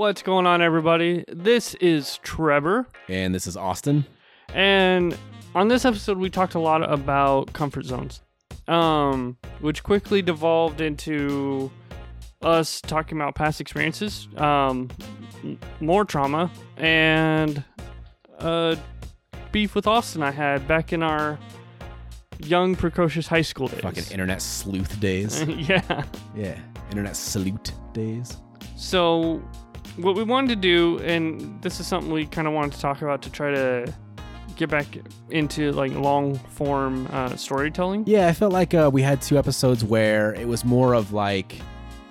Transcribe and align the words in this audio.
What's 0.00 0.22
going 0.22 0.46
on, 0.46 0.62
everybody? 0.62 1.26
This 1.28 1.74
is 1.74 2.20
Trevor, 2.22 2.86
And 3.10 3.34
this 3.34 3.46
is 3.46 3.54
Austin. 3.54 4.06
and 4.54 5.14
on 5.54 5.68
this 5.68 5.84
episode, 5.84 6.16
we 6.16 6.30
talked 6.30 6.54
a 6.54 6.58
lot 6.58 6.90
about 6.90 7.52
comfort 7.52 7.84
zones, 7.84 8.22
um, 8.66 9.36
which 9.60 9.82
quickly 9.82 10.22
devolved 10.22 10.80
into 10.80 11.70
us 12.40 12.80
talking 12.80 13.18
about 13.18 13.34
past 13.34 13.60
experiences, 13.60 14.26
um, 14.38 14.88
more 15.80 16.06
trauma, 16.06 16.50
and 16.78 17.62
uh, 18.38 18.76
beef 19.52 19.74
with 19.74 19.86
Austin 19.86 20.22
I 20.22 20.30
had 20.30 20.66
back 20.66 20.94
in 20.94 21.02
our 21.02 21.38
young, 22.38 22.74
precocious 22.74 23.26
high 23.26 23.42
school 23.42 23.68
days. 23.68 23.82
Fucking 23.82 24.04
internet 24.10 24.40
sleuth 24.40 24.98
days. 24.98 25.42
yeah. 25.46 26.04
yeah. 26.34 26.58
Internet 26.88 27.16
salute 27.16 27.72
days. 27.92 28.38
So, 28.76 29.42
what 29.96 30.14
we 30.14 30.22
wanted 30.22 30.48
to 30.48 30.56
do, 30.56 30.98
and 31.00 31.60
this 31.62 31.80
is 31.80 31.86
something 31.86 32.12
we 32.12 32.26
kind 32.26 32.46
of 32.46 32.54
wanted 32.54 32.72
to 32.72 32.80
talk 32.80 33.02
about 33.02 33.22
to 33.22 33.30
try 33.30 33.50
to 33.52 33.92
get 34.56 34.68
back 34.68 34.86
into 35.30 35.72
like 35.72 35.92
long 35.94 36.36
form 36.36 37.08
uh, 37.12 37.34
storytelling. 37.36 38.04
Yeah, 38.06 38.28
I 38.28 38.32
felt 38.32 38.52
like 38.52 38.74
uh, 38.74 38.90
we 38.92 39.02
had 39.02 39.22
two 39.22 39.38
episodes 39.38 39.84
where 39.84 40.34
it 40.34 40.46
was 40.46 40.64
more 40.64 40.94
of 40.94 41.12
like 41.12 41.56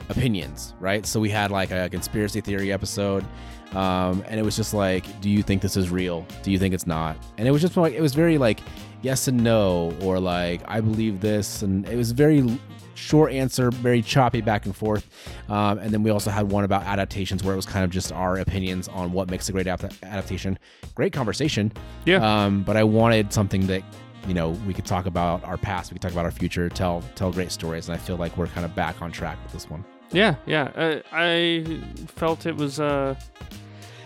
opinions, 0.10 0.74
right? 0.80 1.06
So 1.06 1.20
we 1.20 1.30
had 1.30 1.52
like 1.52 1.72
a 1.72 1.90
conspiracy 1.90 2.42
theory 2.42 2.72
episode. 2.72 3.26
Um, 3.74 4.24
and 4.28 4.40
it 4.40 4.44
was 4.44 4.56
just 4.56 4.74
like, 4.74 5.22
do 5.22 5.30
you 5.30 5.44
think 5.44 5.62
this 5.62 5.78
is 5.78 5.92
real? 5.92 6.26
Do 6.42 6.52
you 6.52 6.58
think 6.58 6.74
it's 6.74 6.88
not? 6.88 7.18
And 7.38 7.48
it 7.48 7.52
was 7.52 7.62
just 7.62 7.78
like, 7.78 7.94
it 7.94 8.02
was 8.02 8.16
very 8.16 8.40
like 8.40 8.62
yes 9.04 9.28
and 9.28 9.44
no, 9.44 9.94
or 10.02 10.20
like, 10.20 10.62
I 10.68 10.82
believe 10.82 11.22
this. 11.22 11.62
And 11.62 11.88
it 11.88 11.96
was 11.96 12.12
very 12.12 12.60
short 13.00 13.32
answer, 13.32 13.72
very 13.72 14.02
choppy 14.02 14.42
back 14.42 14.66
and 14.66 14.76
forth. 14.76 15.10
Um, 15.50 15.80
and 15.80 15.92
then 15.92 16.04
we 16.04 16.10
also 16.10 16.30
had 16.30 16.52
one 16.52 16.64
about 16.64 16.84
adaptations 16.84 17.44
where 17.44 17.54
it 17.54 17.56
was 17.56 17.66
kind 17.66 17.84
of 17.86 17.92
just 17.92 18.12
our 18.12 18.38
opinions 18.38 18.88
on 18.88 19.12
what 19.14 19.30
makes 19.30 19.50
a 19.50 19.52
great 19.52 19.68
ap- 19.68 19.92
adaptation. 20.04 20.60
Great 20.96 21.14
conversation. 21.14 21.72
Yeah. 22.06 22.18
Um, 22.46 22.64
but 22.64 22.78
I 22.78 22.84
wanted 22.84 23.32
something 23.34 23.66
that 23.68 23.84
you 24.28 24.34
know 24.34 24.50
we 24.68 24.74
could 24.74 24.86
talk 24.86 25.06
about 25.06 25.44
our 25.44 25.58
past, 25.58 25.92
we 25.92 25.96
could 25.96 26.02
talk 26.02 26.12
about 26.12 26.26
our 26.26 26.32
future, 26.32 26.70
tell 26.70 27.04
tell 27.16 27.32
great 27.32 27.52
stories, 27.52 27.88
and 27.88 27.96
I 27.96 28.00
feel 28.00 28.18
like 28.18 28.36
we're 28.38 28.48
kind 28.48 28.66
of 28.66 28.76
back 28.76 29.02
on 29.02 29.12
track 29.12 29.38
with 29.44 29.54
this 29.54 29.70
one. 29.70 29.84
Yeah, 30.12 30.36
yeah. 30.46 30.64
Uh, 30.76 31.00
I 31.12 31.82
felt 32.08 32.46
it 32.46 32.56
was 32.56 32.80
uh, 32.80 33.16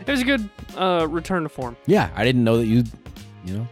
it 0.06 0.12
was 0.12 0.22
a 0.22 0.26
good 0.26 0.50
uh, 0.78 1.08
return 1.10 1.44
to 1.44 1.50
form. 1.50 1.76
Yeah, 1.88 2.10
I 2.16 2.24
didn't 2.24 2.44
know 2.44 2.58
that 2.58 2.66
you, 2.66 2.84
you 3.46 3.58
know, 3.58 3.68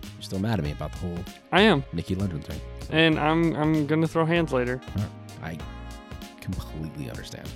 you're 0.00 0.22
still 0.22 0.38
mad 0.38 0.58
at 0.58 0.64
me 0.64 0.72
about 0.72 0.92
the 0.92 0.98
whole 0.98 1.18
I 1.52 1.62
am, 1.62 1.84
Nikki 1.92 2.14
Lundgren 2.16 2.42
thing. 2.42 2.60
And 2.90 3.18
I'm 3.18 3.54
I'm 3.56 3.86
gonna 3.86 4.06
throw 4.08 4.24
hands 4.24 4.52
later. 4.52 4.80
I 5.42 5.58
completely 6.40 7.10
understand. 7.10 7.48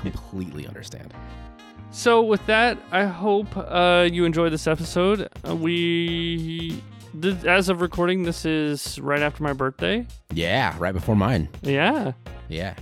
Completely 0.00 0.66
understand. 0.66 1.12
So 1.90 2.22
with 2.22 2.44
that, 2.46 2.78
I 2.92 3.04
hope 3.04 3.48
uh, 3.56 4.06
you 4.10 4.24
enjoyed 4.24 4.52
this 4.52 4.66
episode. 4.66 5.28
Uh, 5.48 5.56
we, 5.56 6.82
th- 7.20 7.44
as 7.44 7.70
of 7.70 7.80
recording, 7.80 8.22
this 8.24 8.44
is 8.44 8.98
right 9.00 9.20
after 9.22 9.42
my 9.42 9.54
birthday. 9.54 10.06
Yeah, 10.32 10.76
right 10.78 10.92
before 10.92 11.16
mine. 11.16 11.48
Yeah. 11.62 12.12
Yeah, 12.48 12.74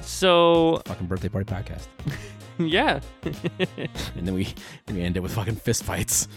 So 0.00 0.80
fucking 0.86 1.06
birthday 1.08 1.28
party 1.28 1.52
podcast, 1.52 1.86
yeah, 2.68 3.00
and 4.16 4.26
then 4.26 4.34
we 4.34 4.54
we 4.90 5.00
end 5.02 5.16
it 5.16 5.20
with 5.20 5.34
fucking 5.34 5.56
fist 5.56 5.84
fights. 5.84 6.28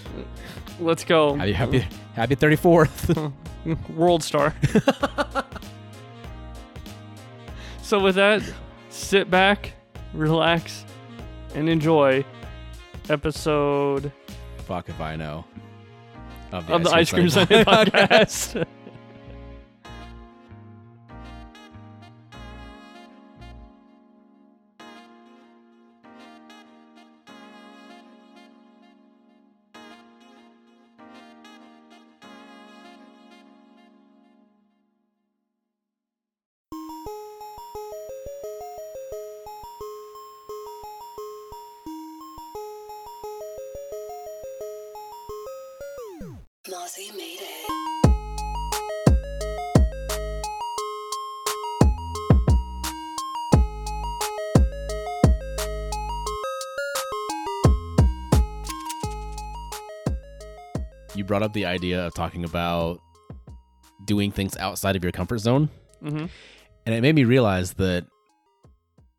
let's 0.80 1.04
go. 1.04 1.36
Happy 1.36 1.54
happy 1.54 1.88
happy 2.14 2.36
thirty 2.36 2.56
fourth. 2.56 3.18
World 3.90 4.24
Star. 4.24 4.54
so 7.82 8.00
with 8.00 8.16
that, 8.16 8.44
sit 8.90 9.30
back, 9.32 9.74
relax, 10.14 10.86
and 11.56 11.68
enjoy 11.68 12.24
episode 13.10 14.12
Fuck 14.66 14.90
if 14.90 15.00
I 15.00 15.16
know. 15.16 15.46
of 16.52 16.68
the 16.68 16.92
Ice 16.92 17.12
Cream 17.12 17.30
Sunday 17.30 17.64
podcast. 17.64 18.66
Mossy 46.86 47.12
made 47.18 47.40
it. 47.40 47.66
you 61.16 61.24
brought 61.24 61.42
up 61.42 61.54
the 61.54 61.66
idea 61.66 62.06
of 62.06 62.14
talking 62.14 62.44
about 62.44 63.00
doing 64.06 64.32
things 64.32 64.56
outside 64.58 64.96
of 64.96 65.04
your 65.04 65.12
comfort 65.12 65.40
zone. 65.40 65.70
Hmm 66.02 66.26
and 66.86 66.94
it 66.94 67.02
made 67.02 67.16
me 67.16 67.24
realize 67.24 67.74
that 67.74 68.06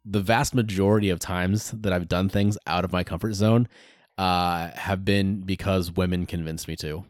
the 0.04 0.21
vast 0.21 0.54
majority 0.54 1.10
of 1.10 1.19
times 1.19 1.72
that 1.72 1.93
i've 1.93 2.06
done 2.06 2.28
things 2.28 2.56
out 2.66 2.84
of 2.84 2.93
my 2.93 3.03
comfort 3.03 3.33
zone 3.33 3.66
uh, 4.19 4.71
have 4.71 5.04
been 5.04 5.41
because 5.41 5.91
women 5.91 6.27
convinced 6.27 6.69
me 6.69 6.77
to 6.77 7.04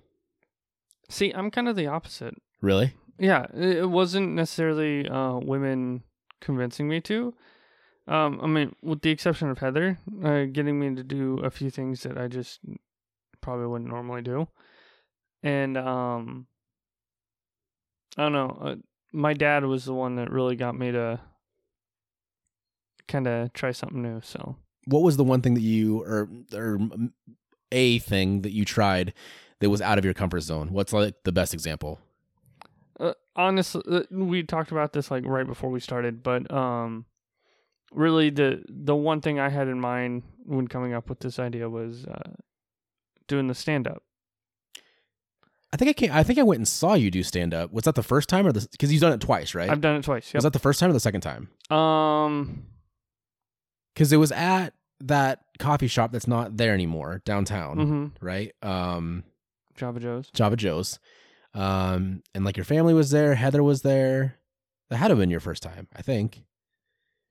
See, 1.08 1.32
I'm 1.32 1.50
kind 1.50 1.68
of 1.68 1.76
the 1.76 1.86
opposite. 1.86 2.34
really 2.60 2.94
Yeah, 3.18 3.46
it 3.54 3.88
wasn't 3.88 4.34
necessarily 4.34 5.08
uh, 5.08 5.38
women 5.38 6.02
convincing 6.40 6.88
me 6.88 7.00
to. 7.02 7.34
Um, 8.08 8.40
I 8.42 8.46
mean, 8.46 8.74
with 8.82 9.00
the 9.00 9.10
exception 9.10 9.50
of 9.50 9.58
Heather, 9.58 9.98
uh, 10.24 10.44
getting 10.44 10.78
me 10.78 10.94
to 10.94 11.02
do 11.02 11.38
a 11.38 11.50
few 11.50 11.70
things 11.70 12.02
that 12.02 12.16
I 12.16 12.28
just 12.28 12.60
probably 13.40 13.66
wouldn't 13.66 13.90
normally 13.90 14.22
do, 14.22 14.48
and 15.42 15.76
um, 15.76 16.46
I 18.16 18.22
don't 18.22 18.32
know. 18.32 18.58
Uh, 18.60 18.74
my 19.12 19.34
dad 19.34 19.64
was 19.64 19.84
the 19.84 19.94
one 19.94 20.16
that 20.16 20.30
really 20.30 20.54
got 20.54 20.78
me 20.78 20.92
to 20.92 21.20
kind 23.08 23.26
of 23.26 23.52
try 23.52 23.72
something 23.72 24.02
new. 24.02 24.20
So 24.22 24.56
what 24.84 25.02
was 25.02 25.16
the 25.16 25.24
one 25.24 25.42
thing 25.42 25.54
that 25.54 25.62
you 25.62 26.02
or 26.02 26.28
or 26.54 26.78
a 27.72 27.98
thing 27.98 28.42
that 28.42 28.52
you 28.52 28.64
tried 28.64 29.14
that 29.60 29.70
was 29.70 29.80
out 29.80 29.98
of 29.98 30.04
your 30.04 30.14
comfort 30.14 30.40
zone? 30.40 30.68
What's 30.72 30.92
like 30.92 31.14
the 31.24 31.32
best 31.32 31.54
example? 31.54 31.98
Uh, 32.98 33.12
honestly 33.34 33.82
uh, 33.90 34.02
we 34.10 34.42
talked 34.42 34.72
about 34.72 34.94
this 34.94 35.10
like 35.10 35.22
right 35.26 35.46
before 35.46 35.68
we 35.68 35.78
started 35.78 36.22
but 36.22 36.50
um 36.50 37.04
really 37.92 38.30
the 38.30 38.64
the 38.70 38.96
one 38.96 39.20
thing 39.20 39.38
i 39.38 39.50
had 39.50 39.68
in 39.68 39.78
mind 39.78 40.22
when 40.46 40.66
coming 40.66 40.94
up 40.94 41.10
with 41.10 41.20
this 41.20 41.38
idea 41.38 41.68
was 41.68 42.06
uh 42.06 42.30
doing 43.28 43.48
the 43.48 43.54
stand 43.54 43.86
up 43.86 44.02
i 45.74 45.76
think 45.76 45.90
i 45.90 45.92
can't 45.92 46.12
i 46.14 46.22
think 46.22 46.38
i 46.38 46.42
went 46.42 46.58
and 46.58 46.66
saw 46.66 46.94
you 46.94 47.10
do 47.10 47.22
stand 47.22 47.52
up 47.52 47.70
was 47.70 47.84
that 47.84 47.94
the 47.96 48.02
first 48.02 48.30
time 48.30 48.46
or 48.46 48.52
the 48.52 48.66
because 48.72 48.90
you've 48.90 49.02
done 49.02 49.12
it 49.12 49.20
twice 49.20 49.54
right? 49.54 49.68
I've 49.68 49.82
done 49.82 49.96
it 49.96 50.02
twice 50.04 50.32
was 50.32 50.44
that 50.44 50.54
the 50.54 50.58
first 50.58 50.80
time 50.80 50.88
or 50.88 50.94
the 50.94 51.00
second 51.00 51.20
time? 51.20 51.50
Um 51.70 52.64
because 53.94 54.10
it 54.10 54.16
was 54.16 54.32
at 54.32 54.72
that 55.00 55.40
coffee 55.58 55.86
shop 55.86 56.12
that's 56.12 56.26
not 56.26 56.56
there 56.56 56.72
anymore 56.72 57.20
downtown 57.26 57.76
mhm, 57.76 58.12
right? 58.22 58.54
Um 58.62 59.24
java 59.76 60.00
joe's. 60.00 60.30
Java 60.30 60.56
joe's. 60.56 60.98
Um 61.54 62.22
and 62.34 62.44
like 62.44 62.56
your 62.56 62.64
family 62.64 62.94
was 62.94 63.10
there 63.10 63.34
heather 63.34 63.62
was 63.62 63.82
there. 63.82 64.38
That 64.90 64.96
had 64.98 65.08
to 65.08 65.12
have 65.12 65.18
been 65.18 65.30
your 65.30 65.40
first 65.40 65.62
time 65.62 65.88
i 65.96 66.02
think. 66.02 66.44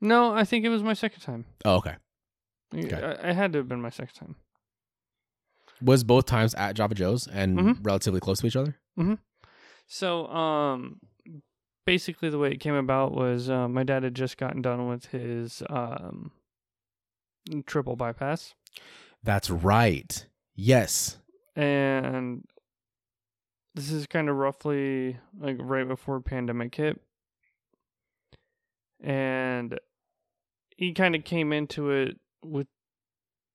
No 0.02 0.34
i 0.34 0.44
think 0.44 0.66
it 0.66 0.70
was 0.70 0.84
my 0.84 0.94
second 0.94 1.22
time. 1.22 1.46
Oh 1.64 1.76
okay. 1.76 1.96
Okay. 2.76 3.02
I, 3.02 3.30
I 3.30 3.34
had 3.34 3.54
to 3.54 3.60
have 3.60 3.70
been 3.70 3.82
my 3.82 3.90
second 3.90 4.16
time. 4.16 4.36
Was 5.82 6.04
both 6.04 6.26
times 6.26 6.54
at 6.56 6.76
java 6.76 6.96
joe's 6.96 7.28
and 7.28 7.58
Mhm. 7.58 7.78
relatively 7.86 8.20
close 8.20 8.40
to 8.40 8.48
each 8.48 8.56
other? 8.56 8.78
So, 9.88 10.26
um, 10.28 11.00
basically, 11.86 12.30
the 12.32 12.40
way 12.40 12.50
it 12.52 12.60
came 12.60 12.74
about 12.74 13.14
was 13.14 13.50
uh, 13.52 13.68
my 13.68 13.84
dad 13.84 14.02
had 14.04 14.16
just 14.16 14.38
gotten 14.38 14.64
done 14.64 14.88
with 14.88 15.06
his 15.08 15.62
um, 15.70 16.32
triple 17.68 17.96
bypass, 17.96 18.56
that's 19.24 19.50
right. 19.50 20.26
Yes 20.56 21.18
and 21.56 22.44
this 23.74 23.92
is 23.92 24.08
kind 24.08 24.30
of 24.30 24.36
roughly 24.38 25.18
like 25.40 25.58
right 25.60 25.88
before 25.88 26.20
pandemic 26.22 26.76
hit, 26.76 27.02
and 29.02 29.80
he 30.78 30.94
kind 30.94 31.16
of 31.16 31.24
came 31.24 31.54
into 31.54 31.92
it 31.92 32.20
with 32.44 32.68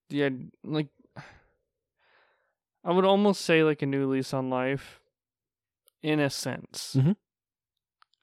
the 0.09 0.23
id- 0.23 0.51
like. 0.63 0.87
I 2.83 2.91
would 2.91 3.05
almost 3.05 3.41
say 3.41 3.63
like 3.63 3.83
a 3.83 3.85
new 3.85 4.09
lease 4.11 4.33
on 4.33 4.49
life, 4.49 4.99
in 6.01 6.19
a 6.19 6.31
sense. 6.31 6.95
Mhm. 6.97 7.15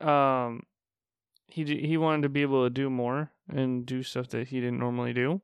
Um, 0.06 0.64
he 1.46 1.64
he 1.64 1.96
wanted 1.96 2.22
to 2.22 2.28
be 2.28 2.42
able 2.42 2.64
to 2.64 2.70
do 2.70 2.90
more 2.90 3.30
and 3.48 3.86
do 3.86 4.02
stuff 4.02 4.28
that 4.28 4.48
he 4.48 4.60
didn't 4.60 4.80
normally 4.80 5.12
do. 5.12 5.42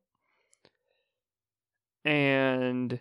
and 2.05 3.01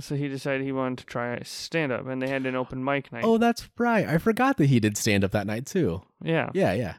so 0.00 0.16
he 0.16 0.28
decided 0.28 0.62
he 0.62 0.72
wanted 0.72 0.98
to 0.98 1.06
try 1.06 1.40
stand 1.44 1.92
up, 1.92 2.06
and 2.06 2.20
they 2.20 2.28
had 2.28 2.44
an 2.46 2.56
open 2.56 2.82
mic 2.84 3.12
night. 3.12 3.24
Oh, 3.24 3.38
that's 3.38 3.68
right. 3.78 4.06
I 4.06 4.18
forgot 4.18 4.56
that 4.56 4.66
he 4.66 4.80
did 4.80 4.96
stand 4.96 5.22
up 5.24 5.30
that 5.32 5.46
night 5.46 5.66
too. 5.66 6.02
yeah. 6.22 6.50
Yeah, 6.54 6.72
yeah. 6.72 6.94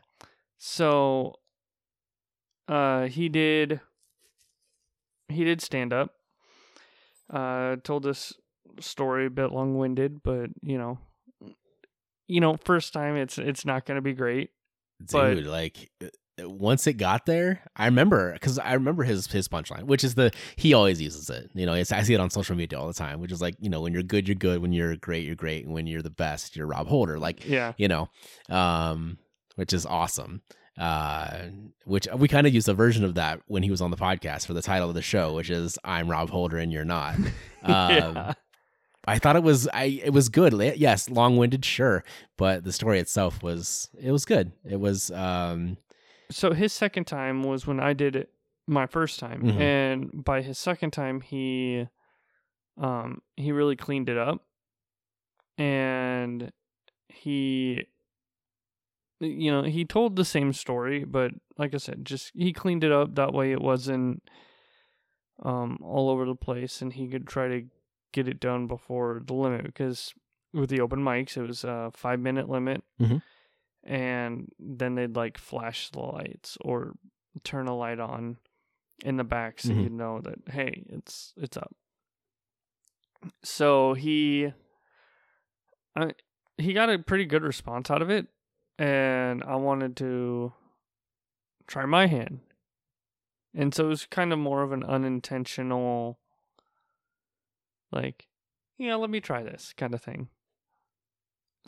So 0.58 1.36
uh 2.68 3.08
he 3.08 3.28
did 3.30 3.82
he 5.28 5.44
did 5.44 5.62
stand 5.62 5.92
up. 5.94 6.14
Uh 7.30 7.78
told 7.84 8.04
this 8.04 8.34
story 8.80 9.26
a 9.26 9.30
bit 9.30 9.52
long 9.52 9.78
winded, 9.78 10.22
but 10.24 10.50
you 10.62 10.78
know 10.78 11.00
you 12.28 12.40
know, 12.40 12.56
first 12.64 12.94
time 12.94 13.18
it's 13.18 13.38
it's 13.38 13.66
not 13.66 13.86
gonna 13.86 14.02
be 14.02 14.14
great. 14.14 14.52
But- 15.12 15.34
Dude, 15.36 15.48
like 15.48 15.90
uh, 16.04 16.08
once 16.46 16.88
it 16.88 16.94
got 16.94 17.26
there, 17.26 17.62
I 17.76 17.86
remember 17.86 18.34
because 18.34 18.58
I 18.60 18.74
remember 18.74 19.04
his 19.04 19.28
his 19.28 19.48
punchline, 19.48 19.84
which 19.84 20.04
is 20.04 20.16
the 20.16 20.32
he 20.56 20.74
always 20.74 21.02
uses 21.02 21.30
it. 21.30 21.50
You 21.54 21.66
know, 21.66 21.74
it's, 21.74 21.92
I 21.92 22.02
see 22.04 22.14
it 22.14 22.20
on 22.20 22.30
social 22.30 22.56
media 22.56 22.80
all 22.80 22.88
the 22.88 22.94
time, 22.94 23.20
which 23.20 23.32
is 23.32 23.42
like 23.42 23.56
you 23.60 23.70
know 23.70 23.82
when 23.82 23.94
you're 23.94 24.04
good, 24.04 24.28
you're 24.28 24.36
good. 24.36 24.62
When 24.62 24.74
you're 24.74 24.96
great, 24.96 25.26
you're 25.26 25.36
great. 25.36 25.66
And 25.66 25.74
when 25.74 25.88
you're 25.88 26.02
the 26.02 26.10
best, 26.10 26.56
you're 26.56 26.68
Rob 26.68 26.88
Holder. 26.88 27.20
Like 27.20 27.46
Yeah. 27.48 27.74
you 27.78 27.88
know, 27.88 28.10
um, 28.50 29.18
which 29.56 29.74
is 29.74 29.86
awesome. 29.86 30.42
Uh, 30.80 31.48
which 31.86 32.08
we 32.16 32.28
kind 32.28 32.48
of 32.48 32.54
used 32.54 32.70
a 32.70 32.74
version 32.74 33.04
of 33.04 33.16
that 33.16 33.42
when 33.48 33.62
he 33.62 33.70
was 33.70 33.82
on 33.82 33.92
the 33.92 33.98
podcast 33.98 34.46
for 34.48 34.54
the 34.54 34.62
title 34.62 34.88
of 34.88 34.96
the 34.96 35.02
show, 35.02 35.34
which 35.34 35.50
is 35.50 35.78
"I'm 35.84 36.10
Rob 36.10 36.30
Holder 36.30 36.58
and 36.58 36.72
You're 36.72 36.86
Not." 36.86 37.16
Um, 37.64 38.16
yeah. 38.16 38.34
I 39.06 39.20
thought 39.20 39.36
it 39.36 39.44
was 39.44 39.68
I 39.68 40.02
it 40.04 40.12
was 40.14 40.30
good. 40.30 40.54
Yes, 40.78 41.10
long 41.10 41.38
winded, 41.38 41.64
sure, 41.64 42.04
but 42.38 42.64
the 42.64 42.72
story 42.72 43.00
itself 43.00 43.44
was 43.44 43.90
it 44.02 44.12
was 44.12 44.26
good. 44.26 44.52
It 44.68 44.80
was 44.80 45.12
um 45.12 45.78
So 46.32 46.54
his 46.54 46.74
second 46.74 47.06
time 47.06 47.44
was 47.44 47.68
when 47.68 47.80
I 47.80 47.94
did 47.94 48.16
it 48.16 48.30
my 48.68 48.88
first 48.88 49.20
time. 49.20 49.42
Mhm. 49.44 49.60
And 49.60 50.24
by 50.24 50.42
his 50.42 50.58
second 50.58 50.92
time 50.92 51.22
he 51.22 51.88
um 52.78 53.22
he 53.38 53.52
really 53.52 53.76
cleaned 53.76 54.10
it 54.10 54.18
up. 54.18 54.46
And 55.58 56.52
he 57.10 57.86
you 59.20 59.52
know, 59.52 59.62
he 59.62 59.86
told 59.86 60.16
the 60.16 60.26
same 60.26 60.52
story, 60.52 61.04
but 61.04 61.32
like 61.58 61.76
I 61.76 61.78
said, 61.78 62.06
just 62.06 62.32
he 62.34 62.54
cleaned 62.54 62.84
it 62.84 62.92
up 62.92 63.14
that 63.16 63.34
way 63.34 63.52
it 63.52 63.62
wasn't 63.62 64.24
um 65.44 65.78
all 65.84 66.10
over 66.10 66.26
the 66.26 66.36
place 66.36 66.82
and 66.82 66.94
he 66.94 67.08
could 67.08 67.28
try 67.28 67.48
to 67.48 67.64
get 68.14 68.28
it 68.28 68.40
done 68.40 68.68
before 68.68 69.22
the 69.26 69.34
limit 69.34 69.64
because 69.66 70.14
with 70.54 70.70
the 70.70 70.82
open 70.82 71.00
mics 71.00 71.36
it 71.38 71.42
was 71.48 71.64
a 71.64 71.92
5 71.96 72.20
minute 72.20 72.48
limit 72.50 72.84
Mhm. 73.00 73.22
And 73.84 74.52
then 74.60 74.96
they'd 74.96 75.16
like 75.16 75.38
flash 75.38 75.90
the 75.92 76.00
lights 76.00 76.58
or 76.62 76.94
turn 77.44 77.68
a 77.68 77.76
light 77.76 78.00
on 78.00 78.38
in 79.04 79.18
the 79.18 79.24
back 79.24 79.60
so 79.60 79.70
Mhm. 79.70 79.84
you 79.84 79.90
know 79.90 80.20
that 80.22 80.40
hey 80.50 80.84
it's 80.90 81.34
it's 81.38 81.58
up. 81.58 81.76
So 83.44 83.94
he 83.94 84.54
I, 85.96 86.12
he 86.58 86.74
got 86.74 86.90
a 86.90 87.00
pretty 87.00 87.26
good 87.26 87.44
response 87.44 87.90
out 87.92 88.02
of 88.02 88.10
it 88.10 88.28
and 88.80 89.44
i 89.44 89.56
wanted 89.56 89.96
to 89.98 90.54
try 91.68 91.86
my 91.86 92.08
hand. 92.08 92.40
And 93.54 93.74
so 93.76 93.86
it 93.86 93.90
was 93.90 94.06
kind 94.06 94.32
of 94.34 94.40
more 94.40 94.62
of 94.64 94.72
an 94.72 94.84
unintentional 94.84 96.20
like 97.92 98.28
yeah 98.78 98.96
let 98.96 99.10
me 99.10 99.20
try 99.20 99.44
this 99.44 99.74
kind 99.76 99.94
of 99.94 100.02
thing. 100.02 100.30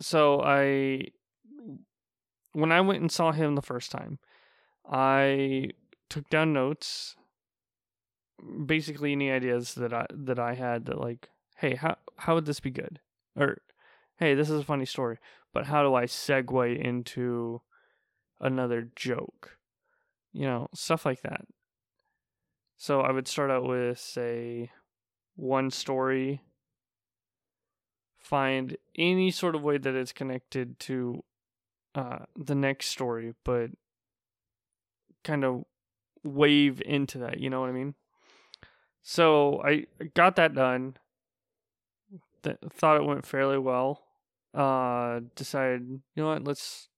So 0.00 0.40
i 0.42 1.08
when 2.54 2.72
I 2.72 2.80
went 2.80 3.02
and 3.02 3.12
saw 3.12 3.32
him 3.32 3.54
the 3.54 3.62
first 3.62 3.90
time, 3.90 4.18
I 4.90 5.70
took 6.08 6.30
down 6.30 6.52
notes. 6.52 7.16
Basically, 8.66 9.12
any 9.12 9.30
ideas 9.30 9.74
that 9.74 9.92
I 9.92 10.06
that 10.10 10.38
I 10.38 10.54
had 10.54 10.86
that 10.86 11.00
like, 11.00 11.30
hey, 11.56 11.74
how 11.74 11.96
how 12.16 12.34
would 12.34 12.46
this 12.46 12.60
be 12.60 12.70
good? 12.70 13.00
Or, 13.36 13.58
hey, 14.18 14.34
this 14.34 14.48
is 14.48 14.60
a 14.60 14.64
funny 14.64 14.86
story, 14.86 15.18
but 15.52 15.66
how 15.66 15.82
do 15.82 15.94
I 15.94 16.04
segue 16.04 16.78
into 16.78 17.60
another 18.40 18.90
joke? 18.96 19.58
You 20.32 20.46
know, 20.46 20.68
stuff 20.74 21.04
like 21.04 21.22
that. 21.22 21.46
So 22.76 23.00
I 23.00 23.12
would 23.12 23.28
start 23.28 23.50
out 23.50 23.64
with 23.64 23.98
say 23.98 24.70
one 25.36 25.70
story. 25.70 26.42
Find 28.18 28.76
any 28.96 29.30
sort 29.30 29.54
of 29.54 29.62
way 29.62 29.78
that 29.78 29.94
it's 29.94 30.12
connected 30.12 30.78
to 30.80 31.22
uh, 31.94 32.20
the 32.36 32.54
next 32.54 32.88
story, 32.88 33.34
but 33.44 33.70
kind 35.22 35.44
of 35.44 35.64
wave 36.22 36.82
into 36.84 37.18
that. 37.18 37.40
You 37.40 37.50
know 37.50 37.60
what 37.60 37.70
I 37.70 37.72
mean? 37.72 37.94
So 39.02 39.62
I 39.62 39.86
got 40.14 40.36
that 40.36 40.54
done. 40.54 40.96
Th- 42.42 42.56
thought 42.70 42.96
it 42.96 43.04
went 43.04 43.26
fairly 43.26 43.58
well. 43.58 44.02
Uh, 44.52 45.20
decided, 45.34 45.82
you 45.82 46.02
know 46.16 46.28
what? 46.28 46.44
Let's 46.44 46.88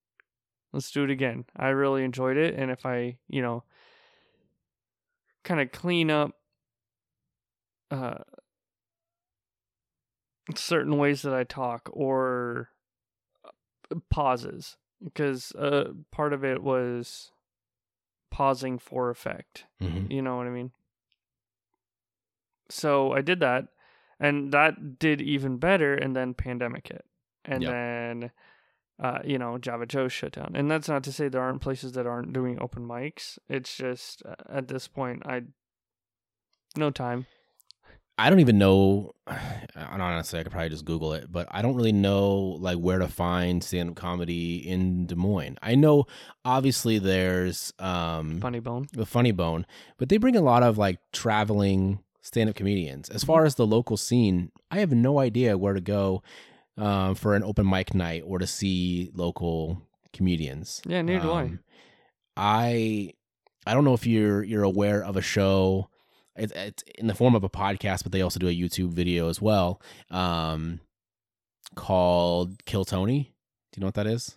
let's 0.73 0.91
do 0.91 1.05
it 1.05 1.11
again. 1.11 1.45
I 1.57 1.69
really 1.69 2.05
enjoyed 2.05 2.37
it, 2.37 2.55
and 2.55 2.71
if 2.71 2.85
I, 2.85 3.19
you 3.29 3.43
know, 3.43 3.65
kind 5.43 5.61
of 5.61 5.71
clean 5.73 6.11
up 6.11 6.33
uh 7.91 8.19
certain 10.55 10.97
ways 10.97 11.23
that 11.23 11.35
I 11.35 11.45
talk 11.45 11.89
or 11.93 12.71
uh, 13.45 13.97
pauses 14.11 14.77
because 15.03 15.53
uh 15.53 15.85
part 16.11 16.33
of 16.33 16.45
it 16.45 16.63
was 16.63 17.31
pausing 18.31 18.79
for 18.79 19.11
effect 19.11 19.65
mhm. 19.81 20.11
you 20.11 20.21
know 20.23 20.37
what 20.37 20.47
i 20.47 20.51
mean 20.51 20.71
so 22.69 23.13
i 23.13 23.21
did 23.21 23.41
that 23.41 23.67
and 24.19 24.53
that 24.53 24.99
did 24.99 25.21
even 25.21 25.59
better 25.59 25.95
and 25.95 26.15
then 26.17 26.35
pandemic 26.35 26.89
hit 26.89 27.05
and 27.45 27.63
Yep. 27.63 27.73
then 27.73 28.31
uh 29.03 29.19
you 29.25 29.39
know 29.39 29.59
java 29.59 29.87
joe 29.87 30.09
shut 30.09 30.33
down 30.33 30.53
and 30.55 30.71
that's 30.71 30.89
not 30.89 31.05
to 31.05 31.13
say 31.13 31.29
there 31.29 31.43
aren't 31.43 31.61
places 31.61 31.93
that 31.93 32.07
aren't 32.07 32.33
doing 32.33 32.59
open 32.61 32.87
mics 32.87 33.39
it's 33.49 33.77
just 33.77 34.23
uh, 34.27 34.35
at 34.49 34.69
this 34.69 34.89
point 34.89 35.23
i 35.27 35.43
no 36.77 36.91
time 36.91 37.27
I 38.19 38.31
don't 38.31 38.41
even 38.41 38.59
know. 38.59 39.13
I 39.27 39.91
don't 39.91 40.01
honestly, 40.01 40.41
I 40.41 40.43
could 40.43 40.53
probably 40.53 40.71
just 40.71 40.85
Google 40.85 41.13
it, 41.13 41.31
but 41.31 41.49
I 41.51 41.61
don't 41.61 41.75
really 41.75 41.93
know 41.93 42.57
like 42.61 42.79
where 42.79 42.99
to 42.99 43.09
find 43.09 43.63
stand 43.63 43.91
up 43.91 43.97
comedy 43.97 44.57
in 44.57 45.07
Des 45.07 45.17
Moines. 45.17 45.59
I 45.63 45.75
know 45.75 46.07
obviously 46.45 46.99
there's 46.99 47.73
um 47.79 48.41
funny 48.41 48.61
bone 48.61 48.87
the 48.93 49.07
Funny 49.07 49.33
Bone, 49.33 49.67
but 49.99 50.09
they 50.09 50.17
bring 50.17 50.37
a 50.37 50.41
lot 50.41 50.63
of 50.63 50.79
like 50.79 50.99
traveling 51.13 52.01
stand 52.23 52.51
up 52.51 52.57
comedians. 52.57 53.09
As 53.11 53.23
far 53.23 53.45
as 53.45 53.55
the 53.55 53.67
local 53.67 53.97
scene, 53.97 54.51
I 54.71 54.81
have 54.81 54.93
no 54.93 55.19
idea 55.19 55.59
where 55.59 55.75
to 55.75 55.81
go 55.81 56.23
um, 56.77 57.15
for 57.15 57.35
an 57.35 57.45
open 57.45 57.69
mic 57.69 57.95
night 57.95 58.23
or 58.27 58.39
to 58.39 58.47
see 58.47 59.11
local 59.15 59.83
comedians. 60.13 60.83
Yeah, 60.87 61.03
neither 61.03 61.21
do 61.21 61.31
I. 61.31 61.43
Um, 61.43 61.61
I 62.37 63.13
I 63.67 63.75
don't 63.75 63.85
know 63.85 63.95
if 63.95 64.07
you're 64.07 64.43
you're 64.43 64.63
aware 64.63 65.03
of 65.03 65.17
a 65.17 65.23
show. 65.23 65.89
It's, 66.39 66.53
it's 66.55 66.83
in 66.99 67.07
the 67.07 67.15
form 67.15 67.35
of 67.35 67.45
a 67.45 67.49
podcast, 67.49 68.03
but 68.03 68.13
they 68.13 68.23
also 68.23 68.39
do 68.39 68.49
a 68.49 68.55
YouTube 68.55 68.91
video 68.93 69.29
as 69.29 69.41
well, 69.41 69.81
um, 70.11 70.81
called 71.75 72.65
Kill 72.65 72.85
Tony. 72.85 73.35
Do 73.73 73.79
you 73.79 73.81
know 73.81 73.87
what 73.89 73.95
that 73.95 74.07
is? 74.07 74.37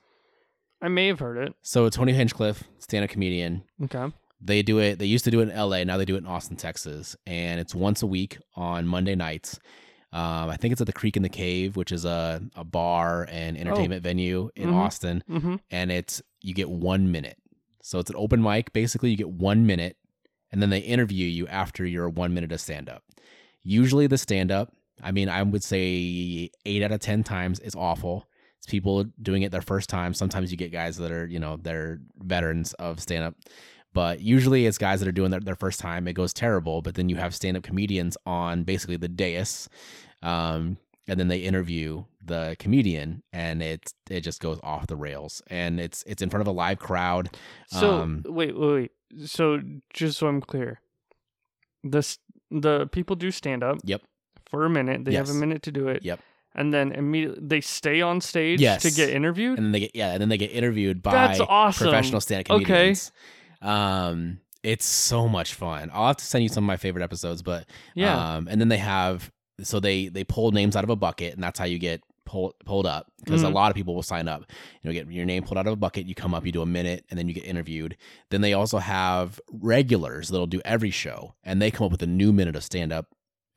i 0.82 0.88
may 0.88 1.08
have 1.08 1.20
heard 1.20 1.38
it 1.38 1.54
So 1.62 1.90
Tony 1.90 2.14
Hinchcliffe, 2.14 2.64
stand-up 2.80 3.10
comedian, 3.10 3.64
okay 3.84 4.12
they 4.42 4.62
do 4.62 4.80
it. 4.80 5.00
They 5.00 5.06
used 5.06 5.26
to 5.26 5.32
do 5.32 5.42
it 5.42 5.44
in 5.44 5.52
L.A. 5.52 5.84
Now 5.84 5.98
they 5.98 6.06
do 6.06 6.16
it 6.16 6.20
in 6.20 6.26
Austin, 6.26 6.56
Texas, 6.56 7.14
and 7.28 7.60
it's 7.60 7.76
once 7.76 8.02
a 8.04 8.08
week 8.08 8.38
on 8.56 8.88
Monday 8.88 9.14
nights. 9.14 9.60
Um, 10.14 10.50
I 10.50 10.56
think 10.56 10.72
it's 10.72 10.80
at 10.80 10.88
the 10.88 10.94
Creek 10.94 11.18
and 11.18 11.26
the 11.26 11.30
Cave, 11.30 11.76
which 11.76 11.92
is 11.92 12.06
a 12.06 12.42
a 12.56 12.64
bar 12.64 13.28
and 13.30 13.58
entertainment 13.58 14.02
venue 14.02 14.50
in 14.56 14.70
Mhm. 14.70 14.76
Austin, 14.76 15.24
mm-hmm 15.30 15.56
and 15.70 15.92
it's 15.92 16.22
you 16.42 16.54
get 16.54 16.70
one 16.70 17.12
minute. 17.12 17.36
So 17.84 18.00
it's 18.00 18.10
an 18.10 18.16
open 18.18 18.42
mic. 18.42 18.72
Basically, 18.72 19.10
you 19.12 19.18
get 19.18 19.30
one 19.30 19.66
minute, 19.66 19.98
and 20.52 20.62
then 20.62 20.70
they 20.70 20.80
interview 20.80 21.28
you 21.28 21.48
after 21.48 21.86
your 21.86 22.10
one 22.10 22.34
minute 22.34 22.52
of 22.52 22.62
stand 22.62 22.90
up. 22.90 23.04
Usually, 23.64 24.08
the 24.08 24.18
stand 24.18 24.52
up, 24.52 24.74
I 25.04 25.12
mean, 25.12 25.30
I 25.30 25.44
would 25.44 25.64
say 25.64 26.50
eight 26.66 26.84
out 26.84 26.92
of 26.92 27.00
ten 27.00 27.24
times 27.24 27.60
is 27.60 27.76
awful. 27.76 28.28
It's 28.58 28.68
people 28.68 29.06
doing 29.22 29.44
it 29.44 29.52
their 29.52 29.62
first 29.62 29.90
time. 29.90 30.14
Sometimes 30.14 30.52
you 30.52 30.58
get 30.58 30.72
guys 30.72 30.98
that 30.98 31.12
are, 31.12 31.26
you 31.26 31.40
know, 31.40 31.58
they're 31.58 32.00
veterans 32.18 32.74
of 32.74 33.00
stand 33.00 33.24
up. 33.24 33.36
But 33.94 34.20
usually 34.22 34.66
it's 34.66 34.78
guys 34.78 35.00
that 35.00 35.08
are 35.08 35.14
doing 35.14 35.32
their, 35.32 35.40
their 35.40 35.56
first 35.56 35.80
time. 35.80 36.08
It 36.08 36.14
goes 36.14 36.34
terrible. 36.34 36.82
But 36.82 36.96
then 36.96 37.10
you 37.10 37.16
have 37.16 37.34
stand 37.34 37.58
up 37.58 37.64
comedians 37.64 38.18
on 38.26 38.64
basically 38.64 38.98
the 38.98 39.08
dais. 39.08 39.70
Um, 40.22 40.78
and 41.08 41.20
then 41.20 41.28
they 41.28 41.40
interview 41.40 42.04
the 42.30 42.56
comedian 42.60 43.22
and 43.34 43.62
it 43.62 43.92
it 44.10 44.22
just 44.22 44.40
goes 44.42 44.60
off 44.64 44.88
the 44.88 44.96
rails. 44.96 45.42
And 45.48 45.80
it's 45.80 46.04
it's 46.08 46.22
in 46.22 46.30
front 46.30 46.42
of 46.42 46.48
a 46.48 46.52
live 46.56 46.80
crowd. 46.80 47.30
So 47.68 48.02
Um, 48.02 48.24
wait, 48.26 48.58
wait, 48.58 48.74
wait. 48.74 48.92
So 49.28 49.60
just 49.94 50.18
so 50.20 50.28
I'm 50.28 50.40
clear, 50.42 50.80
this 51.84 52.18
the 52.52 52.88
people 52.92 53.16
do 53.16 53.32
stand 53.32 53.64
up. 53.64 53.78
Yep. 53.84 54.02
For 54.50 54.66
a 54.66 54.70
minute, 54.70 55.06
they 55.06 55.14
have 55.16 55.30
a 55.30 55.34
minute 55.34 55.62
to 55.64 55.72
do 55.72 55.88
it. 55.90 56.04
Yep. 56.04 56.20
And 56.56 56.74
then 56.74 56.92
immediately 56.92 57.40
they 57.46 57.62
stay 57.62 58.02
on 58.02 58.22
stage 58.22 58.60
Yes. 58.60 58.82
to 58.82 58.92
get 58.92 59.10
interviewed. 59.10 59.58
And 59.60 59.66
then 59.68 59.72
they 59.72 59.80
get 59.82 59.92
yeah, 59.96 60.12
and 60.14 60.22
then 60.22 60.30
they 60.30 60.38
get 60.38 60.52
interviewed 60.52 61.02
by 61.04 61.12
That's 61.12 61.40
awesome. 61.42 61.86
professional 61.88 62.22
stand 62.22 62.50
up 62.50 62.56
Okay. 62.58 62.66
comedians. 62.66 63.12
Um 63.62 64.40
It's 64.64 64.86
so 64.86 65.28
much 65.28 65.54
fun. 65.54 65.90
I'll 65.94 66.08
have 66.08 66.18
to 66.18 66.26
send 66.26 66.44
you 66.44 66.50
some 66.50 66.64
of 66.64 66.68
my 66.68 66.78
favorite 66.78 67.04
episodes, 67.04 67.42
but 67.42 67.66
Yeah. 67.96 68.16
Um, 68.38 68.48
and 68.50 68.60
then 68.60 68.70
they 68.70 68.78
have 68.82 69.32
so 69.62 69.80
they 69.80 70.08
they 70.08 70.24
pull 70.24 70.52
names 70.52 70.76
out 70.76 70.84
of 70.84 70.90
a 70.90 70.96
bucket, 70.96 71.34
and 71.36 71.44
that's 71.44 71.60
how 71.60 71.66
you 71.66 71.78
get 71.80 72.02
pulled 72.30 72.54
pulled 72.66 72.86
up 72.86 73.12
because 73.24 73.44
a 73.44 73.48
Mhm. 73.48 73.54
lot 73.54 73.72
of 73.72 73.76
people 73.76 73.96
will 73.96 74.04
sign 74.04 74.28
up. 74.28 74.44
You 74.82 74.90
know, 74.90 74.94
get 74.94 75.12
your 75.12 75.26
name 75.26 75.44
pulled 75.44 75.58
out 75.58 75.68
of 75.68 75.74
a 75.74 75.76
bucket. 75.76 76.06
You 76.06 76.16
come 76.16 76.34
up, 76.34 76.46
you 76.46 76.52
do 76.52 76.62
a 76.62 76.66
minute, 76.66 77.06
and 77.10 77.18
then 77.18 77.28
you 77.28 77.34
get 77.34 77.44
interviewed. 77.46 77.98
Then 78.30 78.42
they 78.42 78.54
also 78.54 78.78
have 78.78 79.40
regulars 79.52 80.30
that'll 80.30 80.48
do 80.48 80.62
every 80.64 80.92
show, 80.92 81.36
and 81.44 81.62
they 81.62 81.72
come 81.72 81.86
up 81.86 81.92
with 81.92 82.04
a 82.04 82.08
new 82.08 82.32
minute 82.32 82.56
of 82.56 82.64
stand 82.64 82.94
up 82.94 83.08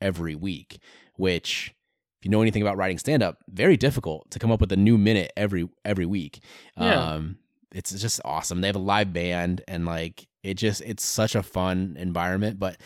every 0.01 0.35
week. 0.35 0.79
Which, 1.15 1.73
if 2.19 2.25
you 2.25 2.31
know 2.31 2.41
anything 2.41 2.61
about 2.63 2.77
writing 2.77 2.97
stand 2.97 3.21
up, 3.21 3.37
very 3.49 3.77
difficult 3.77 4.31
to 4.31 4.39
come 4.39 4.51
up 4.51 4.59
with 4.61 4.71
a 4.71 4.77
new 4.77 4.97
minute 4.97 5.31
every 5.37 5.69
every 5.85 6.05
week. 6.05 6.39
Yeah. 6.77 7.13
Um, 7.13 7.37
it's 7.73 7.91
just 7.91 8.19
awesome. 8.25 8.61
They 8.61 8.67
have 8.67 8.75
a 8.75 8.79
live 8.79 9.13
band, 9.13 9.61
and 9.67 9.85
like 9.85 10.27
it 10.43 10.55
just 10.55 10.81
it's 10.81 11.03
such 11.05 11.35
a 11.35 11.43
fun 11.43 11.95
environment. 11.99 12.59
But 12.59 12.77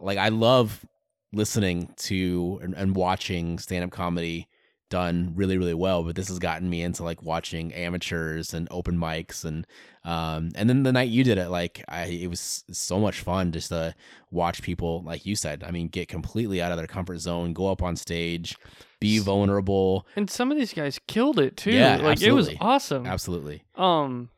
like 0.00 0.18
I 0.18 0.28
love 0.30 0.84
listening 1.32 1.92
to 1.96 2.60
and, 2.62 2.74
and 2.74 2.94
watching 2.94 3.58
stand 3.58 3.84
up 3.84 3.90
comedy 3.90 4.46
done 4.90 5.32
really 5.34 5.56
really 5.58 5.74
well 5.74 6.02
but 6.04 6.14
this 6.14 6.28
has 6.28 6.38
gotten 6.38 6.68
me 6.68 6.82
into 6.82 7.02
like 7.02 7.22
watching 7.22 7.72
amateurs 7.72 8.54
and 8.54 8.68
open 8.70 8.96
mics 8.96 9.44
and 9.44 9.66
um 10.04 10.50
and 10.54 10.68
then 10.68 10.82
the 10.82 10.92
night 10.92 11.08
you 11.08 11.24
did 11.24 11.38
it 11.38 11.48
like 11.48 11.82
i 11.88 12.04
it 12.04 12.28
was 12.28 12.62
so 12.70 13.00
much 13.00 13.20
fun 13.20 13.50
just 13.50 13.70
to 13.70 13.94
watch 14.30 14.62
people 14.62 15.02
like 15.02 15.24
you 15.26 15.34
said 15.34 15.64
i 15.64 15.70
mean 15.70 15.88
get 15.88 16.06
completely 16.06 16.60
out 16.60 16.70
of 16.70 16.78
their 16.78 16.86
comfort 16.86 17.18
zone 17.18 17.52
go 17.52 17.66
up 17.66 17.82
on 17.82 17.96
stage 17.96 18.56
be 19.00 19.18
vulnerable 19.18 20.06
and 20.16 20.30
some 20.30 20.52
of 20.52 20.56
these 20.56 20.72
guys 20.72 20.98
killed 21.06 21.38
it 21.38 21.56
too. 21.56 21.72
Yeah, 21.72 21.96
like 21.96 22.22
it 22.22 22.32
was 22.32 22.50
awesome. 22.60 23.06
absolutely 23.06 23.64
Um 23.74 24.30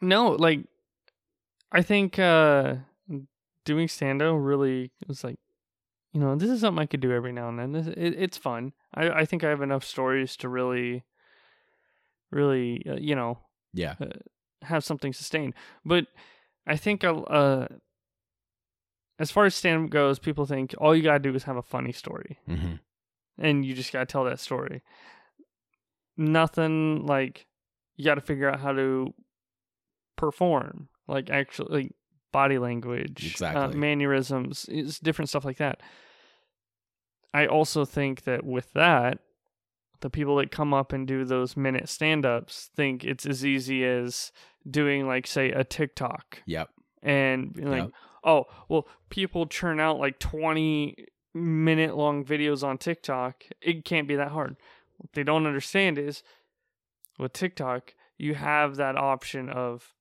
No, 0.00 0.30
like 0.30 0.60
I 1.70 1.82
think 1.82 2.18
uh 2.18 2.76
doing 3.64 3.88
stand-up 3.88 4.34
really 4.38 4.90
was 5.06 5.22
like 5.22 5.38
you 6.12 6.20
know, 6.20 6.34
this 6.34 6.50
is 6.50 6.60
something 6.60 6.82
I 6.82 6.86
could 6.86 7.00
do 7.00 7.12
every 7.12 7.32
now 7.32 7.48
and 7.48 7.58
then. 7.58 7.72
This, 7.72 7.86
it, 7.86 8.14
it's 8.18 8.36
fun. 8.36 8.72
I 8.94 9.10
I 9.10 9.24
think 9.24 9.44
I 9.44 9.48
have 9.48 9.62
enough 9.62 9.84
stories 9.84 10.36
to 10.38 10.48
really 10.48 11.04
really 12.30 12.84
uh, 12.88 12.96
you 12.96 13.14
know, 13.14 13.38
yeah 13.72 13.94
have 14.62 14.84
something 14.84 15.12
sustained. 15.12 15.54
But 15.84 16.06
I 16.66 16.76
think 16.76 17.04
uh, 17.04 17.20
uh 17.20 17.68
as 19.18 19.30
far 19.30 19.44
as 19.44 19.54
stand-up 19.54 19.90
goes, 19.90 20.18
people 20.18 20.46
think 20.46 20.74
all 20.78 20.96
you 20.96 21.02
got 21.02 21.14
to 21.14 21.18
do 21.18 21.34
is 21.34 21.44
have 21.44 21.56
a 21.56 21.62
funny 21.62 21.92
story 21.92 22.38
hmm 22.46 22.76
and 23.40 23.64
you 23.64 23.74
just 23.74 23.92
got 23.92 24.00
to 24.00 24.06
tell 24.06 24.24
that 24.24 24.38
story. 24.38 24.82
Nothing 26.16 27.06
like 27.06 27.46
you 27.96 28.04
got 28.04 28.16
to 28.16 28.20
figure 28.20 28.50
out 28.50 28.60
how 28.60 28.72
to 28.72 29.14
perform, 30.16 30.88
like 31.08 31.30
actually 31.30 31.82
like 31.82 31.92
body 32.32 32.58
language, 32.58 33.24
uh, 33.24 33.30
Exactly. 33.30 33.76
mannerisms, 33.76 34.66
it's 34.68 34.98
different 34.98 35.28
stuff 35.28 35.44
like 35.44 35.58
that. 35.58 35.80
I 37.32 37.46
also 37.46 37.84
think 37.84 38.24
that 38.24 38.44
with 38.44 38.72
that, 38.72 39.18
the 40.00 40.10
people 40.10 40.36
that 40.36 40.50
come 40.50 40.72
up 40.74 40.92
and 40.92 41.06
do 41.06 41.24
those 41.24 41.56
minute 41.56 41.88
stand-ups 41.88 42.70
think 42.74 43.04
it's 43.04 43.26
as 43.26 43.44
easy 43.44 43.84
as 43.84 44.32
doing 44.68 45.06
like 45.06 45.26
say 45.26 45.50
a 45.50 45.62
TikTok 45.64 46.42
yep 46.46 46.68
and 47.02 47.54
like 47.56 47.82
Yep. 47.84 47.90
oh 48.24 48.44
well 48.68 48.86
people 49.10 49.46
churn 49.46 49.78
out 49.80 49.98
like 49.98 50.18
20 50.18 50.94
minute 51.34 51.96
long 51.96 52.24
videos 52.24 52.62
on 52.62 52.76
tiktok 52.78 53.44
it 53.62 53.84
can't 53.84 54.08
be 54.08 54.16
that 54.16 54.30
hard 54.32 54.56
what 54.98 55.12
they 55.14 55.22
don't 55.22 55.46
understand 55.46 55.98
is 55.98 56.22
with 57.18 57.32
tiktok 57.32 57.94
you 58.18 58.34
have 58.34 58.76
that 58.76 58.96
option 58.96 59.48
of 59.48 59.94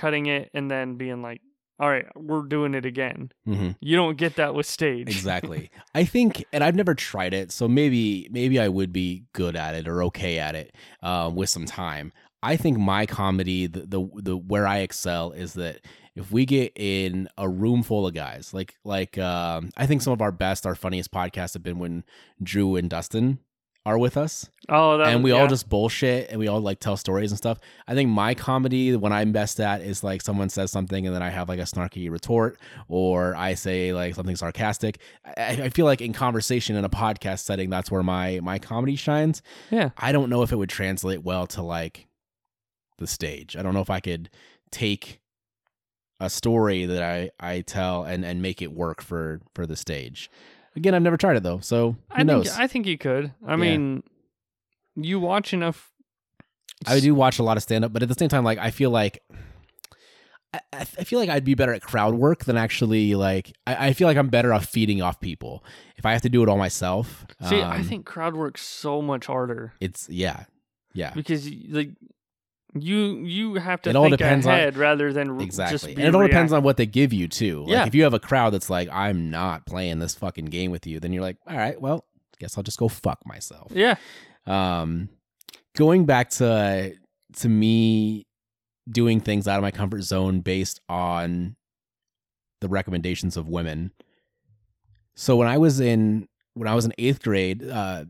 cutting 0.00 0.26
it 0.26 0.50
and 0.54 0.70
then 0.70 0.96
being 0.96 1.20
like 1.22 1.40
all 1.78 1.88
right 1.88 2.06
we're 2.16 2.42
doing 2.42 2.74
it 2.74 2.84
again. 2.84 3.30
Hmm 3.44 3.70
you 3.80 3.96
don't 3.96 4.16
get 4.16 4.36
that 4.36 4.54
with 4.54 4.66
stage. 4.66 5.08
Exactly. 5.08 5.70
I 5.94 6.04
think 6.04 6.44
and 6.52 6.62
i've 6.64 6.74
never 6.74 6.94
tried 6.94 7.34
it 7.34 7.52
so 7.52 7.68
maybe 7.68 8.28
maybe 8.30 8.58
i 8.58 8.68
would 8.68 8.92
be 8.92 9.24
good 9.32 9.56
at 9.56 9.74
it 9.74 9.86
or 9.88 10.02
okay 10.04 10.38
at 10.38 10.54
it 10.54 10.74
um, 11.02 11.36
with 11.36 11.48
some 11.50 11.66
time. 11.66 12.12
I 12.42 12.56
think 12.56 12.78
my 12.78 13.04
comedy 13.04 13.66
the, 13.66 13.80
the 13.80 14.08
the 14.14 14.36
where 14.36 14.66
i 14.66 14.78
excel 14.78 15.32
is 15.32 15.52
that 15.54 15.80
if 16.16 16.32
we 16.32 16.44
get 16.46 16.72
in 16.74 17.28
a 17.36 17.48
room 17.48 17.82
full 17.82 18.06
of 18.06 18.14
guys 18.14 18.52
like 18.54 18.74
like 18.84 19.18
um, 19.18 19.70
i 19.76 19.86
think 19.86 20.02
some 20.02 20.12
of 20.12 20.22
our 20.22 20.32
best 20.32 20.66
our 20.66 20.74
funniest 20.74 21.10
podcasts 21.12 21.52
have 21.54 21.62
been 21.62 21.78
when 21.78 22.02
drew 22.42 22.76
and 22.76 22.88
dustin 22.90 23.38
are 23.86 23.96
with 23.96 24.16
us 24.16 24.50
oh 24.68 24.98
that 24.98 25.08
and 25.08 25.24
we 25.24 25.32
yeah. 25.32 25.38
all 25.38 25.48
just 25.48 25.68
bullshit 25.68 26.28
and 26.28 26.38
we 26.38 26.48
all 26.48 26.60
like 26.60 26.80
tell 26.80 26.96
stories 26.96 27.32
and 27.32 27.38
stuff. 27.38 27.58
I 27.88 27.94
think 27.94 28.10
my 28.10 28.34
comedy, 28.34 28.94
when 28.94 29.12
I'm 29.12 29.32
best 29.32 29.58
at, 29.58 29.80
is 29.80 30.04
like 30.04 30.20
someone 30.20 30.50
says 30.50 30.70
something 30.70 31.06
and 31.06 31.14
then 31.14 31.22
I 31.22 31.30
have 31.30 31.48
like 31.48 31.58
a 31.58 31.62
snarky 31.62 32.10
retort 32.10 32.58
or 32.88 33.34
I 33.34 33.54
say 33.54 33.94
like 33.94 34.14
something 34.14 34.36
sarcastic. 34.36 35.00
I, 35.24 35.62
I 35.62 35.68
feel 35.70 35.86
like 35.86 36.02
in 36.02 36.12
conversation 36.12 36.76
in 36.76 36.84
a 36.84 36.90
podcast 36.90 37.40
setting, 37.40 37.70
that's 37.70 37.90
where 37.90 38.02
my 38.02 38.40
my 38.42 38.58
comedy 38.58 38.96
shines. 38.96 39.42
yeah 39.70 39.90
I 39.96 40.12
don't 40.12 40.28
know 40.28 40.42
if 40.42 40.52
it 40.52 40.56
would 40.56 40.70
translate 40.70 41.22
well 41.22 41.46
to 41.48 41.62
like 41.62 42.06
the 42.98 43.06
stage. 43.06 43.56
I 43.56 43.62
don't 43.62 43.72
know 43.72 43.80
if 43.80 43.90
I 43.90 44.00
could 44.00 44.28
take 44.70 45.20
a 46.20 46.28
story 46.28 46.84
that 46.84 47.02
I 47.02 47.30
I 47.40 47.62
tell 47.62 48.04
and 48.04 48.24
and 48.26 48.42
make 48.42 48.60
it 48.60 48.72
work 48.72 49.00
for 49.00 49.40
for 49.54 49.66
the 49.66 49.76
stage. 49.76 50.30
Again, 50.76 50.94
I've 50.94 51.02
never 51.02 51.16
tried 51.16 51.36
it 51.36 51.42
though, 51.42 51.58
so 51.60 51.92
who 51.92 51.96
i 52.12 52.22
knows? 52.22 52.48
think 52.48 52.60
i 52.60 52.66
think 52.66 52.86
you 52.86 52.96
could 52.98 53.32
i 53.46 53.50
Yeah. 53.52 53.56
mean 53.56 54.02
you 54.96 55.18
watch 55.20 55.52
enough 55.52 55.90
I 56.86 56.98
do 57.00 57.14
watch 57.14 57.38
a 57.38 57.42
lot 57.42 57.58
of 57.58 57.62
stand 57.62 57.84
up, 57.84 57.92
but 57.92 58.02
at 58.02 58.08
the 58.08 58.14
same 58.18 58.30
time, 58.30 58.42
like 58.42 58.56
I 58.58 58.70
feel 58.70 58.90
like 58.90 59.22
I, 60.54 60.60
I 60.72 60.80
I 60.80 61.04
feel 61.04 61.18
like 61.18 61.28
I'd 61.28 61.44
be 61.44 61.54
better 61.54 61.74
at 61.74 61.82
crowd 61.82 62.14
work 62.14 62.44
than 62.46 62.56
actually 62.56 63.14
like 63.14 63.52
I, 63.66 63.88
I 63.88 63.92
feel 63.92 64.08
like 64.08 64.16
I'm 64.16 64.28
better 64.28 64.52
off 64.54 64.64
feeding 64.66 65.02
off 65.02 65.20
people 65.20 65.62
if 65.98 66.06
I 66.06 66.12
have 66.12 66.22
to 66.22 66.30
do 66.30 66.42
it 66.42 66.48
all 66.48 66.56
myself. 66.56 67.26
see 67.46 67.62
i 67.62 67.76
um, 67.78 67.84
think 67.84 68.06
crowd 68.06 68.34
work's 68.34 68.62
so 68.62 69.02
much 69.02 69.26
harder 69.26 69.74
it's 69.80 70.08
yeah, 70.08 70.44
yeah, 70.94 71.12
because 71.14 71.50
like 71.68 71.90
you 72.74 73.24
you 73.24 73.54
have 73.54 73.82
to 73.82 73.90
It 73.90 73.96
all 73.96 74.04
think 74.04 74.18
depends 74.18 74.46
on- 74.46 74.70
rather 74.74 75.12
than 75.12 75.40
exactly. 75.40 75.94
be 75.94 76.02
And 76.02 76.08
it 76.08 76.14
all 76.14 76.22
depends 76.26 76.52
on 76.52 76.62
what 76.62 76.76
they 76.76 76.86
give 76.86 77.12
you 77.12 77.26
too. 77.28 77.62
Like 77.62 77.70
Yeah. 77.70 77.86
if 77.86 77.94
you 77.94 78.04
have 78.04 78.14
a 78.14 78.20
crowd 78.20 78.50
that's 78.54 78.70
like 78.70 78.88
I'm 78.92 79.30
not 79.30 79.66
playing 79.66 79.98
this 79.98 80.14
fucking 80.14 80.46
game 80.46 80.70
with 80.70 80.86
you, 80.86 81.00
then 81.00 81.12
you're 81.12 81.22
like, 81.22 81.36
all 81.48 81.56
right, 81.56 81.80
well, 81.80 82.04
guess 82.38 82.56
I'll 82.56 82.62
just 82.64 82.78
go 82.78 82.88
fuck 82.88 83.18
myself. 83.26 83.70
yeah 83.74 83.96
um 84.46 85.08
going 85.76 86.06
back 86.06 86.30
to 86.30 86.94
to 87.36 87.48
me 87.48 88.26
doing 88.90 89.20
things 89.20 89.46
out 89.46 89.56
of 89.58 89.62
my 89.62 89.70
comfort 89.70 90.02
zone 90.02 90.40
based 90.40 90.80
on 90.88 91.54
the 92.62 92.68
recommendations 92.68 93.36
of 93.36 93.46
women 93.48 93.92
so 95.14 95.36
when 95.36 95.46
i 95.46 95.58
was 95.58 95.78
in 95.80 96.26
when 96.54 96.66
i 96.66 96.74
was 96.74 96.86
in 96.86 96.92
eighth 96.98 97.22
grade 97.22 97.62
uh 97.68 98.04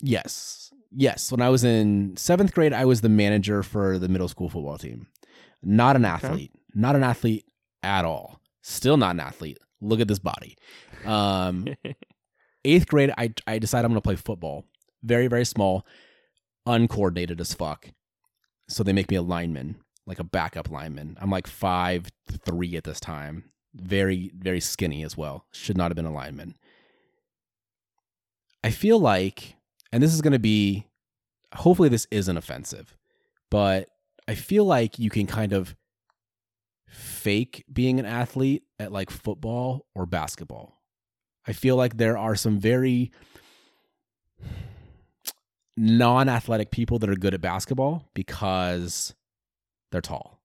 yes 0.00 0.70
yes 0.90 1.30
when 1.30 1.42
i 1.42 1.48
was 1.48 1.64
in 1.64 2.16
seventh 2.16 2.52
grade 2.52 2.72
i 2.72 2.84
was 2.84 3.00
the 3.00 3.08
manager 3.08 3.62
for 3.62 3.98
the 3.98 4.08
middle 4.08 4.28
school 4.28 4.48
football 4.48 4.78
team 4.78 5.06
not 5.62 5.96
an 5.96 6.04
athlete 6.04 6.52
not 6.74 6.96
an 6.96 7.02
athlete 7.02 7.44
at 7.82 8.04
all 8.04 8.40
still 8.62 8.96
not 8.96 9.14
an 9.14 9.20
athlete 9.20 9.58
look 9.80 10.00
at 10.00 10.08
this 10.08 10.18
body 10.18 10.56
um 11.04 11.66
eighth 12.64 12.86
grade, 12.86 13.12
I 13.16 13.32
I 13.46 13.58
decided 13.58 13.86
I'm 13.86 13.92
gonna 13.92 14.00
play 14.00 14.16
football. 14.16 14.64
Very 15.02 15.26
very 15.26 15.44
small, 15.44 15.86
uncoordinated 16.66 17.40
as 17.40 17.54
fuck. 17.54 17.90
So 18.68 18.82
they 18.82 18.92
make 18.92 19.10
me 19.10 19.16
a 19.16 19.22
lineman, 19.22 19.76
like 20.06 20.18
a 20.18 20.24
backup 20.24 20.70
lineman. 20.70 21.16
I'm 21.20 21.30
like 21.30 21.46
five 21.46 22.08
three 22.44 22.76
at 22.76 22.84
this 22.84 23.00
time. 23.00 23.50
Very 23.74 24.30
very 24.36 24.60
skinny 24.60 25.02
as 25.02 25.16
well. 25.16 25.46
Should 25.52 25.76
not 25.76 25.90
have 25.90 25.96
been 25.96 26.06
a 26.06 26.12
lineman. 26.12 26.54
I 28.64 28.70
feel 28.70 28.98
like, 28.98 29.54
and 29.92 30.02
this 30.02 30.14
is 30.14 30.22
gonna 30.22 30.38
be, 30.38 30.86
hopefully 31.54 31.88
this 31.88 32.06
isn't 32.10 32.36
offensive, 32.36 32.96
but 33.50 33.88
I 34.26 34.34
feel 34.34 34.64
like 34.64 34.98
you 34.98 35.10
can 35.10 35.26
kind 35.26 35.52
of 35.52 35.74
fake 36.86 37.64
being 37.72 37.98
an 37.98 38.06
athlete 38.06 38.64
at 38.78 38.92
like 38.92 39.10
football 39.10 39.86
or 39.94 40.06
basketball. 40.06 40.80
I 41.46 41.52
feel 41.52 41.76
like 41.76 41.96
there 41.96 42.18
are 42.18 42.36
some 42.36 42.58
very 42.58 43.10
non 45.78 46.28
athletic 46.28 46.70
people 46.70 46.98
that 46.98 47.08
are 47.08 47.14
good 47.14 47.34
at 47.34 47.40
basketball 47.40 48.10
because 48.14 49.14
they're 49.90 50.00
tall. 50.00 50.40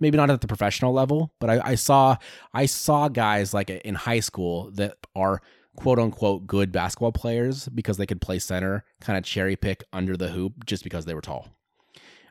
Maybe 0.00 0.16
not 0.16 0.30
at 0.30 0.40
the 0.40 0.46
professional 0.46 0.92
level, 0.92 1.32
but 1.40 1.48
I, 1.48 1.70
I 1.70 1.74
saw 1.76 2.16
I 2.52 2.66
saw 2.66 3.08
guys 3.08 3.54
like 3.54 3.70
in 3.70 3.94
high 3.94 4.20
school 4.20 4.70
that 4.72 4.96
are 5.14 5.40
quote 5.76 5.98
unquote 5.98 6.46
good 6.46 6.72
basketball 6.72 7.12
players 7.12 7.68
because 7.68 7.96
they 7.96 8.06
could 8.06 8.20
play 8.20 8.38
center, 8.38 8.84
kind 9.00 9.16
of 9.16 9.24
cherry 9.24 9.56
pick 9.56 9.84
under 9.92 10.16
the 10.16 10.28
hoop 10.28 10.64
just 10.64 10.84
because 10.84 11.04
they 11.04 11.14
were 11.14 11.20
tall. 11.20 11.48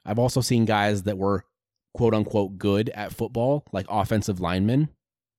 I've 0.06 0.20
also 0.20 0.42
seen 0.42 0.66
guys 0.66 1.04
that 1.04 1.18
were 1.18 1.46
quote 1.94 2.14
unquote 2.14 2.58
good 2.58 2.90
at 2.90 3.14
football, 3.14 3.66
like 3.72 3.86
offensive 3.90 4.40
linemen, 4.40 4.90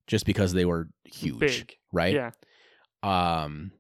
just 0.07 0.27
because 0.27 0.53
they 0.53 0.65
were 0.65 0.89
huge. 1.05 1.39
big 1.39 1.77
Right? 1.93 2.15
yeah 2.15 2.31
Um, 3.03 3.73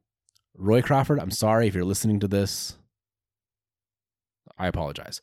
Roy 0.56 0.82
Crawford, 0.82 1.18
I'm 1.18 1.30
sorry 1.30 1.66
if 1.66 1.74
you're 1.74 1.84
listening 1.84 2.20
to 2.20 2.28
this. 2.28 2.76
I 4.56 4.68
apologize. 4.68 5.20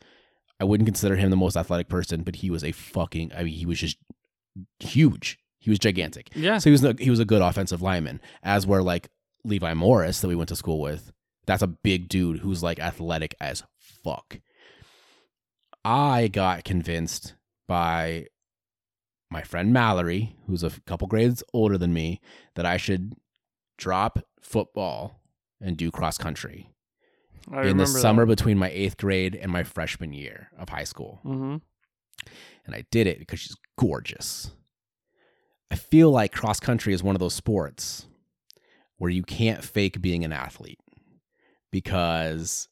I 0.60 0.64
wouldn't 0.66 0.88
consider 0.88 1.16
him 1.16 1.30
the 1.30 1.38
most 1.38 1.56
athletic 1.58 1.88
person, 1.88 2.22
but 2.24 2.38
he 2.38 2.50
was 2.52 2.64
a 2.64 2.72
fucking. 2.72 3.32
I 3.36 3.44
mean, 3.44 3.54
he 3.54 3.66
was 3.66 3.80
just 3.80 3.98
huge. 4.80 5.40
He 5.62 5.70
was 5.70 5.80
gigantic. 5.80 6.30
Yeah. 6.36 6.58
So 6.58 6.70
he 6.70 6.72
was 6.72 6.84
a, 6.84 6.96
he 7.00 7.10
was 7.10 7.20
a 7.20 7.26
good 7.26 7.42
offensive 7.42 7.82
lineman. 7.82 8.20
As 8.44 8.68
were 8.68 8.82
like 8.82 9.10
Levi 9.46 9.74
Morris 9.76 10.20
that 10.20 10.28
we 10.28 10.36
went 10.36 10.50
to 10.50 10.56
school 10.56 10.82
with. 10.82 11.14
That's 11.46 11.62
a 11.64 11.68
big 11.68 12.10
dude 12.10 12.40
who's 12.40 12.62
like 12.62 12.80
athletic 12.80 13.36
as 13.40 13.64
fuck. 13.78 14.40
I 15.86 16.28
got 16.28 16.64
convinced 16.64 17.36
by 17.68 18.28
my 19.30 19.42
friend 19.44 19.72
Mallory, 19.74 20.36
who's 20.48 20.64
a 20.64 20.72
couple 20.86 21.08
grades 21.08 21.44
older 21.54 21.78
than 21.78 21.94
me, 21.94 22.20
that 22.56 22.66
I 22.66 22.78
should 22.78 23.14
drop 23.78 24.20
football 24.42 25.22
and 25.60 25.78
do 25.78 25.90
cross 25.90 26.18
country 26.18 26.70
I 27.52 27.64
in 27.68 27.78
the 27.78 27.86
summer 27.88 28.26
between 28.26 28.58
my 28.58 28.70
eighth 28.70 28.98
grade 28.98 29.36
and 29.36 29.52
my 29.52 29.64
freshman 29.64 30.14
year 30.14 30.50
of 30.58 30.70
high 30.70 30.84
school. 30.84 31.20
hmm 31.24 31.58
And 32.66 32.76
I 32.76 32.86
did 32.92 33.08
it 33.08 33.20
because 33.20 33.40
she's 33.40 33.56
gorgeous. 33.80 34.52
I 35.72 35.76
feel 35.76 36.12
like 36.12 36.34
cross 36.34 36.60
country 36.60 36.94
is 36.94 37.02
one 37.02 37.16
of 37.16 37.22
those 37.22 37.34
sports 37.34 38.06
where 38.98 39.10
you 39.10 39.24
can't 39.24 39.64
fake 39.64 40.02
being 40.02 40.26
an 40.26 40.34
athlete 40.34 40.80
because 41.72 42.68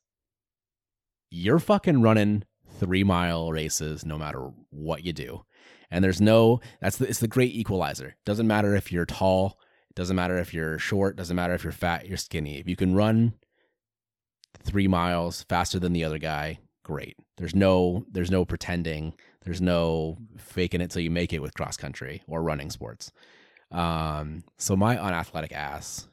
you're 1.31 1.59
fucking 1.59 2.01
running 2.01 2.43
three 2.77 3.05
mile 3.05 3.53
races 3.53 4.05
no 4.05 4.17
matter 4.17 4.51
what 4.69 5.05
you 5.05 5.13
do. 5.13 5.45
And 5.89 6.03
there's 6.03 6.19
no, 6.19 6.59
that's 6.81 6.97
the, 6.97 7.07
it's 7.07 7.21
the 7.21 7.27
great 7.29 7.53
equalizer. 7.53 8.17
Doesn't 8.25 8.47
matter 8.47 8.75
if 8.75 8.91
you're 8.91 9.05
tall, 9.05 9.57
doesn't 9.95 10.15
matter 10.15 10.37
if 10.37 10.53
you're 10.53 10.77
short, 10.77 11.15
doesn't 11.15 11.35
matter 11.35 11.53
if 11.53 11.63
you're 11.63 11.71
fat, 11.71 12.05
you're 12.05 12.17
skinny. 12.17 12.59
If 12.59 12.67
you 12.67 12.75
can 12.75 12.95
run 12.95 13.33
three 14.61 14.89
miles 14.89 15.45
faster 15.47 15.79
than 15.79 15.93
the 15.93 16.03
other 16.03 16.17
guy, 16.17 16.59
great. 16.83 17.15
There's 17.37 17.55
no, 17.55 18.05
there's 18.11 18.29
no 18.29 18.43
pretending. 18.43 19.13
There's 19.43 19.61
no 19.61 20.17
faking 20.37 20.81
it 20.81 20.91
till 20.91 21.01
you 21.01 21.11
make 21.11 21.33
it 21.33 21.41
with 21.41 21.53
cross 21.53 21.77
country 21.77 22.21
or 22.27 22.43
running 22.43 22.69
sports. 22.69 23.11
Um, 23.71 24.43
so 24.57 24.75
my 24.75 24.97
unathletic 24.97 25.51
ass 25.51 26.07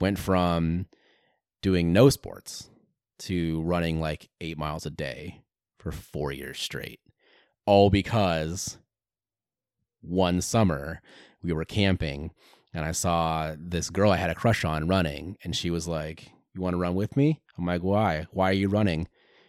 went 0.00 0.18
from 0.18 0.86
doing 1.62 1.92
no 1.92 2.08
sports 2.08 2.70
to 3.20 3.62
running 3.62 4.00
like 4.00 4.28
eight 4.40 4.58
miles 4.58 4.86
a 4.86 4.90
day 4.90 5.42
for 5.78 5.90
four 5.90 6.30
years 6.30 6.58
straight. 6.58 7.00
All 7.66 7.90
because 7.90 8.78
one 10.00 10.40
summer 10.40 11.00
we 11.42 11.52
were 11.52 11.64
camping 11.64 12.30
and 12.74 12.84
I 12.84 12.92
saw 12.92 13.54
this 13.58 13.90
girl 13.90 14.12
I 14.12 14.16
had 14.16 14.30
a 14.30 14.34
crush 14.34 14.64
on 14.64 14.88
running, 14.88 15.36
and 15.42 15.56
she 15.56 15.70
was 15.70 15.88
like, 15.88 16.30
You 16.54 16.60
want 16.60 16.74
to 16.74 16.80
run 16.80 16.94
with 16.94 17.16
me? 17.16 17.40
I'm 17.56 17.66
like, 17.66 17.82
Why? 17.82 18.26
Why 18.30 18.50
are 18.50 18.54
you 18.54 18.68
running? 18.68 19.08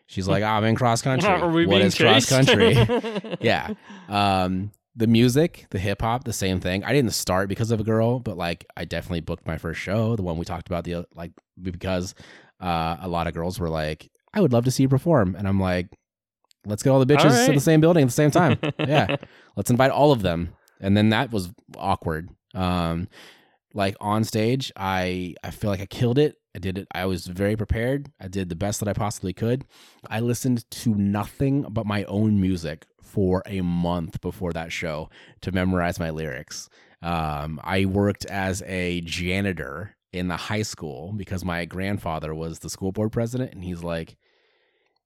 She's 0.09 0.27
like, 0.27 0.41
I'm 0.41 0.63
in 0.63 0.73
cross 0.73 1.03
country. 1.03 1.29
Are 1.29 1.47
we 1.47 1.67
what 1.67 1.83
is 1.83 1.95
cross 1.95 2.27
country? 2.27 2.73
yeah. 3.41 3.75
Um, 4.07 4.71
the 4.95 5.05
music, 5.05 5.67
the 5.69 5.77
hip 5.77 6.01
hop, 6.01 6.23
the 6.23 6.33
same 6.33 6.59
thing. 6.59 6.83
I 6.83 6.93
didn't 6.93 7.13
start 7.13 7.47
because 7.47 7.69
of 7.69 7.79
a 7.79 7.83
girl, 7.83 8.19
but 8.19 8.35
like 8.35 8.65
I 8.75 8.85
definitely 8.85 9.19
booked 9.21 9.45
my 9.45 9.59
first 9.59 9.79
show, 9.79 10.15
the 10.15 10.23
one 10.23 10.39
we 10.39 10.45
talked 10.45 10.67
about 10.67 10.83
the 10.83 11.05
like 11.13 11.31
because 11.61 12.15
uh, 12.59 12.97
a 12.99 13.07
lot 13.07 13.27
of 13.27 13.35
girls 13.35 13.59
were 13.59 13.69
like, 13.69 14.09
"I 14.33 14.41
would 14.41 14.51
love 14.51 14.65
to 14.65 14.71
see 14.71 14.81
you 14.81 14.89
perform," 14.89 15.35
and 15.35 15.47
I'm 15.47 15.59
like, 15.59 15.89
"Let's 16.65 16.81
get 16.81 16.89
all 16.89 16.99
the 16.99 17.05
bitches 17.05 17.43
All 17.43 17.49
in 17.49 17.53
the 17.53 17.61
same 17.61 17.79
building 17.79 18.01
at 18.01 18.07
the 18.07 18.11
same 18.11 18.31
time." 18.31 18.57
yeah, 18.79 19.15
let's 19.55 19.69
invite 19.69 19.91
all 19.91 20.11
of 20.11 20.23
them, 20.23 20.55
and 20.81 20.97
then 20.97 21.09
that 21.09 21.31
was 21.31 21.51
awkward. 21.77 22.29
Um, 22.55 23.09
like 23.75 23.95
on 24.01 24.23
stage, 24.23 24.71
I 24.75 25.35
I 25.43 25.51
feel 25.51 25.69
like 25.69 25.81
I 25.81 25.85
killed 25.85 26.17
it. 26.17 26.35
I 26.59 26.61
did 26.61 26.77
it. 26.77 26.87
I 26.93 27.05
was 27.05 27.25
very 27.25 27.55
prepared. 27.55 28.11
I 28.19 28.27
did 28.27 28.49
the 28.49 28.55
best 28.55 28.81
that 28.81 28.89
I 28.89 28.93
possibly 28.93 29.31
could. 29.31 29.63
I 30.09 30.19
listened 30.19 30.69
to 30.71 30.93
nothing 30.93 31.65
but 31.69 31.85
my 31.85 32.03
own 32.03 32.41
music 32.41 32.85
for 33.01 33.41
a 33.45 33.61
month 33.61 34.19
before 34.19 34.51
that 34.51 34.73
show 34.73 35.09
to 35.39 35.53
memorize 35.53 35.99
my 35.99 36.09
lyrics. 36.09 36.69
Um, 37.01 37.61
I 37.63 37.85
worked 37.85 38.25
as 38.25 38.61
a 38.63 38.99
janitor 39.01 39.95
in 40.11 40.27
the 40.27 40.35
high 40.35 40.63
school 40.63 41.13
because 41.15 41.45
my 41.45 41.63
grandfather 41.63 42.35
was 42.35 42.59
the 42.59 42.69
school 42.69 42.91
board 42.91 43.13
president, 43.13 43.53
and 43.53 43.63
he's 43.63 43.81
like, 43.81 44.17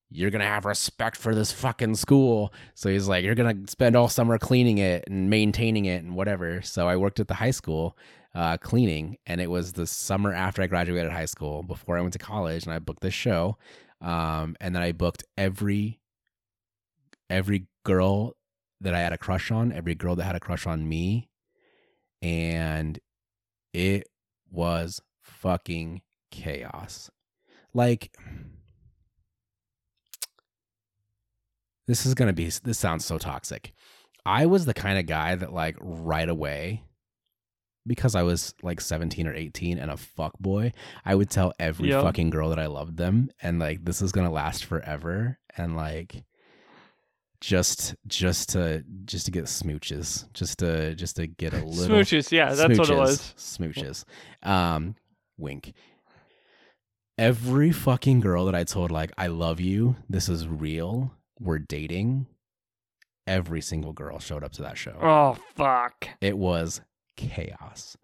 "You're 0.09 0.31
gonna 0.31 0.45
have 0.45 0.65
respect 0.65 1.17
for 1.17 1.35
this 1.35 1.51
fucking 1.51 1.95
school." 1.95 2.51
So 2.73 2.89
he's 2.89 3.07
like, 3.07 3.23
"You're 3.23 3.35
gonna 3.35 3.67
spend 3.67 3.95
all 3.95 4.09
summer 4.09 4.39
cleaning 4.39 4.79
it 4.79 5.03
and 5.07 5.29
maintaining 5.29 5.85
it 5.85 6.03
and 6.03 6.15
whatever." 6.15 6.63
So 6.63 6.87
I 6.87 6.95
worked 6.95 7.19
at 7.19 7.27
the 7.27 7.35
high 7.35 7.51
school 7.51 7.95
uh, 8.35 8.57
cleaning, 8.57 9.17
and 9.25 9.39
it 9.39 9.49
was 9.49 9.73
the 9.73 9.85
summer 9.85 10.33
after 10.33 10.61
I 10.61 10.67
graduated 10.67 11.11
high 11.11 11.25
school, 11.25 11.63
before 11.63 11.97
I 11.97 12.01
went 12.01 12.13
to 12.13 12.19
college, 12.19 12.63
and 12.65 12.73
I 12.73 12.79
booked 12.79 13.01
this 13.01 13.13
show, 13.13 13.57
um, 14.01 14.55
and 14.59 14.75
then 14.75 14.81
I 14.81 14.91
booked 14.91 15.23
every 15.37 15.99
every 17.29 17.67
girl 17.83 18.35
that 18.81 18.93
I 18.93 18.99
had 18.99 19.13
a 19.13 19.17
crush 19.17 19.51
on, 19.51 19.71
every 19.71 19.95
girl 19.95 20.15
that 20.15 20.23
had 20.23 20.35
a 20.35 20.39
crush 20.39 20.67
on 20.67 20.87
me, 20.87 21.29
and 22.21 22.99
it 23.73 24.07
was 24.51 24.99
fucking 25.21 26.01
chaos. 26.31 27.09
Like 27.73 28.15
this 31.87 32.05
is 32.05 32.13
gonna 32.13 32.33
be 32.33 32.49
this 32.63 32.79
sounds 32.79 33.05
so 33.05 33.17
toxic. 33.17 33.73
I 34.25 34.45
was 34.45 34.65
the 34.65 34.73
kind 34.73 34.97
of 34.97 35.05
guy 35.05 35.35
that 35.35 35.53
like 35.53 35.75
right 35.79 36.29
away 36.29 36.83
because 37.85 38.15
I 38.15 38.23
was 38.23 38.53
like 38.63 38.79
17 38.81 39.27
or 39.27 39.33
18 39.33 39.77
and 39.77 39.91
a 39.91 39.97
fuck 39.97 40.37
boy, 40.39 40.71
I 41.05 41.15
would 41.15 41.29
tell 41.29 41.53
every 41.59 41.89
Yep. 41.89 42.03
fucking 42.03 42.29
girl 42.29 42.49
that 42.49 42.59
I 42.59 42.67
loved 42.67 42.97
them 42.97 43.29
and 43.41 43.59
like 43.59 43.83
this 43.85 44.01
is 44.01 44.11
going 44.11 44.27
to 44.27 44.33
last 44.33 44.65
forever 44.65 45.37
and 45.57 45.75
like 45.75 46.23
just 47.41 47.93
just 48.07 48.49
to 48.49 48.85
just 49.03 49.25
to 49.25 49.31
get 49.31 49.45
smooches, 49.45 50.31
just 50.33 50.59
to 50.59 50.95
just 50.95 51.17
to 51.17 51.27
get 51.27 51.53
a 51.53 51.57
little 51.65 51.97
Smooches, 51.97 52.31
yeah, 52.31 52.53
that's 52.53 52.79
what 52.79 52.89
it 52.89 52.95
was. 52.95 53.33
Smooches. 53.37 54.05
Um, 54.43 54.95
wink. 55.37 55.73
Every 57.17 57.71
fucking 57.71 58.21
girl 58.21 58.45
that 58.45 58.55
I 58.55 58.63
told 58.63 58.91
like 58.91 59.11
I 59.17 59.27
love 59.27 59.59
you, 59.59 59.97
this 60.09 60.29
is 60.29 60.47
real, 60.47 61.13
we're 61.39 61.59
dating. 61.59 62.27
Every 63.27 63.61
single 63.61 63.93
girl 63.93 64.19
showed 64.19 64.43
up 64.43 64.53
to 64.53 64.61
that 64.63 64.77
show. 64.77 64.97
Oh 65.01 65.37
fuck. 65.55 66.07
It 66.21 66.37
was 66.37 66.81
chaos. 67.15 67.97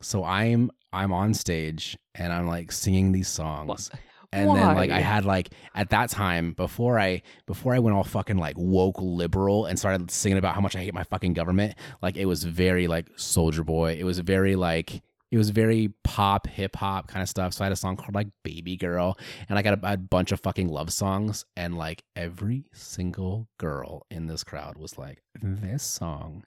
So 0.00 0.24
I'm 0.24 0.70
I'm 0.92 1.12
on 1.12 1.34
stage 1.34 1.96
and 2.14 2.32
I'm 2.32 2.46
like 2.46 2.72
singing 2.72 3.12
these 3.12 3.28
songs. 3.28 3.90
And 4.32 4.48
then 4.56 4.76
like 4.76 4.90
I 4.90 5.00
had 5.00 5.24
like 5.24 5.50
at 5.74 5.90
that 5.90 6.08
time 6.08 6.52
before 6.52 6.98
I 7.00 7.22
before 7.46 7.74
I 7.74 7.80
went 7.80 7.96
all 7.96 8.04
fucking 8.04 8.38
like 8.38 8.54
woke 8.56 8.96
liberal 9.00 9.66
and 9.66 9.78
started 9.78 10.10
singing 10.10 10.38
about 10.38 10.54
how 10.54 10.60
much 10.60 10.76
I 10.76 10.80
hate 10.80 10.94
my 10.94 11.02
fucking 11.02 11.32
government, 11.34 11.74
like 12.00 12.16
it 12.16 12.26
was 12.26 12.44
very 12.44 12.86
like 12.86 13.08
Soulja 13.16 13.64
Boy. 13.66 13.96
It 13.98 14.04
was 14.04 14.20
very 14.20 14.54
like 14.54 15.02
it 15.32 15.38
was 15.38 15.50
very 15.50 15.92
pop 16.04 16.46
hip 16.46 16.76
hop 16.76 17.08
kind 17.08 17.22
of 17.22 17.28
stuff. 17.28 17.54
So 17.54 17.62
I 17.62 17.66
had 17.66 17.72
a 17.72 17.76
song 17.76 17.96
called 17.96 18.14
like 18.14 18.28
Baby 18.42 18.76
Girl, 18.76 19.16
and 19.48 19.58
I 19.58 19.62
got 19.62 19.78
a, 19.82 19.92
a 19.92 19.96
bunch 19.96 20.32
of 20.32 20.40
fucking 20.40 20.68
love 20.68 20.92
songs, 20.92 21.44
and 21.56 21.76
like 21.76 22.04
every 22.16 22.66
single 22.72 23.48
girl 23.58 24.06
in 24.10 24.26
this 24.26 24.44
crowd 24.44 24.76
was 24.76 24.98
like, 24.98 25.22
"This 25.40 25.82
song 25.82 26.44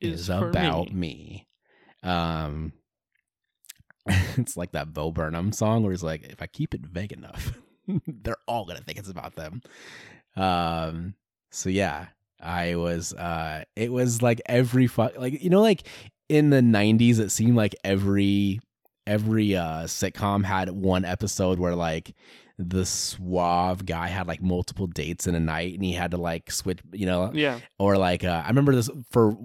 is, 0.00 0.22
Is 0.22 0.30
about 0.30 0.92
me. 0.92 1.46
Um, 2.02 2.72
it's 4.06 4.56
like 4.56 4.72
that 4.72 4.92
Bo 4.92 5.12
Burnham 5.12 5.52
song 5.52 5.82
where 5.82 5.92
he's 5.92 6.02
like, 6.02 6.24
if 6.24 6.42
I 6.42 6.46
keep 6.46 6.74
it 6.74 6.80
vague 6.86 7.12
enough, 7.12 7.52
they're 8.06 8.36
all 8.48 8.64
gonna 8.64 8.80
think 8.80 8.98
it's 8.98 9.08
about 9.10 9.36
them. 9.36 9.62
Um, 10.36 11.14
so 11.50 11.68
yeah, 11.68 12.06
I 12.40 12.74
was. 12.76 13.12
Uh, 13.14 13.64
it 13.76 13.92
was 13.92 14.22
like 14.22 14.40
every 14.46 14.86
fuck, 14.86 15.16
like 15.18 15.42
you 15.42 15.50
know, 15.50 15.60
like 15.60 15.86
in 16.28 16.50
the 16.50 16.60
'90s, 16.60 17.18
it 17.20 17.30
seemed 17.30 17.56
like 17.56 17.74
every 17.84 18.60
every 19.06 19.56
uh 19.56 19.82
sitcom 19.84 20.44
had 20.44 20.70
one 20.70 21.04
episode 21.04 21.58
where 21.58 21.74
like 21.74 22.14
the 22.56 22.86
suave 22.86 23.84
guy 23.84 24.06
had 24.06 24.28
like 24.28 24.40
multiple 24.40 24.86
dates 24.86 25.26
in 25.26 25.34
a 25.34 25.40
night 25.40 25.74
and 25.74 25.82
he 25.82 25.92
had 25.92 26.12
to 26.12 26.16
like 26.16 26.52
switch 26.52 26.78
you 26.92 27.04
know 27.06 27.32
Yeah. 27.34 27.58
or 27.80 27.96
like 27.98 28.22
uh, 28.22 28.42
I 28.44 28.48
remember 28.48 28.72
this 28.76 28.88
for 29.10 29.36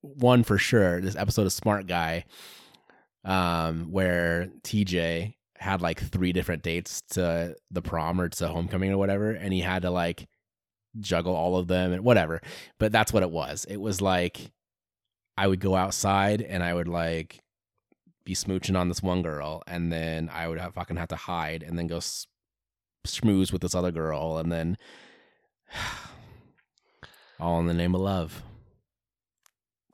one 0.00 0.44
for 0.44 0.58
sure. 0.58 1.00
This 1.00 1.16
episode 1.16 1.46
of 1.46 1.52
Smart 1.52 1.86
Guy, 1.86 2.24
um, 3.24 3.90
where 3.90 4.48
TJ 4.62 5.34
had 5.58 5.80
like 5.80 6.00
three 6.00 6.32
different 6.32 6.62
dates 6.62 7.02
to 7.10 7.56
the 7.70 7.82
prom 7.82 8.20
or 8.20 8.28
to 8.28 8.48
homecoming 8.48 8.92
or 8.92 8.98
whatever, 8.98 9.30
and 9.32 9.52
he 9.52 9.60
had 9.60 9.82
to 9.82 9.90
like 9.90 10.26
juggle 11.00 11.34
all 11.34 11.56
of 11.56 11.68
them 11.68 11.92
and 11.92 12.04
whatever. 12.04 12.40
But 12.78 12.92
that's 12.92 13.12
what 13.12 13.22
it 13.22 13.30
was. 13.30 13.64
It 13.68 13.78
was 13.78 14.00
like 14.00 14.52
I 15.36 15.46
would 15.46 15.60
go 15.60 15.74
outside 15.76 16.40
and 16.42 16.62
I 16.62 16.72
would 16.72 16.88
like 16.88 17.40
be 18.24 18.34
smooching 18.34 18.78
on 18.78 18.88
this 18.88 19.02
one 19.02 19.22
girl, 19.22 19.62
and 19.66 19.92
then 19.92 20.28
I 20.32 20.48
would 20.48 20.58
have 20.58 20.74
fucking 20.74 20.96
have 20.96 21.08
to 21.08 21.16
hide 21.16 21.62
and 21.62 21.78
then 21.78 21.86
go 21.86 21.98
s- 21.98 22.26
schmooze 23.06 23.52
with 23.52 23.62
this 23.62 23.74
other 23.74 23.92
girl, 23.92 24.38
and 24.38 24.50
then 24.50 24.76
all 27.40 27.60
in 27.60 27.66
the 27.66 27.74
name 27.74 27.94
of 27.94 28.00
love. 28.00 28.42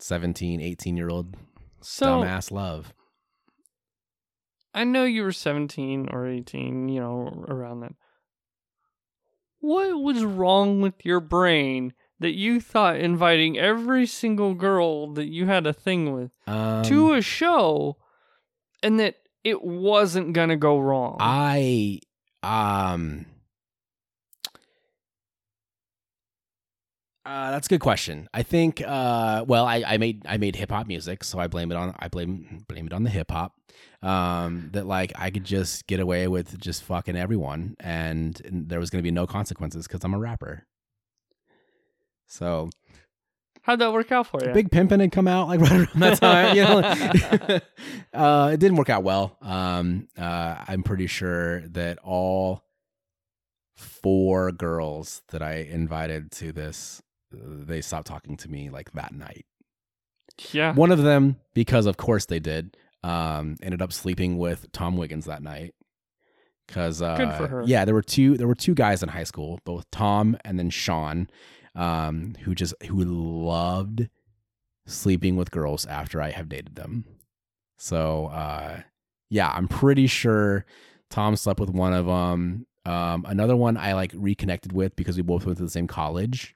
17, 0.03 0.61
18 0.61 0.97
year 0.97 1.09
old 1.09 1.37
So 1.81 2.07
dumbass 2.07 2.51
love. 2.51 2.93
I 4.75 4.85
know 4.85 5.05
you 5.05 5.23
were 5.23 5.33
17 5.33 6.09
or 6.11 6.27
18, 6.27 6.89
you 6.89 7.01
know, 7.01 7.45
around 7.49 7.81
that. 7.81 7.93
what 9.61 10.01
was 10.03 10.25
wrong 10.25 10.81
with 10.81 11.05
your 11.05 11.21
brain 11.21 11.93
that 12.19 12.33
you 12.35 12.61
thought 12.61 12.97
inviting 12.97 13.59
every 13.59 14.07
single 14.07 14.55
girl 14.55 15.13
that 15.13 15.27
you 15.27 15.47
had 15.47 15.67
a 15.67 15.73
thing 15.73 16.13
with 16.13 16.31
Um, 16.47 16.83
to 16.85 17.13
a 17.15 17.21
show 17.23 17.97
and 18.83 18.99
that 18.99 19.17
it 19.45 19.63
wasn't 19.63 20.33
gonna 20.33 20.57
go 20.57 20.79
wrong? 20.79 21.17
I 21.21 22.01
um 22.43 23.27
uh, 27.25 27.51
that's 27.53 27.67
a 27.67 27.71
good 27.71 27.81
question. 27.81 28.29
I 28.35 28.43
think 28.43 28.83
uh 28.85 29.45
well 29.47 29.65
I, 29.65 29.85
I 29.87 29.97
made 29.99 30.27
I 30.27 30.37
made 30.39 30.57
hip 30.57 30.71
hop 30.71 30.87
music, 30.87 31.25
so 31.25 31.39
I 31.39 31.47
blame 31.47 31.71
it 31.71 31.77
on 31.77 31.95
I 31.99 32.09
blame 32.09 32.65
blame 32.69 32.87
it 32.87 32.93
on 32.93 33.05
the 33.05 33.11
hip 33.11 33.31
hop. 33.31 33.55
Um 34.03 34.71
that 34.73 34.87
like 34.87 35.13
I 35.17 35.31
could 35.31 35.45
just 35.45 35.87
get 35.87 36.01
away 36.01 36.27
with 36.29 36.59
just 36.59 36.83
fucking 36.83 37.17
everyone 37.17 37.77
and, 37.81 38.41
and 38.45 38.69
there 38.69 38.81
was 38.81 38.91
gonna 38.91 39.03
be 39.03 39.11
no 39.11 39.27
consequences 39.27 39.87
because 39.87 40.03
I'm 40.05 40.15
a 40.15 40.19
rapper. 40.19 40.67
So 42.27 42.71
How'd 43.63 43.79
that 43.79 43.93
work 43.93 44.11
out 44.11 44.27
for 44.27 44.45
you? 44.45 44.53
Big 44.53 44.71
Pimpin' 44.71 44.99
had 45.01 45.13
come 45.13 45.29
out 45.29 45.47
like 45.47 45.61
right 45.61 45.73
around 45.73 45.89
that 45.95 46.21
time. 46.21 46.57
You 46.57 46.65
know, 46.65 47.61
uh, 48.13 48.51
it 48.53 48.59
didn't 48.59 48.77
work 48.77 48.91
out 48.91 49.05
well. 49.05 49.37
Um, 49.41 50.09
uh, 50.19 50.65
I'm 50.67 50.83
pretty 50.83 51.07
sure 51.07 51.61
that 51.69 51.99
all 52.03 52.65
four 53.77 54.51
girls 54.51 55.23
that 55.29 55.43
I 55.43 55.55
invited 55.59 56.33
to 56.33 56.51
this, 56.51 57.03
they 57.33 57.81
stopped 57.81 58.07
talking 58.07 58.37
to 58.39 58.49
me 58.51 58.71
like 58.71 58.93
that 58.93 59.15
night. 59.15 59.47
yeah. 60.53 60.75
One 60.75 60.91
of 60.93 61.03
them, 61.03 61.37
because 61.55 61.87
of 61.87 61.97
course 61.97 62.27
they 62.27 62.41
did, 62.41 62.77
um, 63.03 63.57
ended 63.63 63.83
up 63.83 63.93
sleeping 63.93 64.39
with 64.39 64.71
Tom 64.73 64.97
Wiggins 64.97 65.27
that 65.27 65.43
night. 65.43 65.75
Cause 66.69 67.03
uh, 67.03 67.17
Good 67.17 67.35
for 67.35 67.47
her. 67.49 67.65
Yeah, 67.67 67.85
there 67.85 67.95
were 67.95 68.03
two. 68.03 68.37
There 68.37 68.47
were 68.47 68.55
two 68.55 68.75
guys 68.75 69.03
in 69.03 69.09
high 69.09 69.25
school, 69.25 69.59
both 69.65 69.91
Tom 69.91 70.37
and 70.45 70.59
then 70.59 70.71
Sean, 70.71 71.29
um, 71.75 72.35
who 72.43 72.55
just 72.55 72.73
who 72.89 73.05
loved 73.05 74.09
sleeping 74.87 75.37
with 75.37 75.51
girls 75.51 75.85
after 75.87 76.23
I 76.23 76.31
have 76.31 76.49
dated 76.49 76.77
them. 76.77 77.05
So 77.79 78.27
uh, 78.27 78.81
yeah, 79.29 79.51
I'm 79.51 79.69
pretty 79.69 80.07
sure 80.07 80.65
Tom 81.11 81.37
slept 81.37 81.61
with 81.61 81.71
one 81.71 81.93
of 81.93 82.07
them. 82.07 82.67
Um, 82.85 83.27
another 83.29 83.57
one 83.57 83.77
I 83.77 83.93
like 83.95 84.13
reconnected 84.15 84.73
with 84.73 84.97
because 84.97 85.17
we 85.17 85.23
both 85.23 85.45
went 85.45 85.59
to 85.59 85.65
the 85.65 85.71
same 85.71 85.87
college, 85.89 86.55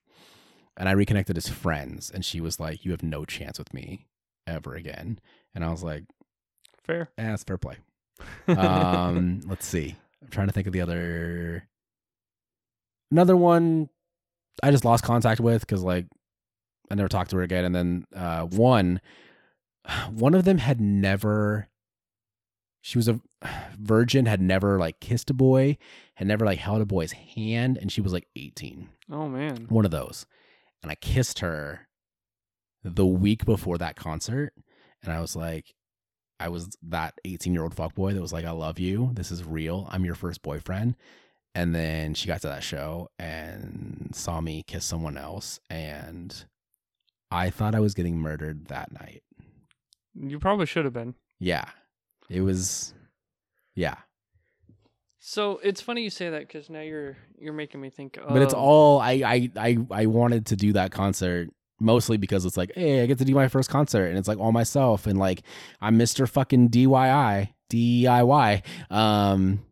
and 0.76 0.88
I 0.88 0.92
reconnected 0.92 1.36
as 1.36 1.48
friends. 1.48 2.10
And 2.10 2.24
she 2.24 2.40
was 2.40 2.58
like, 2.60 2.84
"You 2.84 2.90
have 2.92 3.02
no 3.02 3.24
chance 3.24 3.58
with 3.58 3.72
me 3.74 4.06
ever 4.46 4.74
again." 4.74 5.18
And 5.54 5.64
I 5.64 5.70
was 5.70 5.82
like, 5.82 6.04
Fair. 6.84 7.08
eh, 7.18 7.24
"That's 7.30 7.44
fair 7.44 7.58
play." 7.58 7.76
Um, 8.48 9.40
let's 9.46 9.66
see. 9.66 9.96
I'm 10.22 10.28
trying 10.28 10.46
to 10.46 10.52
think 10.52 10.66
of 10.66 10.72
the 10.72 10.80
other. 10.80 11.68
Another 13.10 13.36
one, 13.36 13.88
I 14.62 14.70
just 14.70 14.84
lost 14.84 15.04
contact 15.04 15.40
with 15.40 15.60
because 15.60 15.82
like 15.82 16.06
I 16.90 16.94
never 16.94 17.08
talked 17.08 17.30
to 17.30 17.36
her 17.36 17.42
again. 17.42 17.64
And 17.64 17.74
then 17.74 18.06
uh, 18.14 18.42
one, 18.46 19.00
one 20.10 20.34
of 20.34 20.44
them 20.44 20.58
had 20.58 20.80
never. 20.80 21.68
She 22.82 22.98
was 22.98 23.08
a 23.08 23.20
virgin, 23.78 24.26
had 24.26 24.40
never 24.40 24.78
like 24.78 25.00
kissed 25.00 25.30
a 25.30 25.34
boy, 25.34 25.76
had 26.14 26.26
never 26.28 26.44
like 26.46 26.58
held 26.58 26.80
a 26.80 26.86
boy's 26.86 27.12
hand, 27.12 27.76
and 27.78 27.90
she 27.92 28.00
was 28.00 28.12
like 28.12 28.28
18. 28.36 28.88
Oh 29.10 29.28
man. 29.28 29.66
One 29.68 29.84
of 29.84 29.90
those. 29.90 30.26
And 30.82 30.90
I 30.90 30.94
kissed 30.96 31.40
her 31.40 31.88
the 32.84 33.06
week 33.06 33.44
before 33.44 33.78
that 33.78 33.96
concert. 33.96 34.52
And 35.02 35.12
I 35.12 35.20
was 35.20 35.34
like, 35.36 35.74
I 36.38 36.48
was 36.48 36.76
that 36.82 37.14
18 37.24 37.52
year 37.52 37.62
old 37.62 37.74
fuckboy 37.74 38.14
that 38.14 38.20
was 38.20 38.32
like, 38.32 38.44
I 38.44 38.50
love 38.50 38.78
you. 38.78 39.10
This 39.14 39.30
is 39.30 39.44
real. 39.44 39.88
I'm 39.90 40.04
your 40.04 40.14
first 40.14 40.42
boyfriend. 40.42 40.96
And 41.54 41.74
then 41.74 42.12
she 42.14 42.26
got 42.26 42.42
to 42.42 42.48
that 42.48 42.62
show 42.62 43.08
and 43.18 44.10
saw 44.14 44.40
me 44.40 44.62
kiss 44.66 44.84
someone 44.84 45.16
else. 45.16 45.58
And 45.70 46.44
I 47.30 47.48
thought 47.50 47.74
I 47.74 47.80
was 47.80 47.94
getting 47.94 48.18
murdered 48.18 48.66
that 48.66 48.92
night. 48.92 49.22
You 50.14 50.38
probably 50.38 50.66
should 50.66 50.84
have 50.84 50.92
been. 50.92 51.14
Yeah. 51.40 51.64
It 52.28 52.42
was, 52.42 52.92
yeah. 53.74 53.96
So 55.28 55.58
it's 55.60 55.80
funny 55.80 56.02
you 56.02 56.10
say 56.10 56.30
that 56.30 56.42
because 56.42 56.70
now 56.70 56.82
you're 56.82 57.16
you're 57.36 57.52
making 57.52 57.80
me 57.80 57.90
think. 57.90 58.16
Of... 58.16 58.28
But 58.28 58.42
it's 58.42 58.54
all, 58.54 59.00
I, 59.00 59.22
I, 59.26 59.50
I, 59.56 59.78
I 59.90 60.06
wanted 60.06 60.46
to 60.46 60.56
do 60.56 60.74
that 60.74 60.92
concert 60.92 61.48
mostly 61.80 62.16
because 62.16 62.44
it's 62.44 62.56
like, 62.56 62.70
hey, 62.76 63.02
I 63.02 63.06
get 63.06 63.18
to 63.18 63.24
do 63.24 63.34
my 63.34 63.48
first 63.48 63.68
concert 63.68 64.06
and 64.06 64.18
it's 64.18 64.28
like 64.28 64.38
all 64.38 64.52
myself 64.52 65.04
and 65.04 65.18
like 65.18 65.42
I'm 65.80 65.98
Mr. 65.98 66.28
fucking 66.28 66.68
DIY, 66.68 67.48
DIY. 67.72 68.62
Um, 68.88 69.64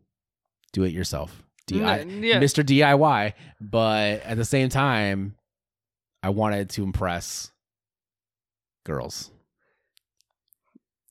do 0.73 0.83
it 0.83 0.91
yourself. 0.91 1.41
DI, 1.67 1.99
N- 1.99 2.21
yeah. 2.21 2.41
Mr. 2.41 2.61
DIY. 2.61 3.31
But 3.61 4.23
at 4.23 4.35
the 4.35 4.43
same 4.43 4.67
time, 4.67 5.37
I 6.21 6.31
wanted 6.31 6.69
to 6.71 6.83
impress 6.83 7.49
girls. 8.85 9.31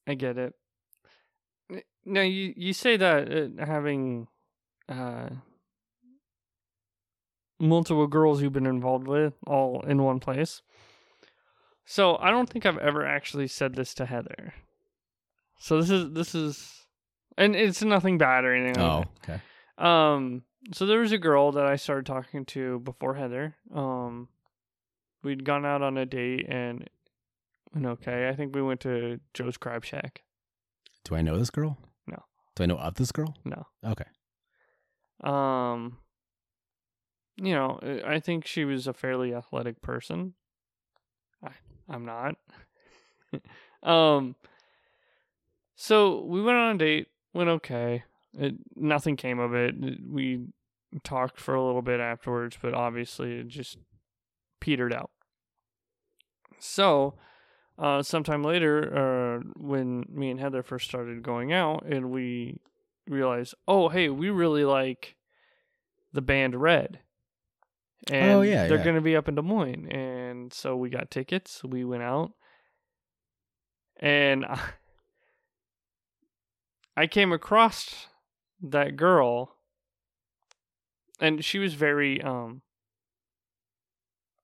I 0.07 0.13
get 0.13 0.37
it. 0.37 0.53
N- 1.71 1.83
Now 2.05 2.21
you 2.21 2.53
you 2.55 2.75
say 2.75 2.99
that 2.99 3.33
uh, 3.33 3.65
having 3.65 4.29
uh 4.89 5.29
multiple 7.59 8.07
girls 8.07 8.43
you've 8.43 8.53
been 8.53 8.67
involved 8.67 9.07
with 9.07 9.35
all 9.47 9.83
in 9.87 10.03
one 10.03 10.21
place. 10.21 10.63
So 11.85 12.17
I 12.19 12.31
don't 12.31 12.49
think 12.49 12.67
I've 12.67 12.79
ever 12.79 13.07
actually 13.07 13.49
said 13.49 13.75
this 13.75 13.95
to 13.95 14.07
Heather. 14.07 14.55
So 15.59 15.81
this 15.81 15.91
is 15.91 16.13
this 16.13 16.35
is 16.35 16.87
and 17.37 17.55
it's 17.55 17.83
nothing 17.83 18.19
bad 18.19 18.45
or 18.45 18.55
anything. 18.55 18.83
Oh, 18.83 18.99
like 18.99 19.09
okay. 19.23 19.41
that. 19.79 19.85
Um 19.87 20.43
so 20.73 20.87
there 20.87 21.01
was 21.01 21.13
a 21.13 21.19
girl 21.19 21.53
that 21.53 21.67
I 21.67 21.77
started 21.77 22.07
talking 22.07 22.45
to 22.47 22.81
before 22.81 23.15
Heather. 23.15 23.55
Um 23.75 24.29
we'd 25.23 25.45
gone 25.45 25.65
out 25.67 25.83
on 25.83 25.97
a 25.97 26.07
date 26.07 26.47
and 26.49 26.89
went 27.75 27.87
okay. 27.87 28.29
I 28.29 28.35
think 28.35 28.55
we 28.55 28.63
went 28.63 28.81
to 28.81 29.21
Joe's 29.33 29.57
Crab 29.57 29.85
Shack. 29.85 30.23
Do 31.05 31.15
I 31.15 31.23
know 31.23 31.39
this 31.39 31.51
girl? 31.51 31.79
No. 32.07 32.23
Do 32.57 32.63
I 32.63 32.67
know 32.67 32.79
of 32.79 32.95
this 32.95 33.13
girl? 33.13 33.35
No. 33.45 33.67
Okay. 33.85 34.07
Um, 35.25 35.99
you 37.37 37.55
know, 37.55 37.81
I 37.83 38.15
I 38.15 38.21
think 38.21 38.47
she 38.47 38.65
was 38.65 38.87
a 38.87 38.93
fairly 38.93 39.35
athletic 39.35 39.83
person. 39.83 40.35
I, 41.43 41.51
I'm 41.89 42.05
not. 42.05 42.37
um, 43.83 44.37
so 45.75 46.25
we 46.25 46.43
went 46.43 46.59
on 46.59 46.77
a 46.77 46.79
date. 46.79 47.09
Went 47.33 47.51
okay. 47.51 48.05
It, 48.39 48.55
nothing 48.77 49.17
came 49.17 49.39
of 49.39 49.55
it. 49.55 49.75
We 50.09 50.47
talked 51.03 51.41
for 51.41 51.55
a 51.55 51.65
little 51.65 51.83
bit 51.83 52.01
afterwards, 52.01 52.57
but 52.61 52.75
obviously 52.75 53.39
it 53.39 53.49
just 53.49 53.79
petered 54.61 54.93
out. 54.93 55.11
So, 56.59 57.15
uh, 57.79 58.03
sometime 58.03 58.43
later, 58.45 59.41
uh, 59.43 59.43
when 59.57 60.07
me 60.09 60.31
and 60.31 60.41
Heather 60.41 60.63
first 60.63 60.89
started 60.89 61.23
going 61.23 61.53
out, 61.53 61.85
and 61.85 62.11
we 62.11 62.59
realized, 63.09 63.55
oh, 63.69 63.89
hey, 63.89 64.09
we 64.09 64.31
really 64.31 64.65
like 64.65 65.17
the 66.13 66.23
band 66.23 66.55
Red. 66.61 67.01
And 68.11 68.31
Oh, 68.33 68.43
yeah, 68.43 68.67
they're 68.69 68.79
yeah. 68.79 68.85
going 68.85 68.97
to 68.97 69.01
be 69.01 69.17
up 69.17 69.29
in 69.29 69.35
Des 69.35 69.43
Moines. 69.43 69.87
And 69.91 70.53
so 70.53 70.77
we 70.77 70.91
got 70.91 71.11
tickets. 71.11 71.63
We 71.65 71.85
went 71.85 72.03
out. 72.03 72.33
And 73.99 74.45
I, 74.45 74.61
I 76.97 77.07
came 77.07 77.33
across 77.33 78.07
that 78.63 78.97
girl. 78.97 79.57
And 81.21 81.45
she 81.45 81.59
was 81.59 81.75
very, 81.75 82.21
um, 82.23 82.63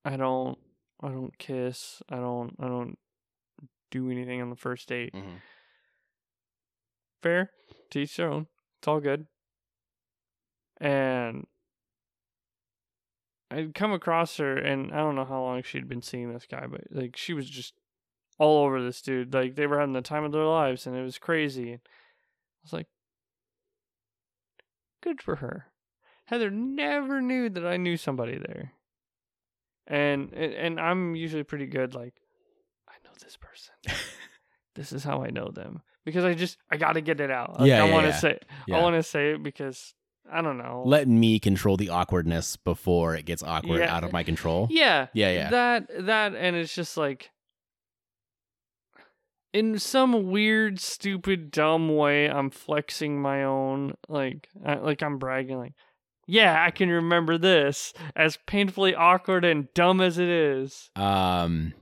I 0.05 0.16
don't, 0.16 0.57
I 1.03 1.09
don't 1.09 1.37
kiss. 1.38 2.03
I 2.09 2.16
don't, 2.16 2.55
I 2.61 2.66
don't 2.68 2.96
do 3.90 4.11
anything 4.11 4.40
on 4.40 4.51
the 4.51 4.57
first 4.57 4.88
date 4.88 5.12
fair 7.23 7.51
to 7.91 8.01
each 8.01 8.17
their 8.17 8.31
own 8.31 8.47
it's 8.81 8.89
all 8.89 9.01
good. 9.01 9.27
And 10.81 11.47
i'd 13.51 13.75
come 13.75 13.93
across 13.93 14.37
her 14.37 14.57
and 14.57 14.93
i 14.93 14.99
don't 14.99 15.17
know 15.17 15.25
how 15.25 15.43
long 15.43 15.61
she'd 15.61 15.89
been 15.89 16.01
seeing 16.01 16.33
this 16.33 16.47
guy 16.49 16.67
but 16.69 16.83
like 16.93 17.17
she 17.17 17.35
was 17.35 17.51
just 17.51 17.75
all 18.39 18.65
over 18.65 18.81
this 18.81 19.03
dude 19.03 19.35
like 19.35 19.57
they 19.57 19.67
were 19.67 19.81
having 19.81 19.93
the 19.93 20.01
time 20.01 20.23
of 20.23 20.31
their 20.31 20.45
lives 20.45 20.87
and 20.87 20.97
it 20.97 21.03
was 21.03 21.19
crazy. 21.19 21.75
I 21.75 21.79
was 22.63 22.73
like 22.73 22.87
good 25.03 25.21
for 25.21 25.37
her. 25.37 25.67
Heather 26.27 26.49
never 26.51 27.21
knew 27.21 27.51
that 27.51 27.67
i 27.67 27.77
knew 27.77 27.97
somebody 27.97 28.39
there. 28.39 28.73
And 29.87 30.33
and, 30.33 30.55
and 30.55 30.81
i'm 30.81 31.17
usually 31.17 31.43
pretty 31.43 31.67
good 31.67 31.95
like 31.95 32.15
i 32.89 32.93
know 33.05 33.13
this 33.23 33.37
person. 33.37 33.75
This 34.77 34.93
is 34.93 35.03
how 35.03 35.25
i 35.25 35.31
know 35.31 35.51
them 35.51 35.83
because 36.05 36.25
i 36.25 36.35
just 36.35 36.57
i 36.71 36.77
gotta 36.77 37.01
get 37.01 37.21
it 37.21 37.31
out 37.31 37.59
like, 37.61 37.69
Yeah, 37.69 37.83
i 37.85 37.87
yeah, 37.87 37.93
want 37.93 38.05
to 38.07 38.11
yeah. 38.11 38.17
say 38.19 38.39
i 38.73 38.81
want 38.81 38.97
to 38.97 39.03
say 39.03 39.33
it 39.33 39.43
because 39.43 39.95
i 40.33 40.41
don't 40.43 40.59
know 40.59 40.83
Letting 40.87 41.19
me 41.19 41.39
control 41.39 41.77
the 41.77 41.89
awkwardness 41.91 42.57
before 42.57 43.15
it 43.17 43.25
gets 43.27 43.43
awkward 43.43 43.83
out 43.83 44.05
of 44.05 44.13
my 44.13 44.23
control. 44.23 44.69
yeah 44.71 45.07
Yeah, 45.13 45.31
yeah. 45.33 45.51
that 45.51 46.07
that 46.07 46.35
and 46.35 46.57
it's 46.57 46.75
just 46.75 46.97
like 46.97 47.31
in 49.53 49.79
some 49.81 50.31
weird 50.31 50.79
stupid 50.79 51.51
dumb 51.51 51.97
way 51.97 52.31
i'm 52.31 52.51
flexing 52.51 53.21
my 53.21 53.43
own 53.45 53.95
like 54.09 54.49
I, 54.65 54.75
like 54.75 55.03
i'm 55.03 55.19
bragging 55.19 55.59
like 55.59 55.73
yeah, 56.27 56.63
I 56.65 56.71
can 56.71 56.91
remember 56.91 57.39
this. 57.39 57.93
As 58.15 58.39
painfully 58.47 58.95
awkward 58.95 59.45
and 59.45 59.67
dumb 59.75 60.01
as 60.01 60.17
it 60.17 60.29
is. 60.29 60.89
Um. 60.95 61.75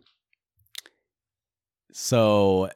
So, 1.93 2.71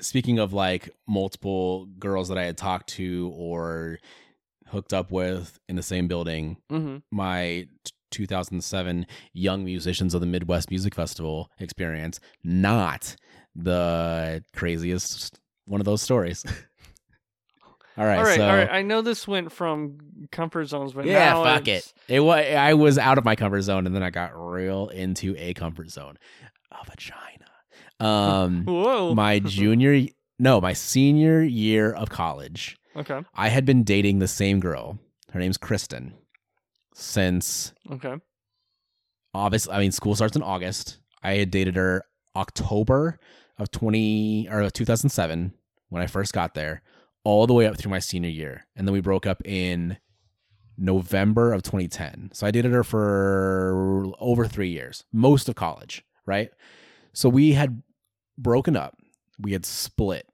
speaking 0.00 0.38
of 0.38 0.52
like 0.52 0.90
multiple 1.08 1.86
girls 1.98 2.28
that 2.28 2.38
I 2.38 2.44
had 2.44 2.56
talked 2.56 2.88
to 2.90 3.32
or 3.34 3.98
hooked 4.68 4.92
up 4.92 5.10
with 5.10 5.58
in 5.68 5.76
the 5.76 5.82
same 5.82 6.08
building, 6.08 6.56
Mm-hmm. 6.70 6.98
my 7.10 7.66
t- 7.84 7.92
2007 8.12 9.06
Young 9.32 9.64
Musicians 9.64 10.14
of 10.14 10.20
the 10.20 10.26
Midwest 10.26 10.70
Music 10.70 10.94
Festival 10.94 11.50
experience, 11.60 12.18
not 12.42 13.14
the 13.54 14.42
craziest 14.54 15.38
one 15.66 15.80
of 15.80 15.84
those 15.84 16.02
stories. 16.02 16.44
all 17.96 18.04
right, 18.06 18.18
all 18.18 18.24
right, 18.24 18.36
so 18.36 18.48
all 18.48 18.56
right. 18.56 18.68
I 18.70 18.82
know 18.82 19.02
this 19.02 19.28
went 19.28 19.52
from 19.52 19.98
comfort 20.32 20.66
zones, 20.66 20.92
but 20.92 21.04
yeah, 21.04 21.30
now 21.34 21.44
fuck 21.44 21.62
it's- 21.68 21.92
it. 22.08 22.16
It 22.16 22.20
was 22.20 22.44
I 22.46 22.74
was 22.74 22.98
out 22.98 23.18
of 23.18 23.24
my 23.24 23.36
comfort 23.36 23.62
zone, 23.62 23.86
and 23.86 23.94
then 23.94 24.02
I 24.02 24.10
got 24.10 24.32
real 24.34 24.88
into 24.88 25.34
a 25.38 25.54
comfort 25.54 25.90
zone, 25.90 26.16
of 26.72 26.86
a 26.88 26.90
vagina. 26.90 27.39
Um, 28.00 28.64
Whoa. 28.66 29.14
my 29.14 29.38
junior, 29.44 30.06
no, 30.38 30.60
my 30.60 30.72
senior 30.72 31.42
year 31.42 31.92
of 31.92 32.08
college, 32.10 32.76
okay. 32.96 33.20
I 33.34 33.48
had 33.48 33.64
been 33.64 33.82
dating 33.84 34.18
the 34.18 34.28
same 34.28 34.60
girl. 34.60 34.98
Her 35.32 35.38
name's 35.40 35.58
Kristen. 35.58 36.14
Since 36.94 37.72
Okay. 37.90 38.14
obviously, 39.34 39.72
I 39.72 39.78
mean, 39.80 39.92
school 39.92 40.14
starts 40.16 40.36
in 40.36 40.42
August. 40.42 40.98
I 41.22 41.34
had 41.34 41.50
dated 41.50 41.76
her 41.76 42.04
October 42.36 43.18
of 43.58 43.70
20 43.70 44.48
or 44.50 44.68
2007 44.70 45.52
when 45.88 46.02
I 46.02 46.06
first 46.06 46.32
got 46.32 46.54
there, 46.54 46.82
all 47.24 47.46
the 47.46 47.52
way 47.54 47.66
up 47.66 47.76
through 47.76 47.90
my 47.90 47.98
senior 47.98 48.30
year. 48.30 48.66
And 48.76 48.86
then 48.86 48.92
we 48.92 49.00
broke 49.00 49.26
up 49.26 49.42
in 49.44 49.98
November 50.78 51.52
of 51.52 51.62
2010. 51.62 52.30
So 52.32 52.46
I 52.46 52.50
dated 52.50 52.72
her 52.72 52.84
for 52.84 54.12
over 54.18 54.46
three 54.46 54.70
years, 54.70 55.04
most 55.12 55.48
of 55.48 55.54
college, 55.56 56.04
right? 56.26 56.50
So 57.12 57.28
we 57.28 57.52
had 57.52 57.82
broken 58.40 58.76
up, 58.76 58.96
we 59.38 59.52
had 59.52 59.64
split. 59.66 60.26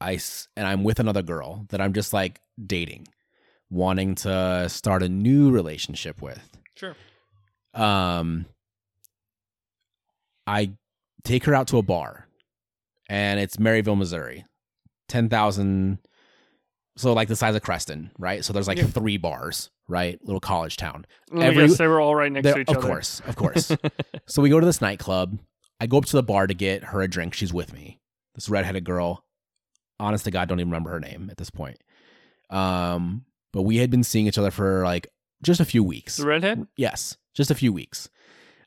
I 0.00 0.18
and 0.56 0.66
I'm 0.66 0.82
with 0.84 0.98
another 0.98 1.22
girl 1.22 1.66
that 1.70 1.80
I'm 1.80 1.92
just 1.92 2.12
like 2.12 2.40
dating, 2.64 3.06
wanting 3.70 4.14
to 4.16 4.68
start 4.68 5.02
a 5.02 5.08
new 5.08 5.50
relationship 5.52 6.20
with 6.20 6.40
Sure. 6.74 6.96
um 7.74 8.46
I 10.46 10.72
take 11.24 11.44
her 11.44 11.54
out 11.54 11.68
to 11.68 11.78
a 11.78 11.82
bar 11.82 12.26
and 13.08 13.38
it's 13.38 13.56
Maryville, 13.58 13.96
Missouri. 13.96 14.44
10,000 15.08 15.98
so 16.96 17.12
like 17.12 17.28
the 17.28 17.36
size 17.36 17.54
of 17.54 17.62
Creston, 17.62 18.10
right? 18.18 18.44
So 18.44 18.52
there's 18.52 18.68
like 18.68 18.78
Yeah. 18.78 18.86
three 18.86 19.16
bars, 19.18 19.70
right? 19.88 20.18
Little 20.24 20.40
college 20.40 20.76
town. 20.76 21.06
Let 21.30 21.48
Every- 21.52 21.68
guess, 21.68 21.78
they 21.78 21.86
were 21.86 22.00
all 22.00 22.14
right 22.14 22.30
next 22.32 22.44
to 22.52 22.58
each 22.58 22.68
of 22.68 22.76
other. 22.78 22.86
Of 22.86 22.92
course, 22.92 23.20
of 23.26 23.36
course. 23.36 23.72
so 24.26 24.42
we 24.42 24.50
go 24.50 24.58
to 24.60 24.66
this 24.66 24.80
nightclub. 24.80 25.38
I 25.82 25.86
go 25.86 25.98
up 25.98 26.04
to 26.04 26.16
the 26.16 26.22
bar 26.22 26.46
to 26.46 26.54
get 26.54 26.84
her 26.84 27.02
a 27.02 27.08
drink. 27.08 27.34
She's 27.34 27.52
with 27.52 27.72
me. 27.72 27.98
This 28.36 28.48
redheaded 28.48 28.84
girl. 28.84 29.24
Honest 29.98 30.24
to 30.26 30.30
God, 30.30 30.48
don't 30.48 30.60
even 30.60 30.70
remember 30.70 30.90
her 30.90 31.00
name 31.00 31.26
at 31.28 31.38
this 31.38 31.50
point. 31.50 31.76
Um, 32.50 33.24
but 33.52 33.62
we 33.62 33.78
had 33.78 33.90
been 33.90 34.04
seeing 34.04 34.28
each 34.28 34.38
other 34.38 34.52
for 34.52 34.84
like 34.84 35.08
just 35.42 35.58
a 35.58 35.64
few 35.64 35.82
weeks. 35.82 36.18
The 36.18 36.26
redhead? 36.26 36.68
Yes, 36.76 37.16
just 37.34 37.50
a 37.50 37.56
few 37.56 37.72
weeks. 37.72 38.08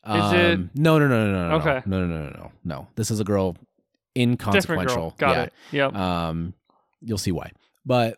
Is 0.05 0.33
it- 0.33 0.53
Um, 0.55 0.71
No, 0.75 0.99
no, 0.99 1.07
no, 1.07 1.25
no, 1.25 1.31
no, 1.31 1.49
no. 1.51 1.55
Okay. 1.55 1.81
No, 1.85 2.05
no, 2.05 2.07
no, 2.07 2.23
no, 2.25 2.29
no. 2.37 2.51
No. 2.65 2.87
This 2.97 3.09
is 3.09 3.21
a 3.21 3.23
girl 3.23 3.53
Different 3.53 4.41
inconsequential. 4.41 4.95
girl. 4.95 5.15
Got 5.17 5.35
yeah. 5.37 5.43
it. 5.43 5.53
Yep. 5.71 5.95
Um, 5.95 6.53
you'll 6.99 7.17
see 7.17 7.31
why. 7.31 7.51
But 7.85 8.17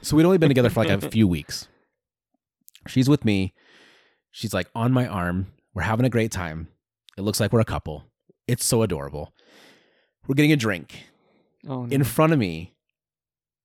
so 0.00 0.16
we'd 0.16 0.24
only 0.24 0.38
been 0.38 0.48
together 0.48 0.70
for 0.70 0.84
like 0.84 1.02
a 1.02 1.10
few 1.10 1.28
weeks. 1.28 1.68
She's 2.86 3.10
with 3.10 3.26
me. 3.26 3.52
She's 4.30 4.54
like 4.54 4.68
on 4.74 4.90
my 4.90 5.06
arm. 5.06 5.48
We're 5.74 5.82
having 5.82 6.06
a 6.06 6.10
great 6.10 6.32
time. 6.32 6.68
It 7.18 7.20
looks 7.22 7.40
like 7.40 7.52
we're 7.52 7.60
a 7.60 7.64
couple. 7.66 8.04
It's 8.48 8.64
so 8.64 8.82
adorable. 8.82 9.32
We're 10.26 10.34
getting 10.34 10.52
a 10.52 10.56
drink. 10.56 11.04
oh, 11.68 11.84
no. 11.84 11.94
In 11.94 12.02
front 12.02 12.32
of 12.32 12.38
me, 12.38 12.74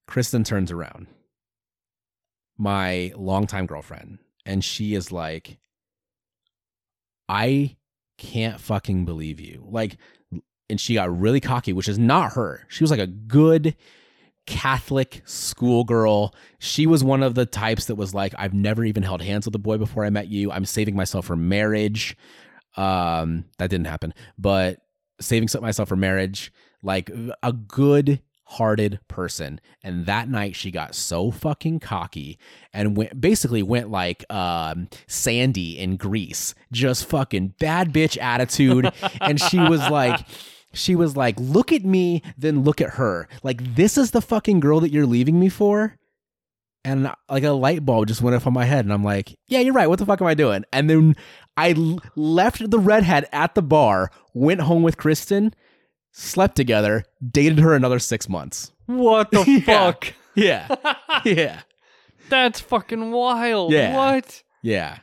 Kristen 0.08 0.44
turns 0.44 0.72
around, 0.72 1.08
my 2.58 3.12
longtime 3.16 3.66
girlfriend, 3.66 4.20
and 4.46 4.64
she 4.64 4.94
is 4.94 5.12
like, 5.12 5.58
I 7.28 7.78
can't 8.18 8.60
fucking 8.60 9.06
believe 9.06 9.40
you. 9.40 9.66
Like, 9.68 9.98
and 10.70 10.80
she 10.80 10.96
got 10.96 11.18
really 11.18 11.40
cocky, 11.40 11.74
which 11.74 11.90
is 11.90 11.98
not 11.98 12.34
her. 12.34 12.66
She 12.68 12.84
was 12.84 12.92
like 12.92 13.00
a 13.00 13.08
good 13.08 13.76
Catholic 14.46 15.22
schoolgirl. 15.26 16.36
She 16.60 16.86
was 16.86 17.04
one 17.04 17.24
of 17.24 17.36
the 17.36 17.46
types 17.46 17.86
that 17.86 17.96
was 17.96 18.14
like, 18.14 18.34
I've 18.38 18.54
never 18.54 18.84
even 18.84 19.04
held 19.04 19.22
hands 19.22 19.46
with 19.46 19.56
a 19.56 19.60
boy 19.60 19.78
before 19.78 20.06
I 20.06 20.10
met 20.10 20.28
you. 20.28 20.52
I'm 20.52 20.66
saving 20.66 20.96
myself 20.96 21.26
for 21.26 21.36
marriage. 21.36 22.18
Um, 22.76 23.46
that 23.58 23.70
didn't 23.70 23.88
happen, 23.88 24.14
but 24.38 24.80
saving 25.20 25.50
myself 25.62 25.90
for 25.90 25.96
marriage, 25.96 26.52
like 26.82 27.12
a 27.42 27.54
good 27.54 28.22
hearted 28.46 29.00
person. 29.08 29.60
And 29.84 30.06
that 30.06 30.30
night 30.30 30.56
she 30.56 30.70
got 30.70 30.96
so 30.96 31.32
fucking 31.32 31.80
cocky 31.80 32.38
and 32.74 32.96
went 32.98 33.20
basically 33.20 33.64
went 33.64 33.90
like 33.90 34.26
um 34.32 34.90
Sandy 35.08 35.78
in 35.80 35.98
Grease. 35.98 36.54
Just 36.72 37.06
fucking 37.06 37.56
bad 37.60 37.94
bitch 37.94 38.18
attitude. 38.22 38.92
and 39.22 39.40
she 39.40 39.60
was 39.60 39.80
like 39.90 40.20
she 40.74 40.96
was 40.96 41.16
like, 41.16 41.36
look 41.40 41.72
at 41.72 41.86
me, 41.86 42.22
then 42.38 42.64
look 42.64 42.82
at 42.82 42.92
her. 42.92 43.28
Like, 43.44 43.76
this 43.76 43.98
is 43.98 44.12
the 44.12 44.22
fucking 44.22 44.60
girl 44.60 44.80
that 44.82 44.92
you're 44.92 45.06
leaving 45.06 45.40
me 45.40 45.50
for? 45.50 45.98
And 46.84 47.10
like 47.30 47.44
a 47.44 47.52
light 47.52 47.86
bulb 47.86 48.08
just 48.08 48.22
went 48.22 48.36
off 48.36 48.46
on 48.46 48.54
my 48.54 48.66
head. 48.66 48.84
And 48.84 48.92
I'm 48.92 49.04
like, 49.04 49.38
yeah, 49.48 49.60
you're 49.60 49.74
right. 49.74 49.88
What 49.88 50.00
the 50.00 50.06
fuck 50.06 50.20
am 50.20 50.28
I 50.28 50.34
doing? 50.34 50.66
And 50.74 50.90
then 50.90 51.16
I 51.58 51.72
l- 51.74 52.00
left 52.16 52.70
the 52.70 52.80
redhead 52.80 53.28
at 53.32 53.56
the 53.56 53.62
bar, 53.62 54.12
went 54.34 54.62
home 54.62 54.84
with 54.84 54.98
Kristen, 54.98 55.54
slept 56.12 56.56
together, 56.56 57.04
dated 57.28 57.60
her 57.60 57.74
another 57.76 58.00
six 58.00 58.28
months. 58.28 58.72
What 58.86 59.32
the 59.32 59.44
Yeah. 59.48 59.60
fuck? 59.92 60.14
Yeah. 60.36 60.76
yeah. 61.26 61.62
That's 62.30 62.60
fucking 62.60 63.12
wild. 63.12 63.72
Yeah. 63.72 63.96
What? 63.96 64.44
Yeah. 64.62 64.98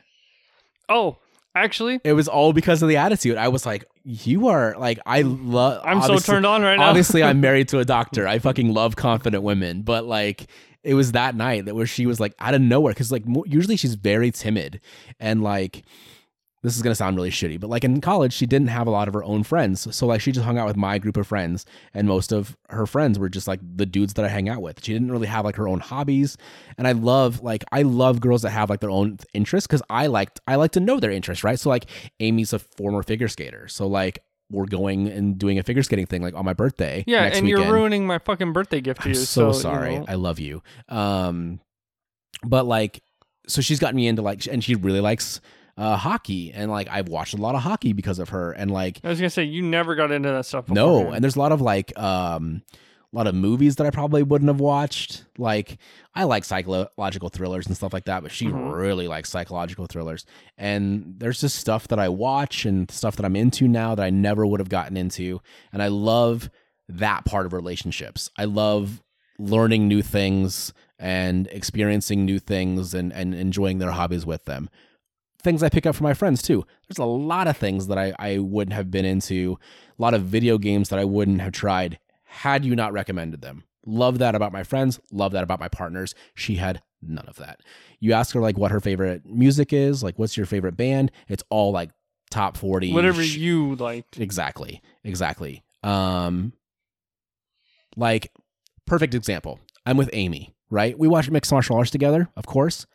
Oh, 0.89 1.17
actually, 1.55 2.01
It 2.03 2.13
was 2.13 2.27
all 2.27 2.51
because 2.53 2.81
of 2.81 2.89
the 2.89 2.97
attitude. 2.97 3.37
I 3.37 3.47
was 3.47 3.65
like, 3.65 3.85
you 4.03 4.47
are 4.49 4.75
like, 4.77 4.99
I 5.05 5.21
love. 5.21 5.81
I'm 5.85 6.01
so 6.01 6.17
turned 6.17 6.45
on 6.45 6.61
right 6.63 6.75
now. 6.77 6.89
obviously 6.89 7.23
I'm 7.23 7.39
married 7.41 7.67
to 7.69 7.79
a 7.79 7.85
doctor. 7.85 8.27
I 8.27 8.39
fucking 8.39 8.73
love 8.73 8.95
confident 8.95 9.43
women, 9.43 9.83
but 9.83 10.05
like 10.05 10.47
it 10.83 10.95
was 10.95 11.11
that 11.13 11.35
night 11.35 11.65
that 11.65 11.75
where 11.75 11.85
she 11.85 12.05
was 12.07 12.19
like 12.19 12.33
out 12.39 12.55
of 12.55 12.61
nowhere 12.61 12.91
because 12.93 13.11
like 13.11 13.25
mo- 13.27 13.43
usually 13.45 13.77
she's 13.77 13.93
very 13.93 14.31
timid 14.31 14.81
and 15.19 15.43
like 15.43 15.83
this 16.63 16.75
is 16.75 16.81
gonna 16.81 16.95
sound 16.95 17.15
really 17.15 17.31
shitty, 17.31 17.59
but 17.59 17.69
like 17.69 17.83
in 17.83 18.01
college 18.01 18.33
she 18.33 18.45
didn't 18.45 18.67
have 18.67 18.87
a 18.87 18.91
lot 18.91 19.07
of 19.07 19.13
her 19.13 19.23
own 19.23 19.43
friends, 19.43 19.93
so 19.95 20.05
like 20.05 20.21
she 20.21 20.31
just 20.31 20.45
hung 20.45 20.57
out 20.57 20.67
with 20.67 20.77
my 20.77 20.97
group 20.97 21.17
of 21.17 21.27
friends, 21.27 21.65
and 21.93 22.07
most 22.07 22.31
of 22.31 22.55
her 22.69 22.85
friends 22.85 23.17
were 23.17 23.29
just 23.29 23.47
like 23.47 23.59
the 23.75 23.85
dudes 23.85 24.13
that 24.13 24.25
I 24.25 24.27
hang 24.29 24.47
out 24.49 24.61
with. 24.61 24.83
She 24.83 24.93
didn't 24.93 25.11
really 25.11 25.27
have 25.27 25.45
like 25.45 25.55
her 25.55 25.67
own 25.67 25.79
hobbies, 25.79 26.37
and 26.77 26.87
I 26.87 26.91
love 26.91 27.41
like 27.41 27.63
I 27.71 27.81
love 27.81 28.21
girls 28.21 28.43
that 28.43 28.51
have 28.51 28.69
like 28.69 28.79
their 28.79 28.89
own 28.91 29.17
interests 29.33 29.67
because 29.67 29.81
I 29.89 30.07
liked 30.07 30.39
I 30.47 30.55
like 30.55 30.71
to 30.71 30.79
know 30.79 30.99
their 30.99 31.11
interests, 31.11 31.43
right? 31.43 31.59
So 31.59 31.69
like 31.69 31.85
Amy's 32.19 32.53
a 32.53 32.59
former 32.59 33.03
figure 33.03 33.27
skater, 33.27 33.67
so 33.67 33.87
like 33.87 34.23
we're 34.51 34.65
going 34.65 35.07
and 35.07 35.37
doing 35.37 35.57
a 35.57 35.63
figure 35.63 35.81
skating 35.81 36.05
thing 36.05 36.21
like 36.21 36.35
on 36.35 36.45
my 36.45 36.53
birthday. 36.53 37.03
yeah, 37.07 37.23
and 37.23 37.45
weekend. 37.45 37.47
you're 37.47 37.73
ruining 37.73 38.05
my 38.05 38.19
fucking 38.19 38.53
birthday 38.53 38.81
gift 38.81 39.01
to 39.01 39.07
I'm 39.07 39.13
you. 39.13 39.19
so, 39.19 39.47
you 39.47 39.53
sorry. 39.53 39.99
know. 39.99 40.05
I 40.07 40.15
love 40.15 40.39
you. 40.39 40.61
Um, 40.89 41.61
but 42.43 42.65
like, 42.65 43.01
so 43.47 43.61
she's 43.61 43.79
gotten 43.79 43.95
me 43.95 44.07
into 44.07 44.21
like, 44.21 44.45
and 44.47 44.63
she 44.63 44.75
really 44.75 44.99
likes 44.99 45.39
uh 45.81 45.97
hockey, 45.97 46.51
and 46.53 46.69
like 46.69 46.87
I've 46.89 47.07
watched 47.09 47.33
a 47.33 47.37
lot 47.37 47.55
of 47.55 47.61
hockey 47.61 47.93
because 47.93 48.19
of 48.19 48.29
her, 48.29 48.51
and 48.51 48.69
like 48.69 48.99
I 49.03 49.09
was 49.09 49.19
gonna 49.19 49.29
say 49.29 49.43
you 49.43 49.61
never 49.63 49.95
got 49.95 50.11
into 50.11 50.29
that 50.29 50.45
stuff. 50.45 50.69
no, 50.69 51.11
and 51.11 51.23
there's 51.23 51.35
a 51.35 51.39
lot 51.39 51.51
of 51.51 51.61
like 51.61 51.97
um 51.97 52.61
a 53.13 53.17
lot 53.17 53.27
of 53.27 53.35
movies 53.35 53.75
that 53.75 53.85
I 53.85 53.89
probably 53.89 54.23
wouldn't 54.23 54.47
have 54.47 54.61
watched. 54.61 55.25
Like 55.37 55.77
I 56.15 56.23
like 56.23 56.45
psychological 56.45 57.27
thrillers 57.27 57.67
and 57.67 57.75
stuff 57.75 57.91
like 57.91 58.05
that, 58.05 58.23
but 58.23 58.31
she 58.31 58.47
Mhm. 58.51 58.73
really 58.73 59.07
likes 59.09 59.29
psychological 59.29 59.85
thrillers. 59.85 60.25
And 60.57 61.15
there's 61.17 61.41
just 61.41 61.57
stuff 61.57 61.89
that 61.89 61.99
I 61.99 62.07
watch 62.07 62.63
and 62.65 62.89
stuff 62.89 63.17
that 63.17 63.25
I'm 63.25 63.35
into 63.35 63.67
now 63.67 63.95
that 63.95 64.03
I 64.03 64.11
never 64.11 64.45
would 64.47 64.61
have 64.61 64.69
gotten 64.69 64.95
into. 64.95 65.41
And 65.73 65.81
I 65.83 65.87
love 65.89 66.49
that 66.87 67.25
part 67.25 67.45
of 67.45 67.51
relationships. 67.51 68.29
I 68.37 68.45
love 68.45 69.01
learning 69.37 69.89
new 69.89 70.01
things 70.01 70.71
and 70.97 71.47
experiencing 71.47 72.23
new 72.25 72.39
things 72.39 72.93
and, 72.93 73.11
and 73.11 73.33
enjoying 73.35 73.79
their 73.79 73.91
hobbies 73.91 74.25
with 74.25 74.45
them. 74.45 74.69
Things 75.43 75.63
I 75.63 75.69
pick 75.69 75.85
up 75.85 75.95
from 75.95 76.03
my 76.03 76.13
friends 76.13 76.41
too. 76.41 76.65
There's 76.87 76.99
a 76.99 77.05
lot 77.05 77.47
of 77.47 77.57
things 77.57 77.87
that 77.87 77.97
I, 77.97 78.13
I 78.19 78.37
wouldn't 78.37 78.73
have 78.73 78.91
been 78.91 79.05
into, 79.05 79.57
a 79.97 80.01
lot 80.01 80.13
of 80.13 80.23
video 80.23 80.57
games 80.57 80.89
that 80.89 80.99
I 80.99 81.05
wouldn't 81.05 81.41
have 81.41 81.51
tried 81.51 81.99
had 82.23 82.63
you 82.63 82.75
not 82.75 82.93
recommended 82.93 83.41
them. 83.41 83.63
Love 83.85 84.19
that 84.19 84.35
about 84.35 84.51
my 84.51 84.63
friends, 84.63 84.99
love 85.11 85.31
that 85.31 85.43
about 85.43 85.59
my 85.59 85.67
partners. 85.67 86.13
She 86.35 86.55
had 86.55 86.81
none 87.01 87.25
of 87.27 87.37
that. 87.37 87.61
You 87.99 88.13
ask 88.13 88.33
her 88.35 88.39
like 88.39 88.57
what 88.57 88.71
her 88.71 88.79
favorite 88.79 89.25
music 89.25 89.73
is, 89.73 90.03
like 90.03 90.19
what's 90.19 90.37
your 90.37 90.45
favorite 90.45 90.77
band? 90.77 91.11
It's 91.27 91.43
all 91.49 91.71
like 91.71 91.89
top 92.29 92.55
40. 92.57 92.93
whatever 92.93 93.23
you 93.23 93.75
liked. 93.75 94.19
Exactly. 94.19 94.81
Exactly. 95.03 95.63
Um 95.83 96.53
like 97.97 98.31
perfect 98.85 99.15
example. 99.15 99.59
I'm 99.85 99.97
with 99.97 100.09
Amy, 100.13 100.53
right? 100.69 100.97
We 100.97 101.07
watch 101.07 101.29
mixed 101.29 101.51
martial 101.51 101.75
arts 101.75 101.89
together, 101.91 102.29
of 102.37 102.45
course. 102.45 102.85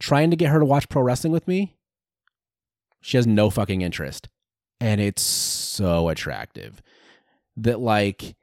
Trying 0.00 0.30
to 0.30 0.36
get 0.36 0.50
her 0.50 0.58
to 0.58 0.64
watch 0.64 0.88
pro 0.88 1.02
wrestling 1.02 1.32
with 1.32 1.46
me. 1.48 1.74
She 3.00 3.16
has 3.16 3.26
no 3.26 3.50
fucking 3.50 3.82
interest. 3.82 4.28
And 4.80 5.00
it's 5.00 5.22
so 5.22 6.08
attractive 6.08 6.82
that 7.56 7.80
like 7.80 8.36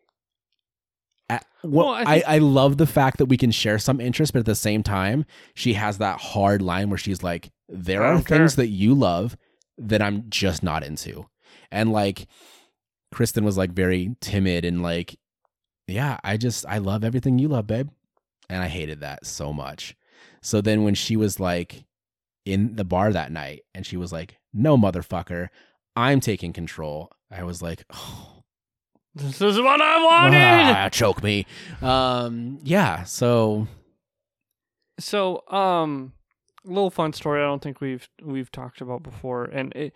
at, 1.29 1.45
well, 1.63 1.85
Well, 1.87 1.93
I 1.95 2.01
I, 2.01 2.05
think- 2.15 2.25
I 2.27 2.37
love 2.39 2.77
the 2.77 2.87
fact 2.87 3.17
that 3.19 3.25
we 3.27 3.37
can 3.37 3.51
share 3.51 3.77
some 3.79 4.01
interest, 4.01 4.33
but 4.33 4.39
at 4.39 4.45
the 4.45 4.55
same 4.55 4.83
time, 4.83 5.25
she 5.53 5.73
has 5.73 5.99
that 5.99 6.19
hard 6.19 6.61
line 6.61 6.89
where 6.89 6.97
she's 6.97 7.23
like, 7.23 7.51
there 7.69 8.03
are 8.03 8.15
things 8.19 8.55
care. 8.55 8.65
that 8.65 8.69
you 8.69 8.93
love 8.93 9.37
that 9.77 10.01
I'm 10.01 10.29
just 10.29 10.63
not 10.63 10.83
into. 10.83 11.25
And 11.71 11.91
like 11.91 12.27
Kristen 13.11 13.43
was 13.43 13.57
like 13.57 13.71
very 13.71 14.15
timid 14.21 14.65
and 14.65 14.81
like, 14.83 15.17
yeah, 15.87 16.17
I 16.23 16.37
just 16.37 16.65
I 16.67 16.79
love 16.79 17.03
everything 17.03 17.37
you 17.39 17.47
love, 17.47 17.67
babe. 17.67 17.89
And 18.49 18.61
I 18.61 18.67
hated 18.67 19.01
that 19.01 19.25
so 19.25 19.53
much. 19.53 19.95
So 20.43 20.61
then 20.61 20.83
when 20.83 20.93
she 20.93 21.15
was 21.15 21.39
like 21.39 21.85
in 22.45 22.75
the 22.75 22.83
bar 22.83 23.11
that 23.13 23.31
night 23.31 23.63
and 23.73 23.85
she 23.85 23.97
was 23.97 24.11
like, 24.11 24.37
no, 24.53 24.77
motherfucker, 24.77 25.49
I'm 25.95 26.19
taking 26.19 26.53
control. 26.53 27.11
I 27.31 27.43
was 27.43 27.61
like, 27.61 27.85
oh, 27.91 28.29
This 29.15 29.41
is 29.41 29.59
what 29.61 29.79
I 29.81 30.03
wanted. 30.03 30.37
ah, 30.41 30.89
choke 30.89 31.21
me. 31.23 31.45
Um, 31.81 32.59
yeah. 32.63 33.03
So 33.03 33.67
So, 34.99 35.43
um, 35.49 36.13
little 36.65 36.89
fun 36.89 37.13
story. 37.13 37.41
I 37.41 37.45
don't 37.45 37.61
think 37.61 37.79
we've 37.79 38.09
we've 38.23 38.51
talked 38.51 38.81
about 38.81 39.03
before, 39.03 39.45
and 39.45 39.71
it, 39.75 39.93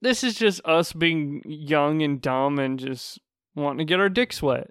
this 0.00 0.24
is 0.24 0.34
just 0.34 0.60
us 0.64 0.92
being 0.94 1.42
young 1.44 2.02
and 2.02 2.22
dumb 2.22 2.58
and 2.58 2.78
just 2.78 3.18
wanting 3.54 3.78
to 3.78 3.84
get 3.84 4.00
our 4.00 4.08
dicks 4.08 4.42
wet. 4.42 4.70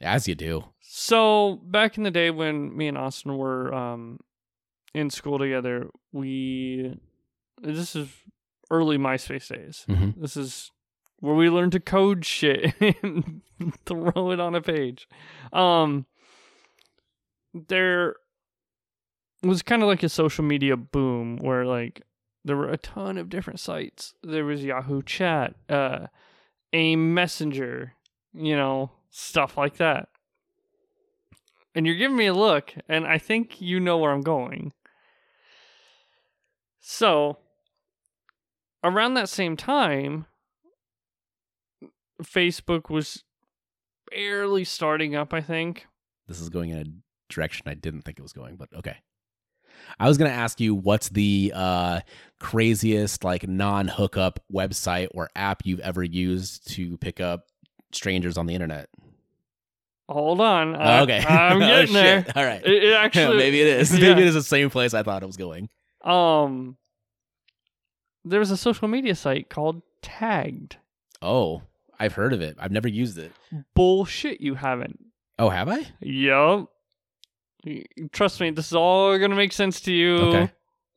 As 0.00 0.26
you 0.28 0.34
do. 0.34 0.64
So 0.80 1.60
back 1.64 1.96
in 1.96 2.04
the 2.04 2.10
day 2.10 2.30
when 2.30 2.76
me 2.76 2.88
and 2.88 2.96
Austin 2.98 3.36
were 3.36 3.72
um 3.74 4.18
in 4.94 5.10
school 5.10 5.38
together, 5.38 5.88
we 6.12 6.96
this 7.60 7.96
is 7.96 8.08
early 8.70 8.96
MySpace 8.98 9.48
days. 9.54 9.84
Mhm. 9.88 10.14
This 10.20 10.36
is 10.36 10.70
where 11.20 11.34
we 11.34 11.48
learned 11.48 11.72
to 11.72 11.80
code 11.80 12.24
shit 12.24 12.74
and 13.02 13.42
throw 13.86 14.30
it 14.30 14.40
on 14.40 14.54
a 14.54 14.60
page. 14.60 15.08
Um 15.52 16.06
there 17.52 18.16
was 19.42 19.62
kind 19.62 19.82
of 19.82 19.88
like 19.88 20.02
a 20.02 20.08
social 20.08 20.44
media 20.44 20.76
boom 20.76 21.36
where 21.36 21.64
like 21.66 22.02
there 22.44 22.56
were 22.56 22.70
a 22.70 22.76
ton 22.76 23.16
of 23.18 23.28
different 23.28 23.60
sites. 23.60 24.14
There 24.22 24.44
was 24.44 24.62
Yahoo 24.64 25.02
Chat, 25.02 25.54
uh 25.68 26.06
AIM 26.72 27.14
Messenger, 27.14 27.94
you 28.32 28.56
know, 28.56 28.90
stuff 29.16 29.56
like 29.56 29.76
that 29.76 30.08
and 31.74 31.86
you're 31.86 31.96
giving 31.96 32.16
me 32.16 32.26
a 32.26 32.34
look, 32.34 32.72
and 32.88 33.06
I 33.06 33.18
think 33.18 33.60
you 33.60 33.80
know 33.80 33.98
where 33.98 34.12
I'm 34.12 34.20
going. 34.20 34.72
So, 36.80 37.38
around 38.82 39.14
that 39.14 39.28
same 39.28 39.56
time, 39.56 40.26
Facebook 42.22 42.90
was 42.90 43.24
barely 44.10 44.64
starting 44.64 45.16
up, 45.16 45.34
I 45.34 45.40
think. 45.40 45.86
This 46.28 46.40
is 46.40 46.48
going 46.48 46.70
in 46.70 46.78
a 46.78 46.84
direction 47.32 47.66
I 47.66 47.74
didn't 47.74 48.02
think 48.02 48.18
it 48.18 48.22
was 48.22 48.32
going, 48.32 48.56
but 48.56 48.68
okay. 48.74 48.96
I 49.98 50.08
was 50.08 50.16
gonna 50.16 50.30
ask 50.30 50.60
you 50.60 50.74
what's 50.74 51.08
the 51.08 51.52
uh, 51.54 52.00
craziest 52.38 53.24
like 53.24 53.48
non-hookup 53.48 54.40
website 54.52 55.08
or 55.12 55.28
app 55.34 55.62
you've 55.64 55.80
ever 55.80 56.02
used 56.04 56.70
to 56.74 56.96
pick 56.98 57.20
up 57.20 57.46
strangers 57.92 58.38
on 58.38 58.46
the 58.46 58.54
internet. 58.54 58.88
Hold 60.08 60.40
on. 60.40 60.76
I, 60.76 61.00
okay, 61.00 61.24
I'm 61.28 61.56
Oh, 61.56 61.60
getting 61.66 61.94
there. 61.94 62.26
All 62.36 62.44
right, 62.44 62.62
It, 62.64 62.84
it 62.84 62.92
actually. 62.96 63.36
maybe 63.38 63.60
it 63.60 63.66
is. 63.68 63.92
yeah. 63.98 64.08
Maybe 64.08 64.22
it 64.22 64.28
is 64.28 64.34
the 64.34 64.42
same 64.42 64.70
place 64.70 64.92
I 64.94 65.02
thought 65.02 65.22
it 65.22 65.26
was 65.26 65.36
going. 65.36 65.68
Um, 66.02 66.76
there 68.24 68.38
was 68.40 68.50
a 68.50 68.56
social 68.56 68.88
media 68.88 69.14
site 69.14 69.48
called 69.48 69.82
Tagged. 70.02 70.76
Oh, 71.22 71.62
I've 71.98 72.14
heard 72.14 72.32
of 72.34 72.40
it. 72.42 72.56
I've 72.58 72.72
never 72.72 72.88
used 72.88 73.16
it. 73.18 73.32
Bullshit, 73.74 74.40
you 74.40 74.54
haven't. 74.56 74.98
Oh, 75.38 75.48
have 75.48 75.68
I? 75.68 75.86
Yup. 76.00 76.68
Trust 78.12 78.40
me, 78.40 78.50
this 78.50 78.66
is 78.66 78.74
all 78.74 79.16
gonna 79.18 79.34
make 79.36 79.52
sense 79.52 79.80
to 79.82 79.92
you 79.92 80.16
Okay. 80.16 80.52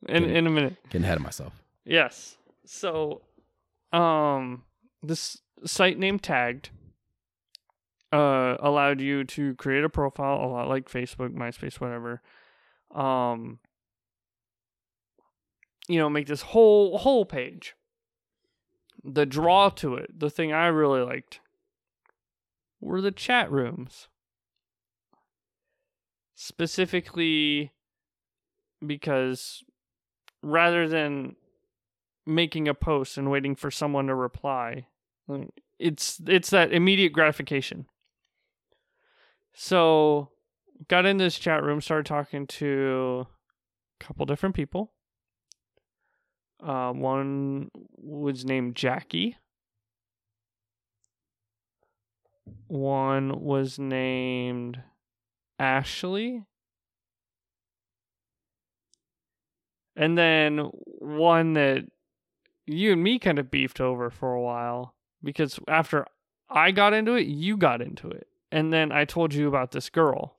in 0.08 0.22
Good. 0.24 0.36
in 0.36 0.46
a 0.46 0.50
minute. 0.50 0.76
Getting 0.90 1.04
ahead 1.04 1.16
of 1.16 1.22
myself. 1.22 1.54
Yes. 1.86 2.36
So, 2.66 3.22
um, 3.92 4.64
this 5.02 5.38
site 5.64 5.98
named 5.98 6.22
Tagged 6.22 6.68
uh 8.12 8.56
allowed 8.60 9.00
you 9.00 9.24
to 9.24 9.54
create 9.56 9.84
a 9.84 9.88
profile 9.88 10.44
a 10.44 10.46
lot 10.46 10.68
like 10.68 10.90
Facebook, 10.90 11.34
MySpace, 11.34 11.80
whatever. 11.80 12.22
Um, 12.94 13.58
you 15.88 15.98
know, 15.98 16.08
make 16.08 16.26
this 16.26 16.42
whole 16.42 16.98
whole 16.98 17.24
page. 17.24 17.74
The 19.04 19.26
draw 19.26 19.70
to 19.70 19.94
it, 19.94 20.18
the 20.18 20.30
thing 20.30 20.52
I 20.52 20.66
really 20.66 21.02
liked, 21.02 21.40
were 22.80 23.00
the 23.00 23.12
chat 23.12 23.50
rooms. 23.50 24.08
Specifically, 26.34 27.72
because 28.84 29.62
rather 30.42 30.88
than 30.88 31.36
making 32.26 32.68
a 32.68 32.74
post 32.74 33.16
and 33.16 33.30
waiting 33.30 33.56
for 33.56 33.70
someone 33.70 34.06
to 34.06 34.14
reply 34.14 34.86
it's 35.78 36.20
it's 36.26 36.50
that 36.50 36.72
immediate 36.72 37.12
gratification 37.12 37.86
so 39.54 40.30
got 40.88 41.06
in 41.06 41.16
this 41.16 41.38
chat 41.38 41.62
room 41.62 41.80
started 41.80 42.06
talking 42.06 42.46
to 42.46 43.26
a 44.00 44.04
couple 44.04 44.26
different 44.26 44.54
people. 44.54 44.92
Uh, 46.62 46.92
one 46.92 47.70
was 47.96 48.44
named 48.44 48.74
jackie. 48.74 49.36
One 52.66 53.40
was 53.40 53.78
named 53.78 54.82
ashley. 55.58 56.44
And 59.96 60.16
then 60.16 60.70
one 60.84 61.54
that 61.54 61.84
you 62.66 62.92
and 62.92 63.02
me 63.02 63.18
kind 63.18 63.38
of 63.38 63.50
beefed 63.50 63.80
over 63.80 64.10
for 64.10 64.32
a 64.32 64.40
while 64.40 64.94
because 65.22 65.58
after 65.66 66.06
I 66.48 66.70
got 66.70 66.92
into 66.92 67.14
it, 67.14 67.26
you 67.26 67.56
got 67.56 67.82
into 67.82 68.08
it. 68.08 68.27
And 68.50 68.72
then 68.72 68.92
I 68.92 69.04
told 69.04 69.34
you 69.34 69.48
about 69.48 69.72
this 69.72 69.90
girl. 69.90 70.36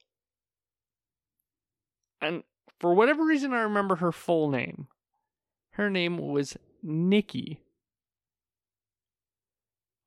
And 2.21 2.43
for 2.79 2.93
whatever 2.93 3.23
reason, 3.23 3.53
I 3.53 3.61
remember 3.61 3.97
her 3.97 4.11
full 4.11 4.49
name. 4.49 4.87
Her 5.71 5.89
name 5.89 6.17
was 6.17 6.57
Nikki. 6.81 7.61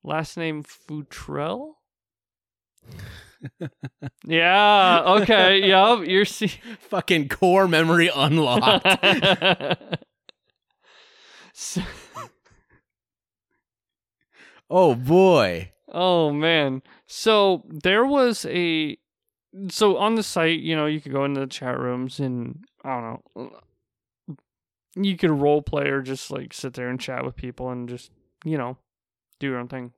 Last 0.03 0.37
name 0.37 0.63
Futrell? 0.63 1.75
yeah, 4.25 5.03
okay, 5.05 5.67
yup, 5.67 6.05
you're 6.05 6.25
see 6.25 6.47
Fucking 6.79 7.29
core 7.29 7.67
memory 7.67 8.09
unlocked. 8.13 8.85
so, 11.53 11.81
oh 14.69 14.95
boy. 14.95 15.71
oh 15.91 16.31
man. 16.31 16.81
So 17.15 17.61
there 17.69 18.07
was 18.07 18.43
a 18.49 18.97
so 19.69 19.97
on 19.97 20.15
the 20.15 20.23
site, 20.23 20.61
you 20.61 20.75
know, 20.75 20.87
you 20.87 20.99
could 20.99 21.11
go 21.11 21.25
into 21.25 21.41
the 21.41 21.45
chat 21.47 21.77
rooms 21.77 22.19
and 22.19 22.65
I 22.83 22.89
don't 22.89 23.21
know. 23.35 23.51
You 24.95 25.15
could 25.15 25.29
role 25.29 25.61
play 25.61 25.89
or 25.89 26.01
just 26.01 26.31
like 26.31 26.55
sit 26.55 26.73
there 26.73 26.89
and 26.89 26.99
chat 26.99 27.23
with 27.23 27.35
people 27.35 27.69
and 27.69 27.87
just, 27.87 28.09
you 28.43 28.57
know, 28.57 28.77
do 29.39 29.45
your 29.45 29.59
own 29.59 29.67
thing. 29.67 29.93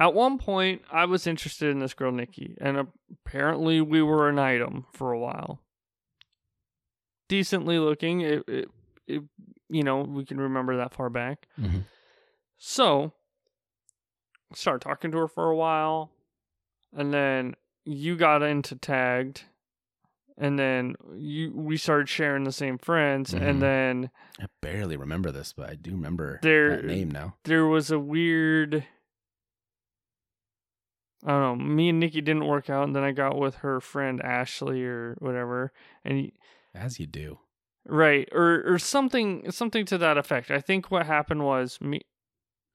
At 0.00 0.14
one 0.14 0.38
point, 0.38 0.80
I 0.90 1.04
was 1.04 1.26
interested 1.26 1.68
in 1.68 1.80
this 1.80 1.92
girl 1.92 2.10
Nikki, 2.10 2.56
and 2.58 2.88
apparently 3.26 3.82
we 3.82 4.00
were 4.00 4.30
an 4.30 4.38
item 4.38 4.86
for 4.94 5.12
a 5.12 5.18
while. 5.18 5.60
Decently 7.28 7.78
looking, 7.78 8.22
it, 8.22 8.42
it, 8.48 8.68
it 9.06 9.22
you 9.68 9.82
know, 9.82 10.00
we 10.00 10.24
can 10.24 10.40
remember 10.40 10.78
that 10.78 10.94
far 10.94 11.10
back. 11.10 11.46
Mhm. 11.60 11.84
So, 12.56 13.12
started 14.54 14.80
talking 14.82 15.10
to 15.12 15.18
her 15.18 15.28
for 15.28 15.50
a 15.50 15.56
while, 15.56 16.10
and 16.92 17.12
then 17.12 17.54
you 17.84 18.16
got 18.16 18.42
into 18.42 18.76
tagged, 18.76 19.42
and 20.38 20.58
then 20.58 20.94
you 21.16 21.52
we 21.54 21.76
started 21.76 22.08
sharing 22.08 22.44
the 22.44 22.52
same 22.52 22.78
friends, 22.78 23.32
Mhm. 23.34 23.42
and 23.42 23.62
then 23.62 24.10
I 24.40 24.46
barely 24.62 24.96
remember 24.96 25.30
this, 25.30 25.52
but 25.52 25.68
I 25.70 25.74
do 25.74 25.92
remember 25.92 26.38
There- 26.42 26.76
that 26.76 26.84
name 26.84 27.10
now. 27.10 27.36
there 27.44 27.66
was 27.66 27.90
a 27.90 27.98
weird. 27.98 28.84
I 31.26 31.28
don't 31.30 31.58
know. 31.58 31.64
Me 31.64 31.88
and 31.88 31.98
Nikki 32.00 32.20
didn't 32.20 32.46
work 32.46 32.68
out, 32.68 32.84
and 32.84 32.94
then 32.94 33.02
I 33.02 33.12
got 33.12 33.38
with 33.38 33.56
her 33.56 33.80
friend 33.80 34.20
Ashley 34.22 34.84
or 34.84 35.14
whatever, 35.20 35.72
and 36.04 36.18
he- 36.18 36.34
As 36.74 37.00
you 37.00 37.06
do. 37.06 37.38
Right, 37.86 38.28
or 38.32 38.62
or 38.66 38.78
something 38.78 39.50
something 39.50 39.84
to 39.86 39.98
that 39.98 40.16
effect. 40.18 40.50
I 40.50 40.60
think 40.60 40.90
what 40.90 41.06
happened 41.06 41.44
was 41.44 41.80
me 41.82 42.00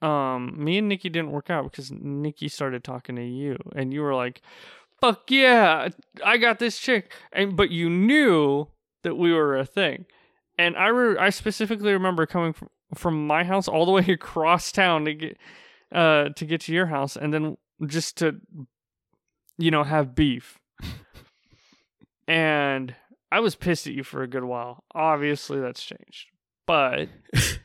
um 0.02 0.54
me 0.58 0.78
and 0.78 0.88
Nikki 0.88 1.10
didn't 1.10 1.32
work 1.32 1.50
out 1.50 1.66
because 1.66 1.92
Nikki 1.92 2.48
started 2.48 2.84
talking 2.84 3.16
to 3.18 3.26
you 3.26 3.58
and 3.76 3.94
you 3.94 4.02
were 4.02 4.16
like, 4.16 4.42
fuck 5.02 5.30
yeah, 5.30 5.90
I 6.24 6.38
got 6.38 6.60
this 6.60 6.78
chick. 6.78 7.12
And 7.32 7.56
but 7.56 7.70
you 7.70 7.90
knew 7.90 8.68
that 9.04 9.16
we 9.16 9.34
were 9.34 9.58
a 9.58 9.66
thing. 9.66 10.06
And 10.58 10.76
I 10.76 10.88
re- 10.88 11.18
I 11.18 11.30
specifically 11.30 11.94
remember 11.94 12.26
coming 12.26 12.54
from 12.54 12.70
from 12.96 13.28
my 13.28 13.44
house 13.44 13.68
all 13.68 13.86
the 13.86 13.92
way 13.92 14.06
across 14.08 14.72
town 14.72 15.06
to 15.06 15.14
get 15.14 15.38
uh 15.92 16.30
to 16.30 16.46
get 16.46 16.62
to 16.62 16.74
your 16.74 16.88
house 16.88 17.16
and 17.16 17.34
then 17.34 17.58
just 17.86 18.18
to 18.18 18.40
you 19.58 19.72
know 19.72 19.84
have 19.84 20.16
beef. 20.16 20.60
and 22.28 22.96
I 23.32 23.40
was 23.40 23.56
pissed 23.56 23.88
at 23.88 23.94
you 23.94 24.04
for 24.04 24.24
a 24.24 24.28
good 24.28 24.44
while. 24.44 24.84
Obviously 24.94 25.60
that's 25.60 25.84
changed. 25.84 26.28
But 26.66 27.10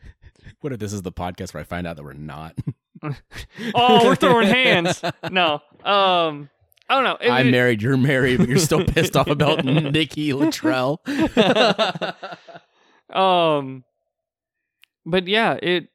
What 0.61 0.72
if 0.72 0.78
this 0.78 0.92
is 0.92 1.03
the 1.03 1.12
podcast 1.12 1.55
where 1.55 1.61
I 1.61 1.64
find 1.64 1.86
out 1.86 1.97
that 1.97 2.03
we're 2.03 2.12
not? 2.14 2.57
oh, 3.74 4.05
we're 4.05 4.16
throwing 4.16 4.49
hands. 4.49 5.03
No. 5.30 5.61
Um 5.84 6.51
I 6.88 6.95
don't 6.97 7.05
know. 7.05 7.16
It- 7.20 7.30
I'm 7.30 7.49
it- 7.49 7.51
married, 7.51 7.82
you're 7.82 7.97
married, 7.97 8.38
but 8.38 8.49
you're 8.49 8.59
still 8.59 8.84
pissed 8.86 9.16
off 9.16 9.26
about 9.28 9.64
Nikki 9.64 10.32
Luttrell. 10.32 11.01
um 13.11 13.84
but 15.07 15.28
yeah 15.28 15.55
it 15.62 15.88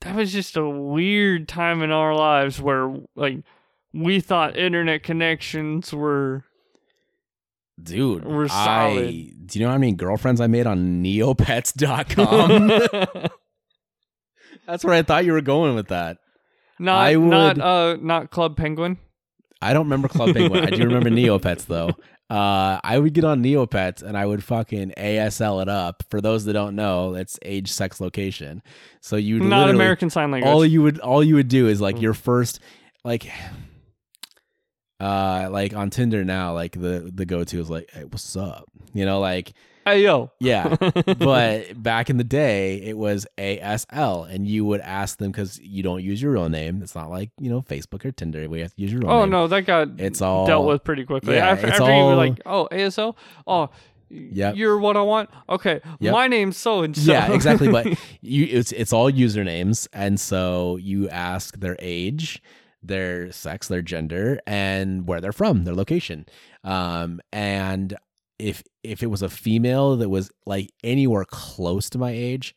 that 0.00 0.16
was 0.16 0.32
just 0.32 0.56
a 0.56 0.68
weird 0.68 1.46
time 1.48 1.82
in 1.82 1.92
our 1.92 2.14
lives 2.14 2.60
where 2.60 2.92
like 3.14 3.38
we 3.94 4.20
thought 4.20 4.56
internet 4.56 5.02
connections 5.04 5.92
were 5.92 6.44
Dude, 7.82 8.24
We're 8.24 8.48
I, 8.50 9.30
do 9.46 9.58
you 9.58 9.64
know 9.64 9.70
how 9.72 9.78
many 9.78 9.92
girlfriends 9.92 10.40
I 10.40 10.46
made 10.46 10.66
on 10.66 11.02
neopets.com? 11.02 12.68
That's 14.66 14.84
where 14.84 14.94
I 14.94 15.02
thought 15.02 15.24
you 15.24 15.32
were 15.32 15.40
going 15.40 15.74
with 15.74 15.88
that. 15.88 16.18
not 16.78 16.98
I 17.02 17.14
not 17.14 17.58
uh 17.60 17.96
not 18.00 18.30
club 18.30 18.56
penguin 18.56 18.98
I 19.60 19.72
don't 19.74 19.84
remember 19.86 20.08
Club 20.08 20.34
Penguin. 20.34 20.64
I 20.64 20.70
do 20.70 20.82
remember 20.82 21.08
Neopets 21.18 21.66
though. 21.66 21.90
Uh, 22.28 22.80
I 22.82 22.98
would 22.98 23.12
get 23.14 23.22
on 23.22 23.44
Neopets 23.44 24.02
and 24.02 24.18
I 24.18 24.26
would 24.26 24.42
fucking 24.42 24.92
ASL 24.98 25.62
it 25.62 25.68
up. 25.68 26.02
For 26.10 26.20
those 26.20 26.46
that 26.46 26.52
don't 26.54 26.74
know, 26.74 27.14
it's 27.14 27.38
age, 27.42 27.70
sex, 27.70 28.00
location. 28.00 28.60
So 29.00 29.14
you 29.14 29.38
not 29.38 29.70
american 29.70 30.10
sign 30.10 30.32
language 30.32 30.52
all 30.52 30.64
you 30.66 30.82
would 30.82 30.98
all 30.98 31.22
you 31.22 31.36
would 31.36 31.46
do 31.48 31.68
is 31.68 31.80
like 31.80 31.94
Mm. 31.96 32.02
your 32.02 32.14
first 32.14 32.58
like 33.04 33.30
uh 35.02 35.48
like 35.50 35.74
on 35.74 35.90
Tinder 35.90 36.24
now 36.24 36.54
like 36.54 36.72
the 36.72 37.10
the 37.12 37.24
go 37.26 37.42
to 37.44 37.60
is 37.60 37.68
like 37.68 37.90
hey 37.92 38.04
what's 38.04 38.36
up? 38.36 38.68
You 38.94 39.04
know 39.04 39.18
like 39.20 39.52
hey 39.84 40.02
yo. 40.04 40.30
yeah. 40.38 40.76
But 41.18 41.82
back 41.82 42.08
in 42.08 42.16
the 42.18 42.24
day 42.24 42.76
it 42.82 42.96
was 42.96 43.26
ASL 43.36 44.32
and 44.32 44.46
you 44.46 44.64
would 44.64 44.80
ask 44.80 45.18
them 45.18 45.32
because 45.32 45.58
you 45.60 45.82
don't 45.82 46.02
use 46.02 46.22
your 46.22 46.32
real 46.32 46.48
name. 46.48 46.82
It's 46.82 46.94
not 46.94 47.10
like 47.10 47.30
you 47.40 47.50
know 47.50 47.62
Facebook 47.62 48.04
or 48.04 48.12
Tinder 48.12 48.48
where 48.48 48.58
you 48.58 48.64
have 48.64 48.74
to 48.74 48.80
use 48.80 48.92
your 48.92 49.00
real 49.00 49.10
oh 49.10 49.20
name. 49.22 49.30
no 49.30 49.48
that 49.48 49.62
got 49.62 49.88
it's 49.98 50.22
all 50.22 50.46
dealt 50.46 50.66
with 50.66 50.84
pretty 50.84 51.04
quickly. 51.04 51.34
Yeah, 51.34 51.48
after, 51.48 51.66
it's 51.66 51.80
after 51.80 51.96
you 51.96 52.04
were 52.04 52.14
like 52.14 52.40
oh 52.46 52.68
asl 52.70 53.16
oh 53.46 53.70
yeah, 54.14 54.52
you're 54.52 54.76
what 54.78 54.94
i 54.98 55.00
want? 55.00 55.30
Okay 55.48 55.80
Yep. 56.00 56.12
my 56.12 56.28
name's 56.28 56.58
so 56.58 56.82
and 56.82 56.94
so. 56.94 57.10
Yeah 57.10 57.32
exactly 57.32 57.68
but 57.72 57.86
you 58.20 58.46
it's 58.50 58.70
it's 58.72 58.92
all 58.92 59.10
usernames 59.10 59.88
and 59.92 60.20
so 60.20 60.76
you 60.76 61.08
ask 61.08 61.58
their 61.58 61.76
age 61.78 62.42
their 62.82 63.30
sex 63.32 63.68
their 63.68 63.82
gender 63.82 64.40
and 64.46 65.06
where 65.06 65.20
they're 65.20 65.32
from 65.32 65.64
their 65.64 65.74
location. 65.74 66.26
Um 66.64 67.20
and 67.32 67.96
if 68.38 68.62
if 68.82 69.02
it 69.02 69.06
was 69.06 69.22
a 69.22 69.28
female 69.28 69.96
that 69.96 70.08
was 70.08 70.30
like 70.46 70.70
anywhere 70.82 71.24
close 71.24 71.88
to 71.90 71.98
my 71.98 72.10
age 72.10 72.56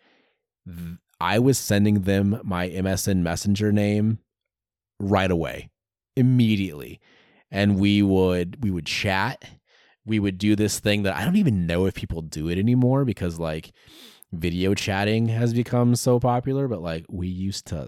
i 1.21 1.37
was 1.37 1.59
sending 1.59 2.01
them 2.01 2.39
my 2.43 2.69
msn 2.69 3.17
messenger 3.17 3.71
name 3.71 4.17
right 4.99 5.29
away 5.29 5.69
immediately. 6.15 6.99
And 7.51 7.77
we 7.77 8.01
would 8.01 8.63
we 8.63 8.71
would 8.71 8.85
chat. 8.85 9.45
We 10.05 10.19
would 10.19 10.37
do 10.37 10.55
this 10.55 10.79
thing 10.79 11.03
that 11.03 11.15
i 11.15 11.25
don't 11.25 11.35
even 11.35 11.65
know 11.65 11.85
if 11.85 11.95
people 11.95 12.21
do 12.21 12.47
it 12.47 12.59
anymore 12.59 13.05
because 13.05 13.39
like 13.39 13.71
video 14.31 14.73
chatting 14.75 15.29
has 15.29 15.53
become 15.53 15.95
so 15.95 16.19
popular 16.19 16.67
but 16.67 16.81
like 16.81 17.05
we 17.09 17.27
used 17.27 17.65
to 17.67 17.87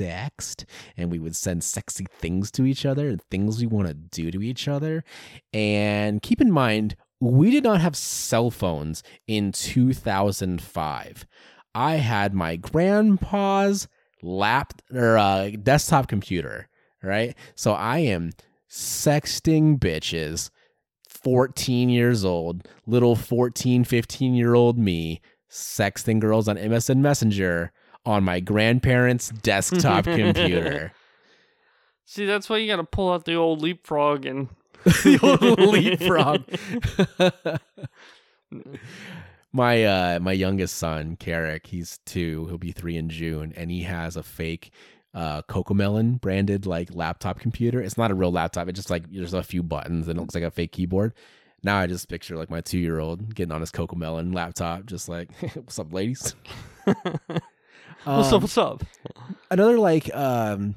sext 0.00 0.64
and 0.96 1.10
we 1.10 1.18
would 1.18 1.36
send 1.36 1.64
sexy 1.64 2.06
things 2.18 2.50
to 2.52 2.64
each 2.64 2.84
other 2.84 3.08
and 3.08 3.22
things 3.30 3.60
we 3.60 3.66
want 3.66 3.88
to 3.88 3.94
do 3.94 4.30
to 4.30 4.42
each 4.42 4.68
other. 4.68 5.04
And 5.52 6.22
keep 6.22 6.40
in 6.40 6.52
mind 6.52 6.96
we 7.20 7.50
did 7.50 7.64
not 7.64 7.80
have 7.80 7.96
cell 7.96 8.50
phones 8.50 9.02
in 9.26 9.50
2005 9.50 11.26
i 11.74 11.94
had 11.94 12.34
my 12.34 12.56
grandpa's 12.56 13.88
lap 14.22 14.74
or 14.92 15.16
uh, 15.16 15.50
desktop 15.62 16.08
computer 16.08 16.68
right? 17.02 17.34
So 17.54 17.72
i 17.72 17.98
am 17.98 18.32
sexting 18.68 19.78
bitches 19.78 20.50
14 21.08 21.88
years 21.88 22.24
old, 22.24 22.68
little 22.86 23.16
14, 23.16 23.84
15 23.84 24.34
year 24.34 24.54
old 24.54 24.78
me, 24.78 25.20
sexting 25.50 26.20
girls 26.20 26.48
on 26.48 26.56
MSN 26.56 26.98
Messenger 26.98 27.72
on 28.06 28.24
my 28.24 28.40
grandparents' 28.40 29.28
desktop 29.28 30.04
computer. 30.04 30.92
See, 32.04 32.24
that's 32.24 32.48
why 32.48 32.58
you 32.58 32.68
got 32.68 32.76
to 32.76 32.84
pull 32.84 33.12
out 33.12 33.24
the 33.24 33.34
old 33.34 33.60
leapfrog 33.60 34.24
and 34.24 34.48
the 34.84 35.18
old 35.20 35.58
leapfrog. 35.58 36.44
my 39.52 39.84
uh 39.84 40.20
my 40.20 40.32
youngest 40.32 40.76
son, 40.76 41.16
Carrick, 41.16 41.66
he's 41.66 41.98
two, 42.06 42.46
he'll 42.46 42.58
be 42.58 42.70
three 42.72 42.96
in 42.96 43.08
June, 43.08 43.52
and 43.56 43.70
he 43.70 43.82
has 43.82 44.16
a 44.16 44.22
fake 44.22 44.70
uh 45.14 45.42
Cocomelon 45.42 46.20
branded 46.20 46.64
like 46.64 46.94
laptop 46.94 47.40
computer. 47.40 47.82
It's 47.82 47.98
not 47.98 48.12
a 48.12 48.14
real 48.14 48.30
laptop, 48.30 48.68
it's 48.68 48.78
just 48.78 48.90
like 48.90 49.10
there's 49.10 49.34
a 49.34 49.42
few 49.42 49.64
buttons 49.64 50.06
and 50.06 50.16
it 50.16 50.20
looks 50.20 50.36
like 50.36 50.44
a 50.44 50.50
fake 50.52 50.72
keyboard. 50.72 51.12
Now 51.64 51.78
I 51.78 51.88
just 51.88 52.08
picture 52.08 52.36
like 52.36 52.50
my 52.50 52.60
two 52.60 52.78
year 52.78 53.00
old 53.00 53.34
getting 53.34 53.50
on 53.50 53.60
his 53.60 53.72
Cocomelon 53.72 54.32
laptop, 54.32 54.86
just 54.86 55.08
like, 55.08 55.32
what's 55.54 55.80
up, 55.80 55.92
ladies? 55.92 56.36
What's 58.06 58.28
Um, 58.28 58.34
up? 58.34 58.42
What's 58.42 58.58
up? 58.58 58.84
another 59.50 59.78
like 59.78 60.14
um 60.14 60.76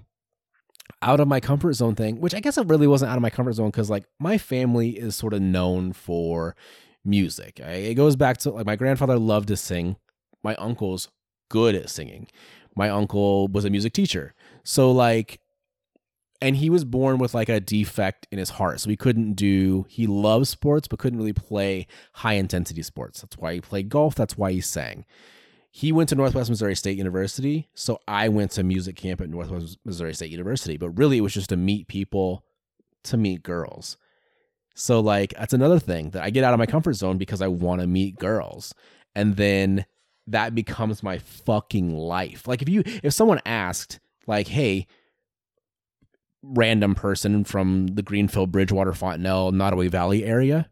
out 1.02 1.20
of 1.20 1.28
my 1.28 1.40
comfort 1.40 1.74
zone 1.74 1.96
thing 1.96 2.20
which 2.20 2.36
i 2.36 2.40
guess 2.40 2.58
it 2.58 2.68
really 2.68 2.88
wasn't 2.88 3.10
out 3.10 3.16
of 3.16 3.22
my 3.22 3.30
comfort 3.30 3.54
zone 3.54 3.70
because 3.70 3.90
like 3.90 4.04
my 4.20 4.38
family 4.38 4.90
is 4.92 5.16
sort 5.16 5.34
of 5.34 5.42
known 5.42 5.94
for 5.94 6.56
music. 7.06 7.62
I- 7.64 7.72
it 7.72 7.94
goes 7.96 8.16
back 8.18 8.38
to 8.40 8.52
like 8.52 8.66
my 8.66 8.76
grandfather 8.76 9.18
loved 9.18 9.48
to 9.48 9.56
sing. 9.58 9.96
My 10.44 10.56
uncle's 10.56 11.08
good 11.50 11.74
at 11.74 11.90
singing. 11.90 12.28
My 12.76 12.90
uncle 12.90 13.48
was 13.48 13.64
a 13.66 13.70
music 13.70 13.94
teacher. 13.94 14.34
So 14.64 14.92
like 14.92 15.40
and 16.42 16.56
he 16.58 16.70
was 16.70 16.84
born 16.86 17.18
with 17.18 17.34
like 17.34 17.50
a 17.50 17.60
defect 17.60 18.28
in 18.32 18.38
his 18.38 18.52
heart. 18.52 18.80
So 18.82 18.90
he 18.90 18.98
couldn't 18.98 19.34
do 19.34 19.86
he 19.90 20.08
loves 20.08 20.50
sports 20.50 20.88
but 20.88 21.00
couldn't 21.00 21.18
really 21.20 21.34
play 21.34 21.88
high 22.16 22.34
intensity 22.34 22.82
sports. 22.84 23.22
That's 23.22 23.38
why 23.38 23.54
he 23.56 23.62
played 23.62 23.90
golf. 23.90 24.16
That's 24.16 24.38
why 24.38 24.52
he 24.52 24.62
sang 24.62 25.06
he 25.72 25.92
went 25.92 26.10
to 26.10 26.16
Northwest 26.16 26.50
Missouri 26.50 26.76
State 26.76 26.98
University, 26.98 27.70
so 27.76 28.00
I 28.08 28.30
went 28.30 28.52
to 28.52 28.64
music 28.64 28.96
camp 28.96 29.22
at 29.22 29.30
Northwest 29.30 29.78
Missouri 29.86 30.14
State 30.14 30.32
University. 30.32 30.78
But 30.78 30.92
really, 30.92 31.18
it 31.20 31.22
was 31.22 31.34
just 31.34 31.50
to 31.50 31.58
meet 31.58 31.88
people, 31.88 32.44
to 33.04 33.18
meet 33.18 33.44
girls. 33.44 33.98
So 34.74 35.00
like 35.00 35.34
that's 35.38 35.54
another 35.54 35.80
thing 35.80 36.12
that 36.12 36.24
I 36.24 36.30
get 36.30 36.44
out 36.44 36.54
of 36.54 36.60
my 36.60 36.66
comfort 36.66 36.94
zone 36.94 37.18
because 37.18 37.42
I 37.42 37.48
want 37.48 37.82
to 37.82 37.88
meet 37.88 38.18
girls, 38.18 38.74
and 39.14 39.36
then 39.36 39.86
that 40.28 40.56
becomes 40.56 41.04
my 41.04 41.20
fucking 41.20 41.96
life. 41.96 42.48
Like 42.48 42.62
if 42.62 42.70
you 42.70 42.84
if 43.04 43.14
someone 43.14 43.42
asked 43.46 44.00
like, 44.26 44.48
"Hey," 44.48 44.88
random 46.42 46.96
person 46.96 47.44
from 47.44 47.88
the 47.88 48.02
Greenfield, 48.02 48.52
Bridgewater, 48.52 48.94
Fontanelle, 48.94 49.52
Nodaway 49.52 49.90
Valley 49.90 50.24
area, 50.24 50.70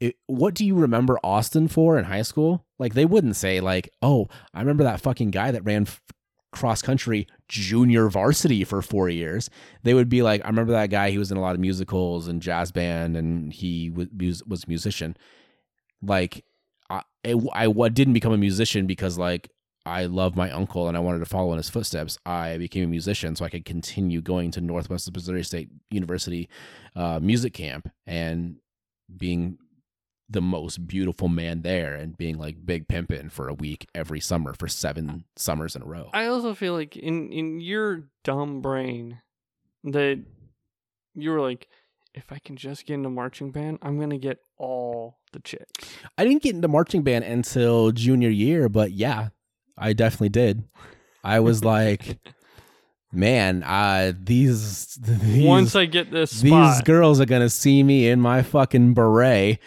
it, 0.00 0.16
what 0.26 0.54
do 0.54 0.64
you 0.64 0.74
remember 0.74 1.18
Austin 1.24 1.68
for 1.68 1.98
in 1.98 2.04
high 2.04 2.22
school? 2.22 2.66
Like 2.78 2.94
they 2.94 3.04
wouldn't 3.04 3.36
say 3.36 3.60
like, 3.60 3.88
"Oh, 4.02 4.28
I 4.52 4.60
remember 4.60 4.84
that 4.84 5.00
fucking 5.00 5.30
guy 5.30 5.50
that 5.50 5.64
ran 5.64 5.82
f- 5.82 6.02
cross 6.52 6.82
country 6.82 7.26
junior 7.48 8.08
varsity 8.08 8.64
for 8.64 8.82
4 8.82 9.08
years." 9.08 9.48
They 9.82 9.94
would 9.94 10.08
be 10.08 10.22
like, 10.22 10.44
"I 10.44 10.48
remember 10.48 10.72
that 10.72 10.90
guy, 10.90 11.10
he 11.10 11.18
was 11.18 11.30
in 11.30 11.38
a 11.38 11.40
lot 11.40 11.54
of 11.54 11.60
musicals 11.60 12.28
and 12.28 12.42
jazz 12.42 12.72
band 12.72 13.16
and 13.16 13.52
he 13.52 13.90
was 13.90 14.42
was 14.44 14.64
a 14.64 14.68
musician." 14.68 15.16
Like 16.02 16.44
I 16.90 17.02
I 17.24 17.88
didn't 17.88 18.14
become 18.14 18.32
a 18.32 18.38
musician 18.38 18.86
because 18.86 19.16
like 19.16 19.50
I 19.86 20.06
love 20.06 20.36
my 20.36 20.50
uncle 20.50 20.88
and 20.88 20.96
I 20.96 21.00
wanted 21.00 21.20
to 21.20 21.26
follow 21.26 21.52
in 21.52 21.58
his 21.58 21.70
footsteps. 21.70 22.18
I 22.26 22.58
became 22.58 22.84
a 22.84 22.88
musician 22.88 23.36
so 23.36 23.44
I 23.44 23.48
could 23.48 23.64
continue 23.64 24.20
going 24.20 24.50
to 24.52 24.60
Northwest 24.60 25.10
Missouri 25.12 25.44
State 25.44 25.70
University 25.90 26.48
uh, 26.96 27.20
music 27.22 27.54
camp 27.54 27.88
and 28.04 28.56
being 29.16 29.58
the 30.28 30.42
most 30.42 30.86
beautiful 30.88 31.28
man 31.28 31.62
there 31.62 31.94
and 31.94 32.16
being 32.18 32.36
like 32.36 32.66
big 32.66 32.88
pimpin' 32.88 33.30
for 33.30 33.48
a 33.48 33.54
week 33.54 33.86
every 33.94 34.20
summer 34.20 34.52
for 34.52 34.66
seven 34.66 35.24
summers 35.36 35.76
in 35.76 35.82
a 35.82 35.86
row. 35.86 36.10
I 36.12 36.26
also 36.26 36.54
feel 36.54 36.72
like 36.72 36.96
in 36.96 37.32
in 37.32 37.60
your 37.60 38.08
dumb 38.24 38.60
brain 38.60 39.20
that 39.84 40.22
you 41.14 41.30
were 41.30 41.40
like, 41.40 41.68
if 42.14 42.32
I 42.32 42.38
can 42.38 42.56
just 42.56 42.86
get 42.86 42.94
into 42.94 43.10
marching 43.10 43.52
band, 43.52 43.78
I'm 43.82 44.00
gonna 44.00 44.18
get 44.18 44.38
all 44.58 45.18
the 45.32 45.40
chicks. 45.40 45.88
I 46.18 46.24
didn't 46.24 46.42
get 46.42 46.54
into 46.54 46.68
marching 46.68 47.02
band 47.02 47.24
until 47.24 47.92
junior 47.92 48.30
year, 48.30 48.68
but 48.68 48.92
yeah, 48.92 49.28
I 49.78 49.92
definitely 49.92 50.30
did. 50.30 50.64
I 51.22 51.40
was 51.40 51.62
like, 51.64 52.18
man, 53.12 53.62
uh, 53.62 54.12
these, 54.18 54.94
these 54.94 55.46
Once 55.46 55.76
I 55.76 55.84
get 55.84 56.10
this 56.10 56.40
these 56.40 56.82
girls 56.82 57.20
are 57.20 57.26
gonna 57.26 57.50
see 57.50 57.82
me 57.82 58.08
in 58.08 58.20
my 58.20 58.42
fucking 58.42 58.94
beret. 58.94 59.58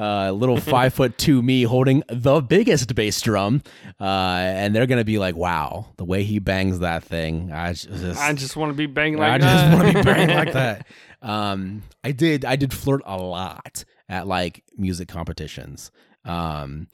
Uh, 0.00 0.30
little 0.32 0.58
five 0.60 0.94
foot 0.94 1.18
two 1.18 1.42
me 1.42 1.64
holding 1.64 2.02
the 2.08 2.40
biggest 2.40 2.94
bass 2.94 3.20
drum, 3.20 3.62
uh, 4.00 4.04
and 4.04 4.74
they're 4.74 4.86
gonna 4.86 5.04
be 5.04 5.18
like, 5.18 5.36
"Wow, 5.36 5.88
the 5.98 6.04
way 6.06 6.22
he 6.24 6.38
bangs 6.38 6.78
that 6.78 7.04
thing, 7.04 7.52
I 7.52 7.74
just, 7.74 8.18
I 8.18 8.32
just 8.32 8.56
want 8.56 8.70
to 8.70 8.74
be 8.74 8.86
banging 8.86 9.20
I 9.20 9.32
like 9.32 9.42
just 9.42 9.52
that. 9.52 9.74
want 9.74 9.88
to 9.88 9.94
be 9.94 10.02
banging 10.02 10.34
like 10.36 10.52
that." 10.54 10.86
Um, 11.20 11.82
I 12.02 12.12
did, 12.12 12.46
I 12.46 12.56
did 12.56 12.72
flirt 12.72 13.02
a 13.04 13.18
lot 13.18 13.84
at 14.08 14.26
like 14.26 14.64
music 14.74 15.08
competitions. 15.08 15.90
Um, 16.24 16.88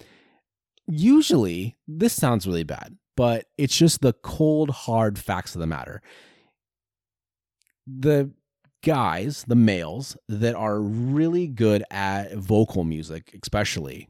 usually, 0.88 1.76
this 1.86 2.12
sounds 2.12 2.44
really 2.44 2.64
bad, 2.64 2.96
but 3.16 3.46
it's 3.56 3.76
just 3.76 4.00
the 4.00 4.14
cold, 4.14 4.70
hard 4.70 5.16
facts 5.16 5.54
of 5.54 5.60
the 5.60 5.66
matter. 5.68 6.02
The 7.86 8.32
guys, 8.86 9.44
the 9.48 9.56
males 9.56 10.16
that 10.28 10.54
are 10.54 10.80
really 10.80 11.48
good 11.48 11.82
at 11.90 12.32
vocal 12.36 12.84
music, 12.84 13.36
especially 13.42 14.08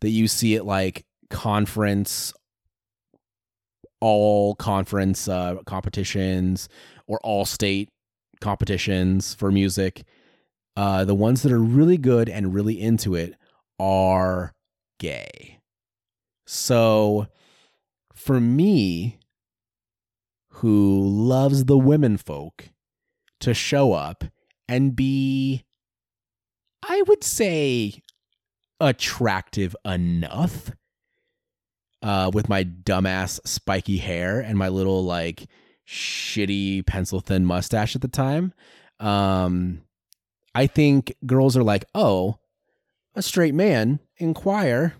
that 0.00 0.08
you 0.08 0.26
see 0.26 0.56
at 0.56 0.64
like 0.64 1.04
conference, 1.28 2.32
all 4.00 4.54
conference 4.54 5.28
uh, 5.28 5.56
competitions 5.66 6.70
or 7.06 7.20
all 7.22 7.44
state 7.44 7.90
competitions 8.40 9.34
for 9.34 9.52
music. 9.52 10.04
Uh, 10.74 11.04
the 11.04 11.14
ones 11.14 11.42
that 11.42 11.52
are 11.52 11.62
really 11.62 11.98
good 11.98 12.30
and 12.30 12.54
really 12.54 12.80
into 12.80 13.14
it 13.14 13.34
are 13.78 14.54
gay. 14.98 15.60
So 16.46 17.26
for 18.14 18.40
me, 18.40 19.18
who 20.48 21.06
loves 21.06 21.66
the 21.66 21.76
women 21.76 22.16
folk, 22.16 22.70
to 23.46 23.54
show 23.54 23.92
up 23.92 24.24
and 24.66 24.96
be, 24.96 25.64
I 26.82 27.02
would 27.06 27.22
say, 27.22 28.02
attractive 28.80 29.76
enough 29.84 30.72
uh, 32.02 32.32
with 32.34 32.48
my 32.48 32.64
dumbass 32.64 33.38
spiky 33.46 33.98
hair 33.98 34.40
and 34.40 34.58
my 34.58 34.68
little 34.68 35.04
like 35.04 35.46
shitty 35.86 36.84
pencil 36.86 37.20
thin 37.20 37.44
mustache 37.44 37.94
at 37.94 38.02
the 38.02 38.08
time. 38.08 38.52
Um, 38.98 39.82
I 40.52 40.66
think 40.66 41.14
girls 41.24 41.56
are 41.56 41.62
like, 41.62 41.84
oh, 41.94 42.40
a 43.14 43.22
straight 43.22 43.54
man 43.54 44.00
in 44.16 44.34
choir. 44.34 44.94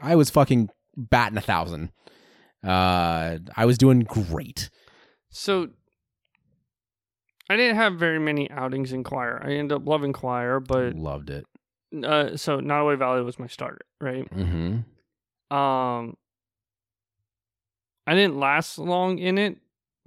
I 0.00 0.16
was 0.16 0.30
fucking 0.30 0.70
batting 0.96 1.36
a 1.36 1.42
thousand. 1.42 1.92
Uh, 2.64 3.36
I 3.54 3.66
was 3.66 3.76
doing 3.76 4.00
great. 4.00 4.70
So 5.28 5.68
I 7.48 7.56
didn't 7.56 7.76
have 7.76 7.94
very 7.94 8.18
many 8.18 8.50
outings 8.50 8.92
in 8.92 9.04
choir. 9.04 9.40
I 9.44 9.52
ended 9.52 9.76
up 9.76 9.86
loving 9.86 10.12
choir, 10.12 10.58
but 10.60 10.94
Loved 10.96 11.30
it. 11.30 11.46
uh, 12.04 12.36
so 12.36 12.60
Nodaway 12.60 12.98
Valley 12.98 13.22
was 13.22 13.38
my 13.38 13.46
start, 13.46 13.86
right? 14.00 14.28
Mm-hmm. 14.34 15.56
Um, 15.56 16.16
I 18.06 18.14
didn't 18.14 18.38
last 18.38 18.78
long 18.78 19.18
in 19.18 19.38
it 19.38 19.58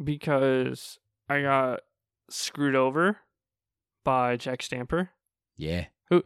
because 0.04 1.00
I 1.30 1.42
got 1.42 1.82
screwed 2.30 2.76
over 2.76 3.18
by 4.04 4.36
Jack 4.36 4.62
Stamper. 4.62 5.10
Yeah. 5.58 5.86
Who? 6.10 6.24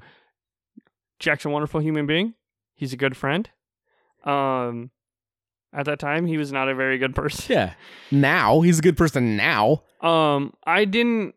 Jack's 1.19 1.45
a 1.45 1.49
wonderful 1.49 1.79
human 1.79 2.05
being. 2.07 2.33
He's 2.75 2.93
a 2.93 2.97
good 2.97 3.15
friend. 3.15 3.49
Um, 4.25 4.91
at 5.73 5.85
that 5.85 5.99
time, 5.99 6.25
he 6.25 6.37
was 6.37 6.51
not 6.51 6.69
a 6.69 6.75
very 6.75 6.97
good 6.97 7.15
person. 7.15 7.45
Yeah. 7.53 7.73
Now 8.11 8.61
he's 8.61 8.79
a 8.79 8.81
good 8.83 8.97
person. 8.97 9.35
Now. 9.37 9.83
Um, 10.03 10.53
I 10.65 10.85
didn't. 10.85 11.35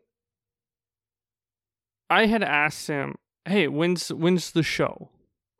I 2.09 2.25
had 2.27 2.43
asked 2.43 2.87
him, 2.87 3.15
"Hey, 3.45 3.67
when's 3.67 4.09
when's 4.09 4.51
the 4.51 4.63
show? 4.63 5.09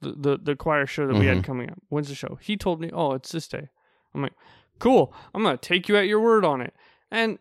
The 0.01 0.11
the, 0.11 0.37
the 0.37 0.55
choir 0.55 0.85
show 0.85 1.07
that 1.07 1.15
we 1.15 1.25
had 1.25 1.37
Mhm. 1.37 1.43
coming 1.43 1.69
up. 1.69 1.79
When's 1.89 2.09
the 2.09 2.15
show?" 2.15 2.37
He 2.41 2.57
told 2.57 2.79
me, 2.81 2.89
"Oh, 2.93 3.13
it's 3.13 3.31
this 3.31 3.47
day." 3.47 3.69
I'm 4.13 4.21
like, 4.21 4.33
"Cool. 4.79 5.13
I'm 5.33 5.43
gonna 5.43 5.57
take 5.57 5.87
you 5.89 5.97
at 5.97 6.07
your 6.07 6.19
word 6.21 6.45
on 6.45 6.61
it." 6.61 6.73
And 7.11 7.39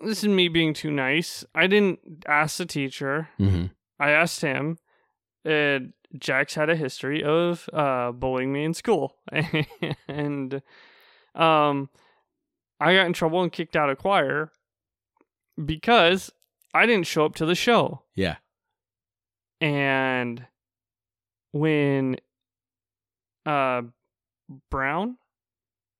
this 0.00 0.22
is 0.22 0.28
me 0.28 0.48
being 0.48 0.74
too 0.74 0.90
nice. 0.90 1.44
I 1.54 1.66
didn't 1.66 2.24
ask 2.26 2.58
the 2.58 2.66
teacher. 2.66 3.28
Mm-hmm. 3.40 3.66
I 3.98 4.10
asked 4.10 4.40
him. 4.40 4.78
And 5.44 5.92
Jax 6.18 6.54
had 6.54 6.70
a 6.70 6.76
history 6.76 7.22
of 7.22 7.68
uh, 7.72 8.12
bullying 8.12 8.52
me 8.52 8.64
in 8.64 8.72
school, 8.74 9.16
and 10.08 10.62
um, 11.34 11.90
I 12.80 12.94
got 12.94 13.06
in 13.06 13.12
trouble 13.12 13.42
and 13.42 13.52
kicked 13.52 13.76
out 13.76 13.90
of 13.90 13.98
choir 13.98 14.50
because 15.64 16.30
I 16.74 16.86
didn't 16.86 17.06
show 17.06 17.24
up 17.24 17.34
to 17.36 17.46
the 17.46 17.54
show. 17.54 18.02
Yeah. 18.14 18.36
And 19.60 20.46
when 21.52 22.16
uh, 23.46 23.82
Brown, 24.70 25.16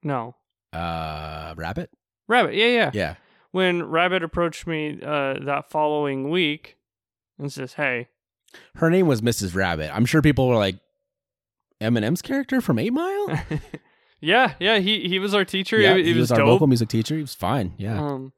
no, 0.03 0.35
Uh, 0.73 1.55
rabbit. 1.57 1.91
Rabbit, 2.29 2.55
yeah, 2.55 2.67
yeah, 2.67 2.91
Yeah. 2.95 3.15
When 3.53 3.85
Rabbit 3.85 4.25
approached 4.25 4.67
me 4.67 4.99
uh, 5.03 5.35
that 5.45 5.71
following 5.71 6.29
week 6.31 6.77
and 7.39 7.53
says, 7.53 7.75
"Hey." 7.75 8.09
Her 8.77 8.91
name 8.91 9.07
was 9.07 9.21
Mrs. 9.21 9.55
Rabbit. 9.55 9.91
I'm 9.95 10.07
sure 10.07 10.23
people 10.23 10.49
were 10.49 10.57
like, 10.57 10.77
Eminem's 11.81 12.23
character 12.23 12.61
from 12.61 12.79
Eight 12.79 12.93
Mile. 12.93 13.41
yeah, 14.25 14.55
yeah, 14.59 14.79
he 14.79 15.09
he 15.09 15.19
was 15.19 15.35
our 15.35 15.45
teacher. 15.45 15.79
yeah, 15.79 15.95
it 15.95 16.07
he 16.07 16.15
was, 16.15 16.33
our 16.33 16.39
dope. 16.39 16.47
vocal 16.47 16.67
music 16.67 16.89
teacher. 16.89 17.15
He 17.15 17.21
was 17.21 17.35
fine. 17.35 17.75
Yeah. 17.77 18.01
Um, 18.01 18.33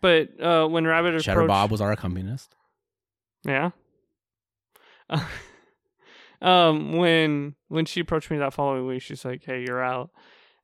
but 0.00 0.40
uh, 0.40 0.66
when 0.66 0.86
Rabbit 0.86 1.08
approached, 1.08 1.26
Cheddar 1.26 1.46
Bob 1.46 1.70
was 1.70 1.80
our 1.80 1.92
accompanist. 1.92 2.54
yeah. 3.44 3.70
um, 6.42 6.96
when 6.96 7.54
when 7.68 7.84
she 7.84 8.00
approached 8.00 8.30
me 8.30 8.38
that 8.38 8.54
following 8.54 8.86
week, 8.86 9.02
she's 9.02 9.24
like, 9.24 9.44
"Hey, 9.44 9.64
you're 9.66 9.82
out," 9.82 10.10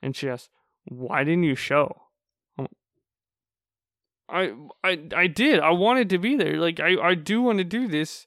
and 0.01 0.15
she 0.15 0.29
asked, 0.29 0.51
"Why 0.85 1.25
didn't 1.25 1.45
you 1.45 1.55
show?" 1.57 2.03
I 4.29 4.53
I 4.83 5.01
I 5.15 5.27
did. 5.27 5.61
I 5.61 5.71
wanted 5.71 6.11
to 6.11 6.19
be 6.19 6.37
there. 6.37 6.57
Like 6.57 6.81
I 6.81 6.97
I 6.97 7.15
do 7.15 7.43
want 7.43 7.59
to 7.59 7.65
do 7.65 7.89
this. 7.89 8.27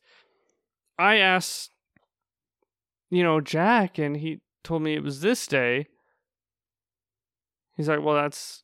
I 1.00 1.18
asked, 1.18 1.72
you 3.10 3.24
know, 3.24 3.42
Jack, 3.42 3.98
and 3.98 4.18
he 4.18 4.42
told 4.68 4.82
me 4.84 4.94
it 4.94 5.04
was 5.04 5.22
this 5.22 5.48
day. 5.48 5.88
He's 7.76 7.88
like, 7.90 8.02
"Well, 8.04 8.16
that's." 8.16 8.64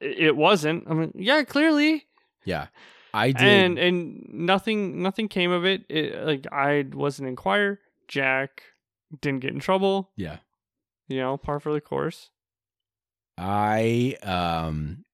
It 0.00 0.18
it 0.18 0.36
wasn't. 0.36 0.84
I 0.88 0.94
mean, 0.94 1.12
yeah, 1.16 1.42
clearly, 1.44 2.06
Yeah. 2.44 2.68
I 3.14 3.32
did. 3.32 3.42
and 3.42 3.78
and 3.78 4.28
nothing 4.30 5.02
nothing 5.02 5.28
came 5.28 5.50
of 5.50 5.64
it. 5.64 5.84
it. 5.88 6.24
Like 6.26 6.46
I 6.52 6.84
wasn't 6.92 7.28
in 7.28 7.36
choir. 7.36 7.80
Jack 8.06 8.62
didn't 9.20 9.40
get 9.40 9.52
in 9.54 9.60
trouble. 9.60 10.10
yeah. 10.16 10.38
You 11.08 11.18
know, 11.20 11.36
par 11.38 11.58
for 11.58 11.72
the 11.72 11.80
course. 11.80 12.30
I 13.38 14.16
um 14.22 15.04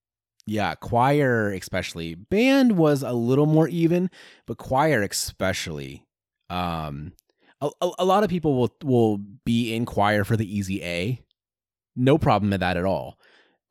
yeah, 0.47 0.75
choir 0.75 1.51
especially. 1.53 2.15
Band 2.17 2.77
was 2.77 3.03
a 3.03 3.13
little 3.13 3.47
more 3.47 3.69
even, 3.69 4.11
but 4.47 4.59
choir 4.59 5.03
especially. 5.03 6.05
Um 6.51 7.13
a, 7.65 7.87
a, 7.87 7.91
a 8.01 8.05
lot 8.05 8.25
of 8.25 8.31
people 8.31 8.55
will 8.55 8.75
will 8.83 9.19
be 9.45 9.75
in 9.75 9.85
choir 9.87 10.25
for 10.25 10.37
the 10.37 10.57
easy 10.57 10.83
A. 10.83 11.21
No 11.97 12.19
problem 12.19 12.51
with 12.51 12.61
that 12.61 12.77
at 12.77 12.85
all. 12.85 13.19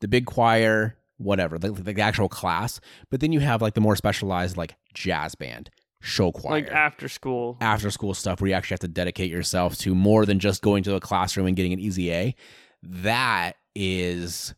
The 0.01 0.07
big 0.07 0.25
choir, 0.25 0.97
whatever, 1.17 1.57
the, 1.57 1.71
the 1.71 2.01
actual 2.01 2.29
class, 2.29 2.79
but 3.09 3.19
then 3.19 3.31
you 3.31 3.39
have 3.41 3.61
like 3.61 3.73
the 3.73 3.81
more 3.81 3.95
specialized 3.95 4.57
like 4.57 4.75
jazz 4.93 5.35
band, 5.35 5.69
show 6.01 6.31
choir 6.31 6.61
Like 6.61 6.71
after 6.71 7.07
school. 7.07 7.57
after 7.61 7.89
school 7.91 8.13
stuff 8.13 8.41
where 8.41 8.49
you 8.49 8.53
actually 8.55 8.75
have 8.75 8.79
to 8.81 8.87
dedicate 8.87 9.29
yourself 9.31 9.77
to 9.79 9.93
more 9.95 10.25
than 10.25 10.39
just 10.39 10.61
going 10.61 10.83
to 10.83 10.95
a 10.95 10.99
classroom 10.99 11.47
and 11.47 11.55
getting 11.55 11.73
an 11.73 11.79
easy 11.79 12.11
A. 12.11 12.35
That 12.81 13.53
is 13.75 14.53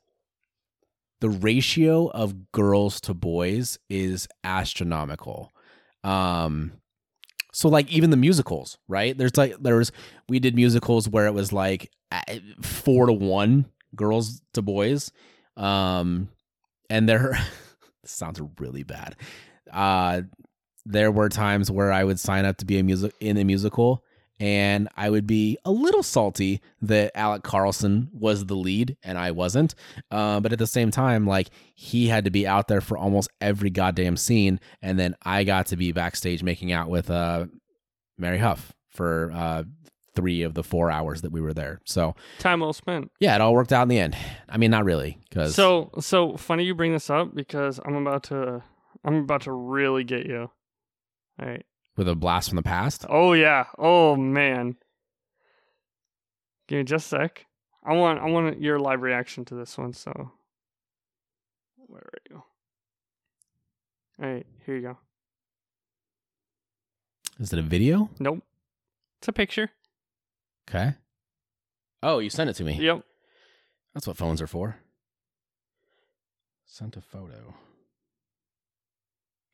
the 1.22 1.30
ratio 1.30 2.08
of 2.10 2.52
girls 2.52 3.00
to 3.02 3.14
boys 3.14 3.80
is 3.90 4.28
astronomical. 4.44 5.54
Um 6.04 6.74
so 7.56 7.70
like 7.70 7.90
even 7.90 8.10
the 8.10 8.18
musicals, 8.18 8.78
right? 8.90 9.18
There's 9.18 9.38
like 9.38 9.56
there 9.62 9.78
was 9.78 9.94
we 10.28 10.40
did 10.40 10.56
musicals 10.56 11.08
where 11.08 11.26
it 11.26 11.34
was 11.34 11.54
like 11.54 11.90
4 12.62 13.06
to 13.06 13.14
1 13.14 13.66
girls 13.96 14.42
to 14.56 14.62
boys. 14.62 15.10
Um 15.56 16.28
and 16.90 17.08
there 17.08 17.38
sounds 18.06 18.42
really 18.60 18.84
bad. 18.84 19.16
Uh 19.72 20.24
there 20.86 21.14
were 21.14 21.30
times 21.30 21.72
where 21.72 21.94
I 21.94 22.04
would 22.04 22.20
sign 22.20 22.44
up 22.44 22.58
to 22.58 22.66
be 22.66 22.78
a 22.78 22.84
music 22.84 23.14
in 23.22 23.38
a 23.38 23.46
musical 23.46 24.04
and 24.40 24.90
I 24.98 25.10
would 25.10 25.26
be 25.26 25.58
a 25.64 25.72
little 25.72 26.04
salty 26.04 26.62
that 26.82 27.12
Alec 27.16 27.44
Carlson 27.44 28.10
was 28.14 28.46
the 28.46 28.56
lead 28.56 28.98
and 29.04 29.18
I 29.18 29.32
wasn't. 29.32 29.76
Uh, 30.12 30.40
but 30.40 30.52
at 30.52 30.60
the 30.60 30.68
same 30.68 30.92
time, 30.92 31.26
like 31.26 31.50
he 31.74 32.08
had 32.08 32.26
to 32.26 32.32
be 32.32 32.46
out 32.46 32.68
there 32.68 32.82
for 32.82 32.98
almost 32.98 33.30
every 33.40 33.70
goddamn 33.70 34.18
scene, 34.18 34.60
and 34.82 35.00
then 35.00 35.16
I 35.24 35.44
got 35.44 35.68
to 35.68 35.78
be 35.78 35.92
backstage 35.92 36.44
making 36.44 36.72
out 36.72 36.90
with 36.90 37.10
uh, 37.10 37.46
Mary 38.18 38.40
Huff 38.40 38.74
for 38.90 39.32
uh, 39.34 39.64
three 40.16 40.44
of 40.44 40.54
the 40.54 40.64
four 40.64 40.90
hours 40.90 41.22
that 41.22 41.32
we 41.32 41.42
were 41.42 41.54
there. 41.54 41.82
So 41.86 42.16
Time 42.40 42.62
well 42.62 42.74
spent. 42.74 43.12
yeah, 43.20 43.36
it 43.36 43.42
all 43.42 43.54
worked 43.54 43.74
out 43.74 43.84
in 43.84 43.90
the 43.90 44.00
end. 44.00 44.16
I 44.50 44.58
mean, 44.58 44.72
not 44.72 44.86
really, 44.86 45.18
because 45.30 45.56
So 45.56 45.92
so 46.00 46.38
funny 46.38 46.64
you 46.64 46.76
bring 46.76 46.94
this 46.94 47.10
up 47.10 47.36
because 47.36 47.80
I'm 47.86 47.96
about 47.96 48.24
to 48.24 48.64
I'm 49.04 49.16
about 49.18 49.42
to 49.42 49.52
really 49.52 50.04
get 50.04 50.26
you. 50.26 50.50
All 51.40 51.48
right. 51.48 51.66
With 51.96 52.08
a 52.08 52.16
blast 52.16 52.50
from 52.50 52.58
the 52.58 52.64
past. 52.64 53.06
Oh 53.10 53.34
yeah. 53.34 53.66
Oh 53.78 54.16
man. 54.16 54.76
Give 56.68 56.78
me 56.78 56.84
just 56.84 57.08
a 57.08 57.10
sec. 57.10 57.46
I 57.84 57.94
want 57.94 58.20
I 58.20 58.26
want 58.26 58.62
your 58.62 58.80
live 58.80 59.02
reaction 59.02 59.46
to 59.46 59.56
this 59.56 59.78
one. 59.78 59.94
So 59.94 60.32
where 61.88 62.02
are 62.02 62.22
you? 62.30 62.44
All 64.22 64.30
right, 64.30 64.46
here 64.66 64.76
you 64.76 64.82
go. 64.82 64.98
Is 67.40 67.52
it 67.52 67.60
a 67.60 67.62
video? 67.62 68.10
Nope. 68.20 68.44
It's 69.20 69.28
a 69.28 69.34
picture. 69.34 69.72
Okay. 70.70 70.94
Oh, 72.02 72.20
you 72.20 72.30
sent 72.30 72.50
it 72.50 72.54
to 72.54 72.64
me. 72.64 72.78
Yep. 72.80 73.04
That's 73.94 74.08
what 74.08 74.18
phones 74.18 74.42
are 74.42 74.48
for. 74.48 74.78
Sent 76.66 76.98
a 76.98 77.02
photo. 77.02 77.54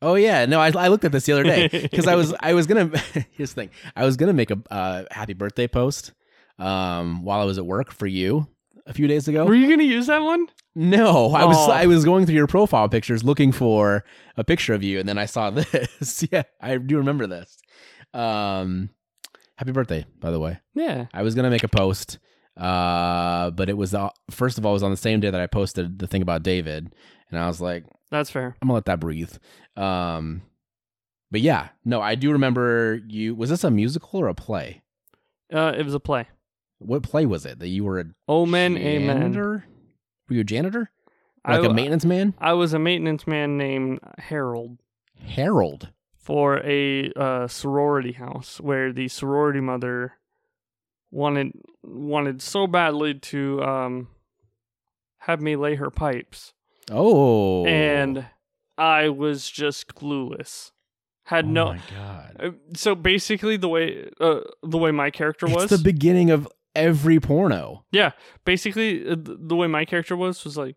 Oh 0.02 0.16
yeah, 0.16 0.44
no, 0.46 0.60
I, 0.60 0.72
I 0.76 0.88
looked 0.88 1.04
at 1.04 1.12
this 1.12 1.24
the 1.26 1.32
other 1.32 1.44
day 1.44 1.68
because 1.90 2.06
I 2.06 2.16
was 2.16 2.34
I 2.40 2.52
was 2.54 2.66
gonna 2.66 2.86
here's 3.30 3.54
the 3.54 3.62
thing 3.62 3.70
I 3.96 4.04
was 4.04 4.16
gonna 4.16 4.32
make 4.32 4.50
a 4.50 4.58
uh, 4.70 5.04
happy 5.10 5.32
birthday 5.32 5.68
post 5.68 6.12
um, 6.58 7.22
while 7.24 7.40
I 7.40 7.44
was 7.44 7.56
at 7.56 7.64
work 7.64 7.92
for 7.92 8.06
you 8.06 8.48
a 8.86 8.92
few 8.92 9.06
days 9.06 9.28
ago. 9.28 9.44
Were 9.46 9.54
you 9.54 9.70
gonna 9.70 9.84
use 9.84 10.08
that 10.08 10.22
one? 10.22 10.48
No, 10.74 11.32
I 11.34 11.44
was. 11.44 11.68
I 11.68 11.86
was 11.86 12.04
going 12.04 12.26
through 12.26 12.34
your 12.34 12.46
profile 12.46 12.88
pictures 12.88 13.22
looking 13.22 13.52
for 13.52 14.04
a 14.36 14.44
picture 14.44 14.74
of 14.74 14.82
you, 14.82 14.98
and 14.98 15.08
then 15.08 15.18
I 15.18 15.26
saw 15.26 15.50
this. 15.50 16.26
yeah, 16.32 16.42
I 16.60 16.76
do 16.78 16.96
remember 16.96 17.26
this. 17.26 17.58
Um, 18.14 18.90
happy 19.56 19.72
birthday, 19.72 20.04
by 20.18 20.30
the 20.30 20.40
way. 20.40 20.58
Yeah. 20.74 21.06
I 21.12 21.22
was 21.22 21.34
gonna 21.34 21.50
make 21.50 21.62
a 21.62 21.68
post, 21.68 22.18
uh, 22.56 23.50
but 23.50 23.68
it 23.68 23.76
was 23.76 23.94
uh, 23.94 24.08
first 24.30 24.58
of 24.58 24.66
all 24.66 24.72
it 24.72 24.74
was 24.74 24.82
on 24.82 24.90
the 24.90 24.96
same 24.96 25.20
day 25.20 25.30
that 25.30 25.40
I 25.40 25.46
posted 25.46 25.98
the 25.98 26.06
thing 26.06 26.22
about 26.22 26.42
David, 26.42 26.94
and 27.32 27.40
I 27.40 27.46
was 27.48 27.60
like, 27.60 27.84
That's 28.10 28.30
fair. 28.30 28.56
I'm 28.62 28.68
gonna 28.68 28.74
let 28.74 28.84
that 28.86 29.00
breathe. 29.00 29.32
Um, 29.76 30.42
but 31.30 31.40
yeah, 31.40 31.70
no, 31.84 32.00
I 32.00 32.14
do 32.14 32.30
remember 32.32 33.00
you. 33.08 33.34
Was 33.34 33.50
this 33.50 33.64
a 33.64 33.70
musical 33.70 34.20
or 34.20 34.28
a 34.28 34.34
play? 34.34 34.82
Uh, 35.52 35.72
it 35.76 35.84
was 35.84 35.94
a 35.94 36.00
play. 36.00 36.28
What 36.78 37.02
play 37.02 37.26
was 37.26 37.46
it 37.46 37.58
that 37.58 37.68
you 37.68 37.84
were 37.84 38.00
a 38.00 38.04
Omen, 38.28 38.76
amen. 38.76 39.20
janitor? 39.32 39.64
Were 40.28 40.34
you 40.34 40.40
a 40.40 40.44
janitor? 40.44 40.90
I, 41.44 41.56
Like 41.58 41.70
a 41.70 41.74
maintenance 41.74 42.04
man? 42.04 42.34
I 42.38 42.52
was 42.52 42.72
a 42.72 42.78
maintenance 42.78 43.26
man 43.26 43.56
named 43.56 44.00
Harold 44.18 44.78
Harold. 45.26 45.90
for 46.16 46.58
a 46.64 47.10
uh, 47.16 47.48
sorority 47.48 48.12
house 48.12 48.60
where 48.60 48.92
the 48.92 49.08
sorority 49.08 49.60
mother 49.60 50.14
wanted 51.10 51.52
wanted 51.82 52.40
so 52.42 52.66
badly 52.66 53.14
to 53.14 53.62
um, 53.62 54.08
have 55.18 55.40
me 55.40 55.56
lay 55.56 55.74
her 55.76 55.90
pipes, 55.90 56.52
Oh, 56.92 57.64
and 57.66 58.26
I 58.78 59.08
was 59.08 59.50
just 59.50 59.94
clueless. 59.94 60.70
Had 61.26 61.44
Oh 61.46 61.48
no. 61.48 61.64
my 61.74 61.80
god. 61.90 62.36
Uh, 62.40 62.50
So 62.74 62.94
basically, 62.94 63.56
the 63.56 63.68
way 63.68 64.10
uh, 64.20 64.40
the 64.62 64.78
way 64.78 64.90
my 64.90 65.10
character 65.10 65.46
was, 65.46 65.70
the 65.70 65.78
beginning 65.78 66.30
of 66.30 66.48
every 66.74 67.20
porno. 67.20 67.84
Yeah, 67.92 68.12
basically 68.44 69.08
uh, 69.08 69.16
the 69.18 69.54
way 69.56 69.66
my 69.66 69.84
character 69.84 70.16
was 70.16 70.42
was 70.44 70.56
like, 70.56 70.76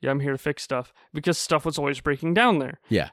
yeah, 0.00 0.10
I'm 0.10 0.20
here 0.20 0.32
to 0.32 0.38
fix 0.38 0.62
stuff 0.62 0.92
because 1.12 1.38
stuff 1.38 1.64
was 1.64 1.78
always 1.78 2.00
breaking 2.00 2.34
down 2.34 2.58
there. 2.58 2.80
Yeah. 2.88 3.10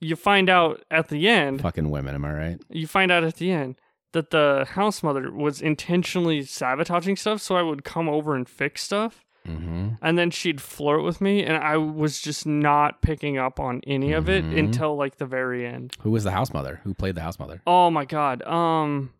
You 0.00 0.16
find 0.16 0.50
out 0.50 0.84
at 0.90 1.08
the 1.08 1.28
end, 1.28 1.62
Fucking 1.62 1.90
women, 1.90 2.14
am 2.14 2.24
I 2.24 2.32
right? 2.32 2.58
you 2.70 2.86
find 2.86 3.10
out 3.12 3.24
at 3.24 3.36
the 3.36 3.50
end 3.50 3.76
that 4.12 4.30
the 4.30 4.66
house 4.70 5.02
mother 5.02 5.30
was 5.30 5.60
intentionally 5.62 6.42
sabotaging 6.42 7.16
stuff 7.16 7.40
so 7.42 7.54
I 7.56 7.62
would 7.62 7.84
come 7.84 8.08
over 8.08 8.34
and 8.34 8.48
fix 8.48 8.82
stuff 8.82 9.24
Mm-hmm. 9.46 9.88
and 10.02 10.18
then 10.18 10.30
she'd 10.30 10.60
flirt 10.60 11.02
with 11.04 11.20
me 11.20 11.44
and 11.44 11.56
I 11.56 11.76
was 11.76 12.20
just 12.20 12.46
not 12.46 13.00
picking 13.02 13.38
up 13.38 13.60
on 13.60 13.80
any 13.86 14.12
of 14.12 14.28
it 14.28 14.44
Mhm. 14.44 14.58
until 14.58 14.96
like 14.96 15.16
the 15.16 15.26
very 15.26 15.66
end. 15.66 15.94
Who 16.00 16.10
was 16.10 16.24
the 16.24 16.32
house 16.32 16.52
mother? 16.52 16.80
Who 16.84 16.94
played 16.94 17.14
the 17.14 17.20
house 17.22 17.38
mother? 17.38 17.62
Oh 17.66 17.90
my 17.90 18.04
god. 18.04 18.42
Um 18.42 19.12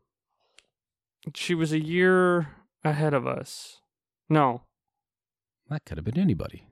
she 1.34 1.54
was 1.54 1.72
a 1.72 1.80
year 1.82 2.48
ahead 2.84 3.14
of 3.14 3.26
us. 3.26 3.80
No, 4.28 4.62
That 5.68 5.84
could 5.84 5.98
have 5.98 6.04
been 6.04 6.18
anybody. 6.18 6.64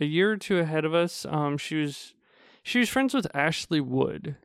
a 0.00 0.04
year 0.04 0.32
or 0.32 0.36
two 0.36 0.58
ahead 0.58 0.84
of 0.84 0.94
us. 0.94 1.24
Um, 1.26 1.56
she 1.58 1.76
was 1.76 2.14
she 2.62 2.78
was 2.78 2.88
friends 2.88 3.14
with 3.14 3.26
Ashley 3.34 3.80
Wood. 3.80 4.36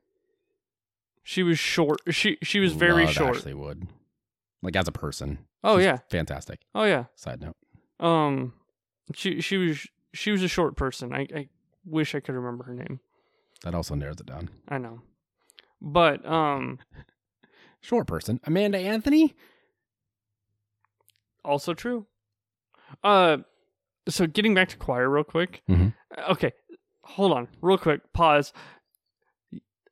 She 1.23 1.43
was 1.43 1.59
short. 1.59 1.99
She 2.09 2.37
she 2.41 2.59
was 2.59 2.73
very 2.73 3.05
Love 3.05 3.13
short. 3.13 3.35
Ashley 3.37 3.53
Wood, 3.53 3.87
like 4.61 4.75
as 4.75 4.87
a 4.87 4.91
person. 4.91 5.39
Oh 5.63 5.77
She's 5.77 5.85
yeah. 5.85 5.97
fantastic. 6.09 6.61
Oh 6.73 6.83
yeah. 6.83 7.05
Side 7.15 7.41
note. 7.41 7.55
Um, 8.01 8.53
she 9.13 9.39
she 9.41 9.57
was 9.57 9.87
she 10.13 10.31
was 10.31 10.43
a 10.43 10.47
short 10.47 10.75
person. 10.75 11.13
I 11.13 11.27
I 11.35 11.47
wish 11.85 12.13
I 12.15 12.19
could 12.19 12.35
remember 12.35 12.63
her 12.65 12.73
name. 12.73 12.99
That 13.63 13.75
also 13.75 13.95
narrows 13.95 14.19
it 14.19 14.25
down. 14.25 14.49
I 14.67 14.77
know, 14.79 15.01
but 15.81 16.25
um, 16.25 16.79
Short 17.81 18.07
person, 18.07 18.39
Amanda 18.43 18.77
Anthony. 18.77 19.35
also 21.43 21.73
true. 21.73 22.05
Uh, 23.03 23.37
so 24.07 24.27
getting 24.27 24.53
back 24.53 24.69
to 24.69 24.77
choir 24.77 25.09
real 25.09 25.23
quick. 25.23 25.61
Mhm. 25.69 25.93
Okay, 26.29 26.51
hold 27.03 27.31
on, 27.33 27.47
real 27.61 27.77
quick. 27.77 28.01
Pause. 28.13 28.53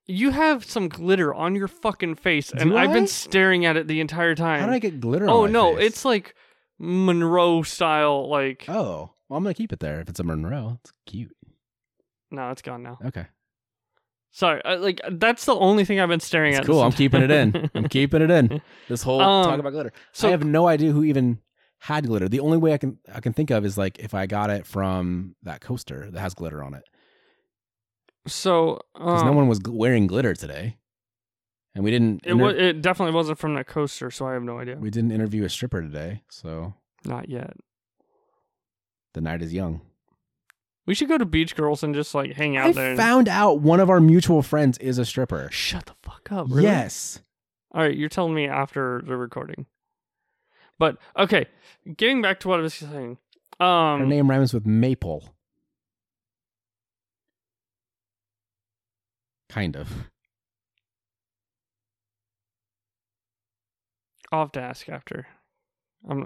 You 0.05 0.31
have 0.31 0.65
some 0.65 0.89
glitter 0.89 1.31
on 1.33 1.55
your 1.55 1.67
fucking 1.67 2.15
face, 2.15 2.51
and 2.51 2.71
Do 2.71 2.77
I've 2.77 2.91
been 2.91 3.05
staring 3.07 3.65
at 3.65 3.77
it 3.77 3.87
the 3.87 3.99
entire 4.01 4.33
time. 4.33 4.61
How 4.61 4.65
did 4.65 4.73
I 4.75 4.79
get 4.79 4.99
glitter? 4.99 5.29
oh 5.29 5.45
no, 5.45 5.75
face? 5.75 5.85
it's 5.85 6.05
like 6.05 6.35
Monroe 6.79 7.61
style. 7.63 8.29
Like 8.29 8.65
Oh, 8.67 9.11
well, 9.27 9.37
I'm 9.37 9.43
gonna 9.43 9.53
keep 9.53 9.71
it 9.73 9.79
there. 9.79 9.99
If 10.01 10.09
it's 10.09 10.19
a 10.19 10.23
Monroe, 10.23 10.79
it's 10.81 10.93
cute. 11.05 11.35
no, 12.31 12.49
it's 12.51 12.61
gone 12.61 12.83
now. 12.83 12.97
Okay, 13.05 13.27
Sorry, 14.31 14.61
uh, 14.63 14.77
like 14.77 15.01
that's 15.11 15.45
the 15.45 15.55
only 15.55 15.85
thing 15.85 15.99
I've 15.99 16.09
been 16.09 16.19
staring 16.19 16.51
it's 16.53 16.61
at. 16.61 16.65
cool. 16.65 16.81
I'm 16.81 16.91
keeping 16.91 17.21
it 17.21 17.31
in. 17.31 17.69
I'm 17.75 17.87
keeping 17.89 18.21
it 18.21 18.31
in. 18.31 18.61
This 18.87 19.03
whole 19.03 19.21
Um, 19.21 19.45
talk 19.45 19.59
about 19.59 19.71
glitter. 19.73 19.91
so- 20.13 20.27
I 20.27 20.31
have 20.31 20.43
no 20.45 20.67
idea 20.67 20.91
who 20.91 21.03
even 21.03 21.39
had 21.79 22.05
glitter. 22.07 22.27
The 22.29 22.39
only 22.41 22.57
way 22.57 22.73
I 22.73 22.77
can 22.77 22.97
I 23.13 23.19
can 23.21 23.33
think 23.33 23.49
of 23.51 23.65
is 23.65 23.77
like 23.77 23.99
if 23.99 24.13
I 24.13 24.25
got 24.25 24.49
it 24.49 24.65
from 24.65 25.35
that 25.43 25.61
coaster 25.61 26.09
that 26.11 26.19
has 26.19 26.33
glitter 26.33 26.63
on 26.63 26.73
it. 26.73 26.83
So 28.27 28.79
Because 28.93 29.21
um, 29.21 29.27
no 29.27 29.33
one 29.33 29.47
was 29.47 29.59
gl- 29.59 29.73
wearing 29.75 30.05
glitter 30.07 30.33
today, 30.35 30.77
and 31.79 31.85
we 31.85 31.91
didn't. 31.91 32.21
It 32.25 32.31
inter- 32.31 32.43
wa- 32.43 32.49
it 32.49 32.81
definitely 32.81 33.15
wasn't 33.15 33.37
from 33.39 33.53
that 33.55 33.65
coaster, 33.67 34.11
so 34.11 34.27
I 34.27 34.33
have 34.33 34.43
no 34.43 34.59
idea. 34.59 34.75
we 34.75 34.89
didn't 34.89 35.11
interview 35.13 35.45
a 35.45 35.49
stripper 35.49 35.81
today, 35.81 36.23
so 36.29 36.73
Not 37.05 37.29
yet. 37.29 37.55
the 39.13 39.21
night 39.21 39.41
is 39.41 39.53
young. 39.53 39.79
We 40.85 40.93
should 40.93 41.07
go 41.07 41.17
to 41.17 41.25
Beach 41.25 41.55
Girls 41.55 41.81
and 41.81 41.95
just 41.95 42.13
like 42.13 42.33
hang 42.33 42.57
out 42.57 42.65
I 42.67 42.71
there. 42.73 42.89
and- 42.89 42.97
found 42.97 43.29
out 43.29 43.61
one 43.61 43.79
of 43.79 43.89
our 43.89 44.01
mutual 44.01 44.41
friends 44.41 44.77
is 44.79 44.97
a 44.97 45.05
stripper. 45.05 45.47
Shut 45.51 45.85
the 45.85 45.93
fuck 46.03 46.29
up. 46.33 46.47
Really? 46.49 46.63
Yes. 46.63 47.21
All 47.73 47.81
right, 47.83 47.95
you're 47.95 48.09
telling 48.09 48.33
me 48.33 48.45
after 48.47 49.01
the 49.05 49.15
recording. 49.15 49.65
But 50.79 50.97
okay, 51.15 51.45
getting 51.95 52.21
back 52.21 52.39
to 52.41 52.49
what 52.49 52.59
I 52.59 52.63
was 52.63 52.73
saying. 52.73 53.17
Her 53.59 53.65
Um, 53.65 54.09
name 54.09 54.29
rhymes 54.29 54.53
with 54.53 54.65
maple. 54.65 55.33
Kind 59.49 59.75
of. 59.75 60.09
I'll 64.31 64.41
have 64.41 64.51
to 64.53 64.61
ask 64.61 64.87
after. 64.89 65.27
I'm. 66.07 66.25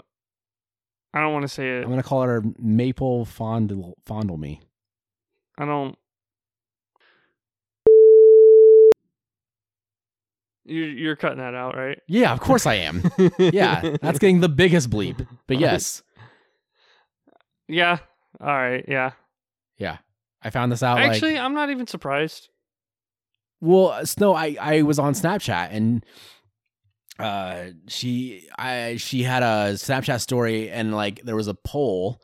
I 1.13 1.21
don't 1.21 1.33
want 1.33 1.43
to 1.43 1.47
say 1.47 1.77
it. 1.77 1.83
I'm 1.83 1.89
gonna 1.89 2.03
call 2.03 2.23
it 2.23 2.27
our 2.27 2.43
Maple 2.59 3.25
Fondle 3.25 3.95
Fondle 4.05 4.37
Me. 4.37 4.61
I 5.57 5.65
don't. 5.65 5.97
You're 10.65 10.87
you're 10.87 11.15
cutting 11.15 11.39
that 11.39 11.53
out, 11.55 11.75
right? 11.75 11.99
Yeah, 12.07 12.31
of 12.31 12.39
course 12.39 12.65
I 12.65 12.75
am. 12.75 13.03
yeah, 13.37 13.97
that's 14.01 14.17
getting 14.19 14.39
the 14.39 14.49
biggest 14.49 14.89
bleep. 14.89 15.27
But 15.45 15.59
yes, 15.59 16.01
Yeah. 17.67 17.97
All 18.39 18.47
right. 18.47 18.83
Yeah. 18.87 19.11
yeah, 19.77 19.97
I 20.41 20.49
found 20.49 20.71
this 20.71 20.81
out. 20.81 20.99
Actually, 20.99 21.33
like, 21.33 21.41
I'm 21.41 21.53
not 21.53 21.69
even 21.69 21.85
surprised. 21.85 22.49
well, 23.61 23.89
uh, 23.89 24.05
Snow, 24.05 24.33
I 24.33 24.55
I 24.59 24.81
was 24.83 24.99
on 24.99 25.13
Snapchat 25.13 25.67
and 25.71 26.05
uh 27.23 27.71
she 27.87 28.47
I 28.57 28.97
she 28.97 29.23
had 29.23 29.43
a 29.43 29.73
Snapchat 29.73 30.19
story 30.21 30.69
and 30.69 30.93
like 30.93 31.21
there 31.23 31.35
was 31.35 31.47
a 31.47 31.53
poll 31.53 32.21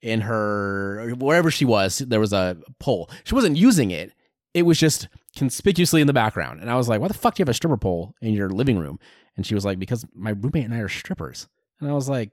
in 0.00 0.22
her 0.22 1.14
wherever 1.18 1.50
she 1.50 1.64
was 1.64 1.98
there 1.98 2.20
was 2.20 2.32
a 2.32 2.56
poll. 2.80 3.10
She 3.24 3.34
wasn't 3.34 3.56
using 3.56 3.90
it. 3.90 4.12
It 4.54 4.62
was 4.62 4.78
just 4.78 5.08
conspicuously 5.36 6.00
in 6.00 6.06
the 6.06 6.12
background. 6.12 6.60
And 6.60 6.70
i 6.70 6.74
was 6.76 6.88
like 6.88 7.00
why 7.00 7.08
the 7.08 7.14
fuck 7.14 7.34
do 7.34 7.40
you 7.40 7.44
have 7.44 7.50
a 7.50 7.54
stripper 7.54 7.76
pole 7.76 8.14
in 8.20 8.32
your 8.34 8.48
living 8.48 8.78
room? 8.78 8.98
And 9.36 9.46
she 9.46 9.54
was 9.54 9.64
like 9.64 9.78
because 9.78 10.04
my 10.14 10.30
roommate 10.30 10.64
and 10.64 10.74
i 10.74 10.78
are 10.78 10.88
strippers. 10.88 11.48
And 11.80 11.90
i 11.90 11.92
was 11.92 12.08
like 12.08 12.30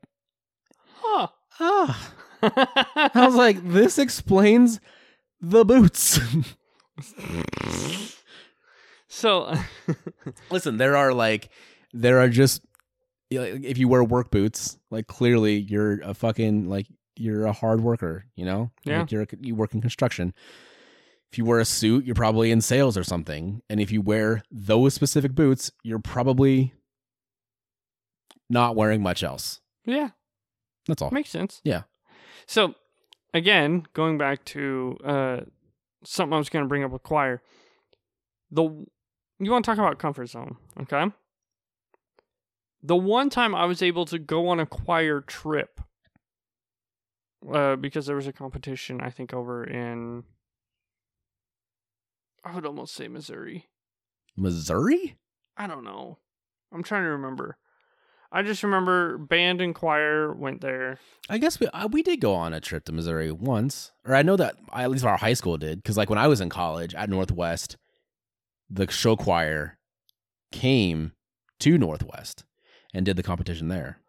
Huh. 0.97 1.27
ah. 1.59 2.13
I 2.41 3.25
was 3.25 3.35
like 3.35 3.57
this 3.67 3.97
explains 3.97 4.79
the 5.41 5.65
boots. 5.65 6.19
So, 9.07 9.53
listen 10.49 10.77
there 10.77 10.95
are 10.97 11.13
like 11.13 11.49
there 11.95 12.19
are 12.19 12.29
just 12.29 12.61
if 13.31 13.77
you 13.77 13.87
wear 13.87 14.03
work 14.03 14.29
boots, 14.29 14.77
like 14.91 15.07
clearly 15.07 15.55
you're 15.57 16.01
a 16.01 16.13
fucking 16.13 16.69
like 16.69 16.87
you're 17.15 17.45
a 17.45 17.53
hard 17.53 17.81
worker, 17.81 18.25
you 18.35 18.45
know? 18.45 18.71
Yeah. 18.83 18.99
Like 18.99 19.11
you're 19.11 19.25
you 19.39 19.55
work 19.55 19.73
in 19.73 19.81
construction. 19.81 20.33
If 21.31 21.37
you 21.37 21.45
wear 21.45 21.59
a 21.59 21.65
suit, 21.65 22.05
you're 22.05 22.15
probably 22.15 22.51
in 22.51 22.61
sales 22.61 22.97
or 22.97 23.03
something. 23.03 23.61
And 23.69 23.79
if 23.79 23.91
you 23.91 24.01
wear 24.01 24.43
those 24.51 24.93
specific 24.93 25.33
boots, 25.33 25.71
you're 25.83 25.99
probably 25.99 26.73
not 28.49 28.75
wearing 28.75 29.01
much 29.01 29.23
else. 29.23 29.59
Yeah, 29.85 30.09
That's 30.87 31.01
all. 31.01 31.11
makes 31.11 31.29
sense. 31.29 31.61
Yeah. 31.63 31.83
So, 32.47 32.75
again, 33.33 33.85
going 33.93 34.17
back 34.17 34.45
to 34.45 34.97
uh, 35.03 35.39
something 36.03 36.33
I 36.33 36.37
was 36.37 36.49
going 36.49 36.63
to 36.63 36.69
bring 36.69 36.83
up 36.83 36.91
with 36.91 37.03
choir, 37.03 37.41
the 38.51 38.63
you 39.39 39.51
want 39.51 39.65
to 39.65 39.71
talk 39.71 39.77
about 39.77 39.99
comfort 39.99 40.27
zone, 40.27 40.57
okay? 40.81 41.05
The 42.85 42.95
one 42.95 43.31
time 43.31 43.55
I 43.55 43.65
was 43.65 43.81
able 43.81 44.05
to 44.05 44.19
go 44.19 44.47
on 44.47 44.59
a 44.59 44.65
choir 44.67 45.19
trip, 45.19 45.81
uh, 47.51 47.77
because 47.77 48.05
there 48.05 48.15
was 48.15 48.27
a 48.27 48.33
competition, 48.33 49.01
I 49.01 49.09
think 49.09 49.33
over 49.33 49.63
in, 49.63 50.23
I 52.43 52.53
would 52.53 52.65
almost 52.65 52.93
say 52.93 53.07
Missouri. 53.07 53.65
Missouri? 54.37 55.17
I 55.57 55.65
don't 55.65 55.83
know. 55.83 56.19
I'm 56.71 56.83
trying 56.83 57.05
to 57.05 57.09
remember. 57.09 57.57
I 58.31 58.43
just 58.43 58.61
remember 58.61 59.17
band 59.17 59.61
and 59.61 59.73
choir 59.73 60.31
went 60.31 60.61
there. 60.61 60.99
I 61.27 61.39
guess 61.39 61.59
we 61.59 61.67
uh, 61.67 61.87
we 61.87 62.03
did 62.03 62.21
go 62.21 62.35
on 62.35 62.53
a 62.53 62.61
trip 62.61 62.85
to 62.85 62.91
Missouri 62.91 63.31
once, 63.31 63.93
or 64.05 64.13
I 64.13 64.21
know 64.21 64.35
that 64.35 64.57
at 64.71 64.91
least 64.91 65.05
our 65.05 65.17
high 65.17 65.33
school 65.33 65.57
did, 65.57 65.81
because 65.81 65.97
like 65.97 66.09
when 66.11 66.19
I 66.19 66.27
was 66.27 66.39
in 66.39 66.49
college 66.49 66.93
at 66.93 67.09
Northwest, 67.09 67.77
the 68.69 68.91
show 68.91 69.15
choir 69.15 69.79
came 70.51 71.13
to 71.61 71.77
Northwest 71.79 72.44
and 72.95 73.05
did 73.05 73.17
the 73.17 73.23
competition 73.23 73.67
there. 73.67 73.99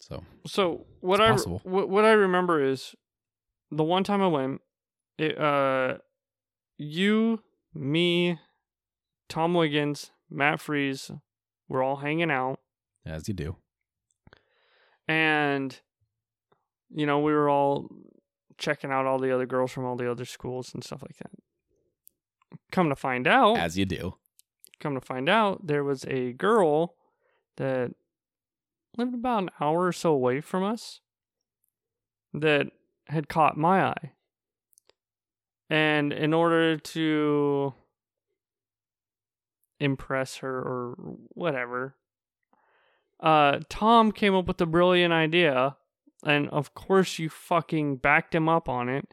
So 0.00 0.24
So 0.46 0.84
what 1.00 1.20
I 1.20 1.30
possible. 1.30 1.60
what, 1.64 1.88
what 1.88 2.04
I 2.04 2.10
remember 2.12 2.62
is 2.62 2.94
the 3.70 3.84
one 3.84 4.04
time 4.04 4.20
I 4.20 4.26
went, 4.26 4.60
it, 5.16 5.38
uh, 5.38 5.98
you, 6.76 7.40
me, 7.72 8.38
Tom 9.28 9.54
Wiggins, 9.54 10.10
Matt 10.28 10.60
Freeze, 10.60 11.10
we're 11.68 11.82
all 11.82 11.96
hanging 11.96 12.30
out, 12.30 12.58
as 13.06 13.28
you 13.28 13.34
do, 13.34 13.56
and 15.08 15.78
you 16.90 17.06
know 17.06 17.20
we 17.20 17.32
were 17.32 17.48
all 17.48 17.88
checking 18.58 18.90
out 18.90 19.06
all 19.06 19.18
the 19.18 19.32
other 19.34 19.46
girls 19.46 19.72
from 19.72 19.84
all 19.84 19.96
the 19.96 20.10
other 20.10 20.24
schools 20.24 20.72
and 20.74 20.84
stuff 20.84 21.02
like 21.02 21.16
that. 21.18 21.30
Come 22.70 22.88
to 22.88 22.96
find 22.96 23.26
out, 23.26 23.56
as 23.58 23.78
you 23.78 23.84
do. 23.86 24.14
come 24.80 24.94
to 24.94 25.00
find 25.00 25.28
out, 25.28 25.66
there 25.66 25.84
was 25.84 26.04
a 26.06 26.32
girl 26.32 26.94
that 27.56 27.92
lived 28.96 29.14
about 29.14 29.44
an 29.44 29.50
hour 29.60 29.86
or 29.86 29.92
so 29.92 30.12
away 30.12 30.40
from 30.40 30.62
us 30.64 31.00
that 32.34 32.68
had 33.06 33.28
caught 33.28 33.56
my 33.56 33.84
eye. 33.84 34.12
And 35.70 36.12
in 36.12 36.34
order 36.34 36.76
to 36.76 37.74
impress 39.80 40.36
her 40.36 40.58
or 40.58 40.94
whatever, 41.30 41.96
uh, 43.20 43.60
Tom 43.68 44.12
came 44.12 44.34
up 44.34 44.46
with 44.46 44.60
a 44.60 44.66
brilliant 44.66 45.12
idea. 45.12 45.76
And 46.24 46.48
of 46.50 46.74
course, 46.74 47.18
you 47.18 47.28
fucking 47.28 47.96
backed 47.96 48.34
him 48.34 48.48
up 48.48 48.68
on 48.68 48.88
it. 48.88 49.08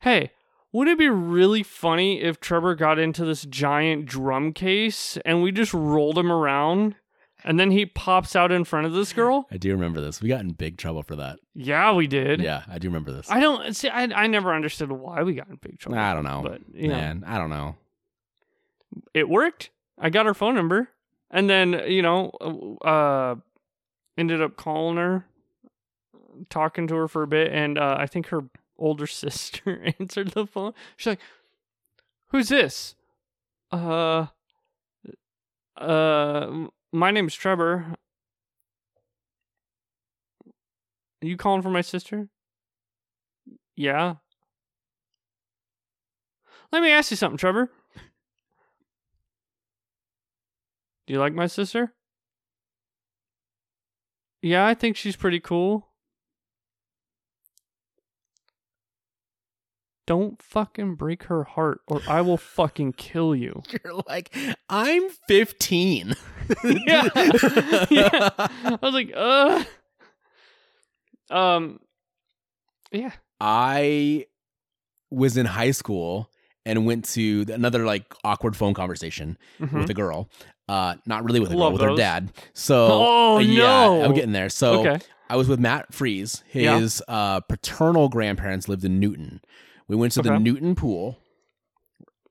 Hey, 0.00 0.30
would 0.72 0.88
it 0.88 0.98
be 0.98 1.08
really 1.08 1.62
funny 1.62 2.20
if 2.20 2.38
Trevor 2.38 2.74
got 2.74 2.98
into 2.98 3.24
this 3.24 3.44
giant 3.44 4.06
drum 4.06 4.52
case 4.52 5.16
and 5.24 5.42
we 5.42 5.50
just 5.50 5.72
rolled 5.74 6.18
him 6.18 6.30
around 6.30 6.96
and 7.46 7.58
then 7.58 7.70
he 7.70 7.86
pops 7.86 8.36
out 8.36 8.52
in 8.52 8.64
front 8.64 8.86
of 8.86 8.92
this 8.92 9.12
girl? 9.14 9.46
I 9.50 9.56
do 9.56 9.70
remember 9.72 10.00
this. 10.02 10.20
We 10.20 10.28
got 10.28 10.40
in 10.40 10.50
big 10.50 10.76
trouble 10.76 11.02
for 11.02 11.16
that. 11.16 11.38
Yeah, 11.54 11.94
we 11.94 12.06
did. 12.06 12.40
Yeah, 12.42 12.64
I 12.68 12.78
do 12.78 12.88
remember 12.88 13.12
this. 13.12 13.30
I 13.30 13.40
don't 13.40 13.74
see 13.74 13.88
I 13.88 14.02
I 14.02 14.26
never 14.26 14.52
understood 14.54 14.92
why 14.92 15.22
we 15.22 15.34
got 15.34 15.48
in 15.48 15.56
big 15.56 15.78
trouble. 15.78 15.98
I 15.98 16.12
don't 16.12 16.24
know, 16.24 16.42
But 16.44 16.60
you 16.74 16.88
know, 16.88 16.94
man. 16.96 17.24
I 17.26 17.38
don't 17.38 17.50
know. 17.50 17.76
it 19.14 19.28
worked. 19.28 19.70
I 19.98 20.10
got 20.10 20.26
her 20.26 20.34
phone 20.34 20.54
number 20.54 20.90
and 21.30 21.48
then, 21.48 21.72
you 21.86 22.02
know, 22.02 22.30
uh 22.84 23.36
ended 24.18 24.42
up 24.42 24.56
calling 24.56 24.96
her 24.98 25.24
talking 26.50 26.86
to 26.88 26.94
her 26.96 27.08
for 27.08 27.22
a 27.22 27.26
bit 27.26 27.50
and 27.52 27.78
uh 27.78 27.96
I 27.98 28.06
think 28.06 28.26
her 28.28 28.44
older 28.78 29.06
sister 29.22 29.82
answered 30.00 30.32
the 30.32 30.46
phone. 30.46 30.74
She's 30.96 31.06
like, 31.12 31.20
"Who's 32.28 32.48
this?" 32.50 32.94
Uh 33.72 34.26
uh 35.76 36.66
my 36.92 37.10
name's 37.10 37.34
Trevor. 37.34 37.94
Are 41.22 41.26
you 41.26 41.36
calling 41.36 41.62
for 41.62 41.70
my 41.70 41.80
sister? 41.80 42.28
Yeah. 43.74 44.16
Let 46.72 46.82
me 46.82 46.90
ask 46.90 47.10
you 47.10 47.16
something, 47.16 47.38
Trevor. 47.38 47.70
Do 51.06 51.12
you 51.12 51.20
like 51.20 51.34
my 51.34 51.46
sister? 51.46 51.94
Yeah, 54.42 54.66
I 54.66 54.74
think 54.74 54.96
she's 54.96 55.16
pretty 55.16 55.40
cool. 55.40 55.88
Don't 60.06 60.40
fucking 60.40 60.94
break 60.94 61.24
her 61.24 61.42
heart 61.44 61.80
or 61.88 62.00
I 62.08 62.20
will 62.20 62.36
fucking 62.36 62.92
kill 62.92 63.34
you. 63.34 63.62
You're 63.84 63.94
like, 64.08 64.34
I'm 64.68 65.08
15. 65.28 66.14
yeah. 66.64 67.08
yeah. 67.90 68.30
I 68.38 68.78
was 68.80 68.94
like, 68.94 69.12
uh 69.14 69.64
um 71.30 71.80
yeah. 72.92 73.10
I 73.40 74.26
was 75.10 75.36
in 75.36 75.46
high 75.46 75.72
school 75.72 76.30
and 76.64 76.86
went 76.86 77.04
to 77.06 77.44
another 77.52 77.84
like 77.84 78.14
awkward 78.24 78.56
phone 78.56 78.74
conversation 78.74 79.36
Mhm. 79.60 79.72
with 79.80 79.90
a 79.90 79.94
girl. 79.94 80.28
Uh, 80.68 80.96
not 81.06 81.22
really 81.24 81.38
with 81.38 81.50
a 81.50 81.52
girl, 81.54 81.60
Love 81.64 81.72
with 81.74 81.82
her 81.82 81.94
dad. 81.94 82.32
So, 82.52 82.88
Oh, 82.90 83.36
uh, 83.36 83.38
yeah, 83.38 83.60
no. 83.86 84.02
I'm 84.04 84.14
getting 84.14 84.32
there. 84.32 84.48
So, 84.48 84.80
okay. 84.86 85.04
I 85.30 85.36
was 85.36 85.48
with 85.48 85.60
Matt 85.60 85.94
Freeze. 85.94 86.42
Yeah. 86.52 86.80
His 86.80 87.00
uh, 87.06 87.38
paternal 87.40 88.08
grandparents 88.08 88.68
lived 88.68 88.84
in 88.84 88.98
Newton. 88.98 89.40
We 89.88 89.96
went 89.96 90.12
to 90.14 90.22
the 90.22 90.30
Newton 90.44 90.74
pool, 90.74 91.18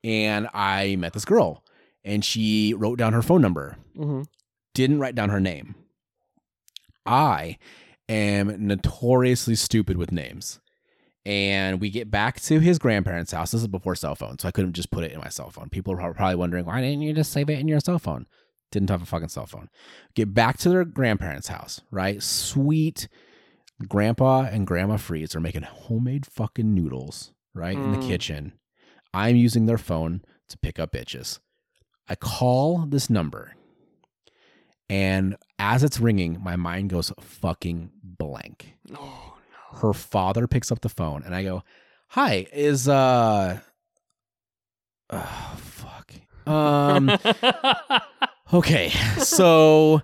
and 0.04 0.48
I 0.52 0.96
met 0.96 1.12
this 1.12 1.24
girl, 1.24 1.64
and 2.04 2.24
she 2.24 2.74
wrote 2.74 2.98
down 2.98 3.12
her 3.12 3.22
phone 3.22 3.40
number. 3.40 3.76
hmm 3.96 4.22
Didn't 4.74 5.00
write 5.00 5.14
down 5.14 5.30
her 5.30 5.40
name. 5.40 5.74
I 7.04 7.58
am 8.08 8.66
notoriously 8.66 9.54
stupid 9.54 9.96
with 9.96 10.12
names. 10.12 10.60
And 11.24 11.80
we 11.80 11.90
get 11.90 12.08
back 12.08 12.40
to 12.42 12.60
his 12.60 12.78
grandparents' 12.78 13.32
house. 13.32 13.50
This 13.50 13.62
is 13.62 13.66
before 13.66 13.96
cell 13.96 14.14
phone, 14.14 14.38
so 14.38 14.46
I 14.46 14.52
couldn't 14.52 14.74
just 14.74 14.92
put 14.92 15.02
it 15.02 15.10
in 15.10 15.18
my 15.18 15.28
cell 15.28 15.50
phone. 15.50 15.68
People 15.70 15.94
are 16.00 16.14
probably 16.14 16.36
wondering, 16.36 16.66
why 16.66 16.80
didn't 16.80 17.02
you 17.02 17.12
just 17.12 17.32
save 17.32 17.50
it 17.50 17.58
in 17.58 17.66
your 17.66 17.80
cell 17.80 17.98
phone? 17.98 18.26
Didn't 18.70 18.90
have 18.90 19.02
a 19.02 19.06
fucking 19.06 19.28
cell 19.28 19.46
phone. 19.46 19.68
Get 20.14 20.34
back 20.34 20.56
to 20.58 20.68
their 20.68 20.84
grandparents' 20.84 21.48
house, 21.48 21.80
right? 21.90 22.22
Sweet 22.22 23.08
grandpa 23.88 24.42
and 24.42 24.66
grandma 24.68 24.96
Freeze 24.98 25.34
are 25.34 25.40
making 25.40 25.62
homemade 25.62 26.26
fucking 26.26 26.72
noodles, 26.72 27.32
right? 27.56 27.78
In 27.82 27.90
the 27.90 27.98
Mm. 27.98 28.02
kitchen. 28.08 28.52
I'm 29.14 29.34
using 29.36 29.66
their 29.66 29.78
phone 29.78 30.22
to 30.48 30.58
pick 30.58 30.78
up 30.78 30.92
bitches. 30.92 31.40
I 32.08 32.14
call 32.14 32.86
this 32.86 33.08
number, 33.10 33.54
and 34.88 35.36
as 35.58 35.82
it's 35.82 35.98
ringing, 35.98 36.40
my 36.42 36.54
mind 36.56 36.90
goes 36.90 37.12
fucking 37.20 37.90
blank 38.02 38.74
Oh 38.94 39.34
no. 39.72 39.78
her 39.80 39.92
father 39.92 40.46
picks 40.46 40.70
up 40.70 40.80
the 40.82 40.88
phone 40.88 41.22
and 41.24 41.34
I 41.34 41.42
go, 41.42 41.64
"Hi, 42.08 42.46
is 42.52 42.88
uh 42.88 43.60
oh 45.10 45.56
fuck. 45.60 46.12
Um 46.46 47.10
okay. 48.52 48.90
So 49.18 50.02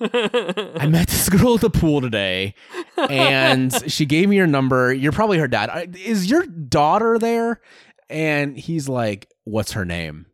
I 0.00 0.86
met 0.88 1.08
this 1.08 1.28
girl 1.28 1.54
at 1.54 1.60
the 1.60 1.70
pool 1.70 2.00
today 2.00 2.54
and 2.96 3.72
she 3.90 4.06
gave 4.06 4.28
me 4.28 4.36
your 4.36 4.46
number. 4.46 4.92
You're 4.92 5.12
probably 5.12 5.38
her 5.38 5.48
dad. 5.48 5.96
Is 5.96 6.30
your 6.30 6.46
daughter 6.46 7.18
there?" 7.18 7.60
And 8.08 8.56
he's 8.56 8.88
like, 8.88 9.28
"What's 9.44 9.72
her 9.72 9.84
name?" 9.84 10.26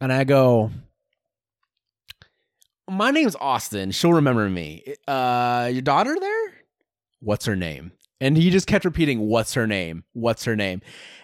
And 0.00 0.12
I 0.12 0.24
go, 0.24 0.70
"My 2.88 3.10
name's 3.10 3.36
Austin. 3.36 3.90
She'll 3.90 4.12
remember 4.12 4.48
me. 4.48 4.94
Uh 5.06 5.70
your 5.72 5.82
daughter 5.82 6.16
there? 6.18 6.52
What's 7.20 7.46
her 7.46 7.56
name?" 7.56 7.92
And 8.20 8.36
he 8.36 8.50
just 8.50 8.66
kept 8.66 8.84
repeating, 8.84 9.20
"What's 9.20 9.54
her 9.54 9.66
name? 9.66 10.04
What's 10.12 10.44
her 10.44 10.56
name?" 10.56 10.80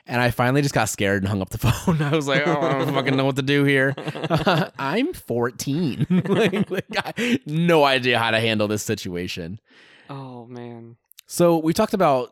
And 0.06 0.20
I 0.20 0.30
finally 0.30 0.62
just 0.62 0.74
got 0.74 0.88
scared 0.88 1.22
and 1.22 1.28
hung 1.28 1.40
up 1.42 1.50
the 1.50 1.58
phone. 1.70 2.00
I 2.02 2.14
was 2.14 2.28
like, 2.28 2.46
"Oh, 2.46 2.60
I 2.60 2.78
don't 2.78 2.94
fucking 2.94 3.16
know 3.16 3.24
what 3.24 3.36
to 3.36 3.42
do 3.42 3.64
here." 3.64 3.94
I'm 4.78 5.12
14. 5.12 6.06
like, 6.28 6.70
like, 6.70 6.84
I 6.96 7.40
no 7.46 7.84
idea 7.84 8.18
how 8.18 8.30
to 8.30 8.38
handle 8.40 8.68
this 8.68 8.82
situation. 8.82 9.60
oh 10.08 10.46
man. 10.46 10.96
So 11.26 11.58
we 11.58 11.72
talked 11.72 11.94
about 11.94 12.30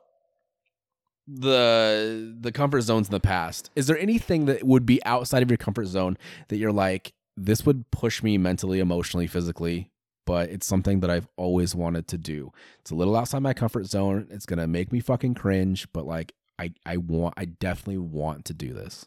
the 1.27 2.37
the 2.41 2.53
comfort 2.53 2.83
zones 2.83 3.09
in 3.09 3.13
the 3.13 3.21
past. 3.21 3.71
Is 3.77 3.87
there 3.87 3.99
anything 3.99 4.47
that 4.47 4.65
would 4.65 4.85
be 4.87 5.03
outside 5.05 5.43
of 5.43 5.51
your 5.51 5.57
comfort 5.57 5.87
zone 5.87 6.19
that 6.49 6.57
you're 6.57 6.73
like, 6.73 7.13
this 7.37 7.65
would 7.65 7.91
push 7.91 8.23
me 8.23 8.39
mentally, 8.39 8.81
emotionally, 8.81 9.27
physically 9.27 9.91
but 10.27 10.51
it's 10.51 10.67
something 10.67 11.01
that 11.01 11.11
I've 11.11 11.29
always 11.37 11.75
wanted 11.75 12.07
to 12.09 12.19
do. 12.19 12.53
It's 12.81 12.91
a 12.91 12.95
little 12.95 13.17
outside 13.17 13.41
my 13.41 13.55
comfort 13.55 13.87
zone. 13.87 14.29
It's 14.31 14.47
gonna 14.47 14.67
make 14.67 14.93
me 14.93 15.01
fucking 15.01 15.35
cringe, 15.35 15.87
but 15.93 16.07
like 16.07 16.35
I 16.59 16.73
I 16.87 16.97
want 16.99 17.35
I 17.37 17.47
definitely 17.47 17.99
want 17.99 18.45
to 18.47 18.55
do 18.55 18.73
this 18.73 19.07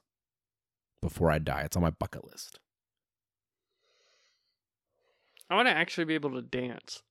before 1.01 1.32
I 1.32 1.39
die. 1.39 1.61
It's 1.61 1.78
on 1.78 1.84
my 1.84 1.91
bucket 1.91 2.26
list. 2.26 2.59
I 5.49 5.55
want 5.55 5.68
to 5.68 5.74
actually 5.74 6.05
be 6.05 6.16
able 6.16 6.32
to 6.32 6.41
dance. 6.41 7.03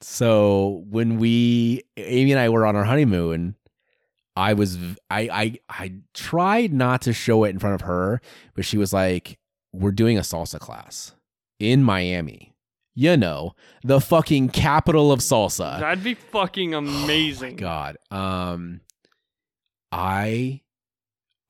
So 0.00 0.84
when 0.90 1.18
we 1.18 1.82
Amy 1.96 2.32
and 2.32 2.40
I 2.40 2.48
were 2.48 2.66
on 2.66 2.76
our 2.76 2.84
honeymoon, 2.84 3.54
I 4.36 4.52
was 4.54 4.76
I 5.08 5.28
I 5.30 5.58
I 5.68 5.92
tried 6.12 6.72
not 6.72 7.02
to 7.02 7.12
show 7.12 7.44
it 7.44 7.50
in 7.50 7.58
front 7.58 7.76
of 7.76 7.82
her, 7.82 8.20
but 8.54 8.64
she 8.64 8.76
was 8.76 8.92
like, 8.92 9.38
"We're 9.72 9.92
doing 9.92 10.18
a 10.18 10.22
salsa 10.22 10.58
class 10.58 11.14
in 11.58 11.82
Miami. 11.82 12.54
You 12.94 13.16
know, 13.16 13.54
the 13.82 14.00
fucking 14.00 14.50
capital 14.50 15.10
of 15.12 15.20
salsa." 15.20 15.80
That'd 15.80 16.04
be 16.04 16.14
fucking 16.14 16.74
amazing. 16.74 17.56
God. 17.56 17.96
Um 18.10 18.80
I 19.92 20.62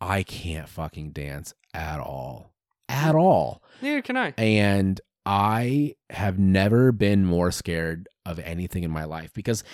I 0.00 0.22
can't 0.22 0.68
fucking 0.68 1.12
dance 1.12 1.54
at 1.72 2.00
all. 2.00 2.52
At 2.88 3.14
all. 3.14 3.62
Neither 3.80 4.02
can 4.02 4.16
I. 4.16 4.34
And 4.36 5.00
I 5.26 5.94
have 6.10 6.38
never 6.38 6.92
been 6.92 7.24
more 7.24 7.50
scared 7.50 8.08
of 8.26 8.38
anything 8.40 8.84
in 8.84 8.90
my 8.90 9.04
life 9.04 9.32
because 9.32 9.64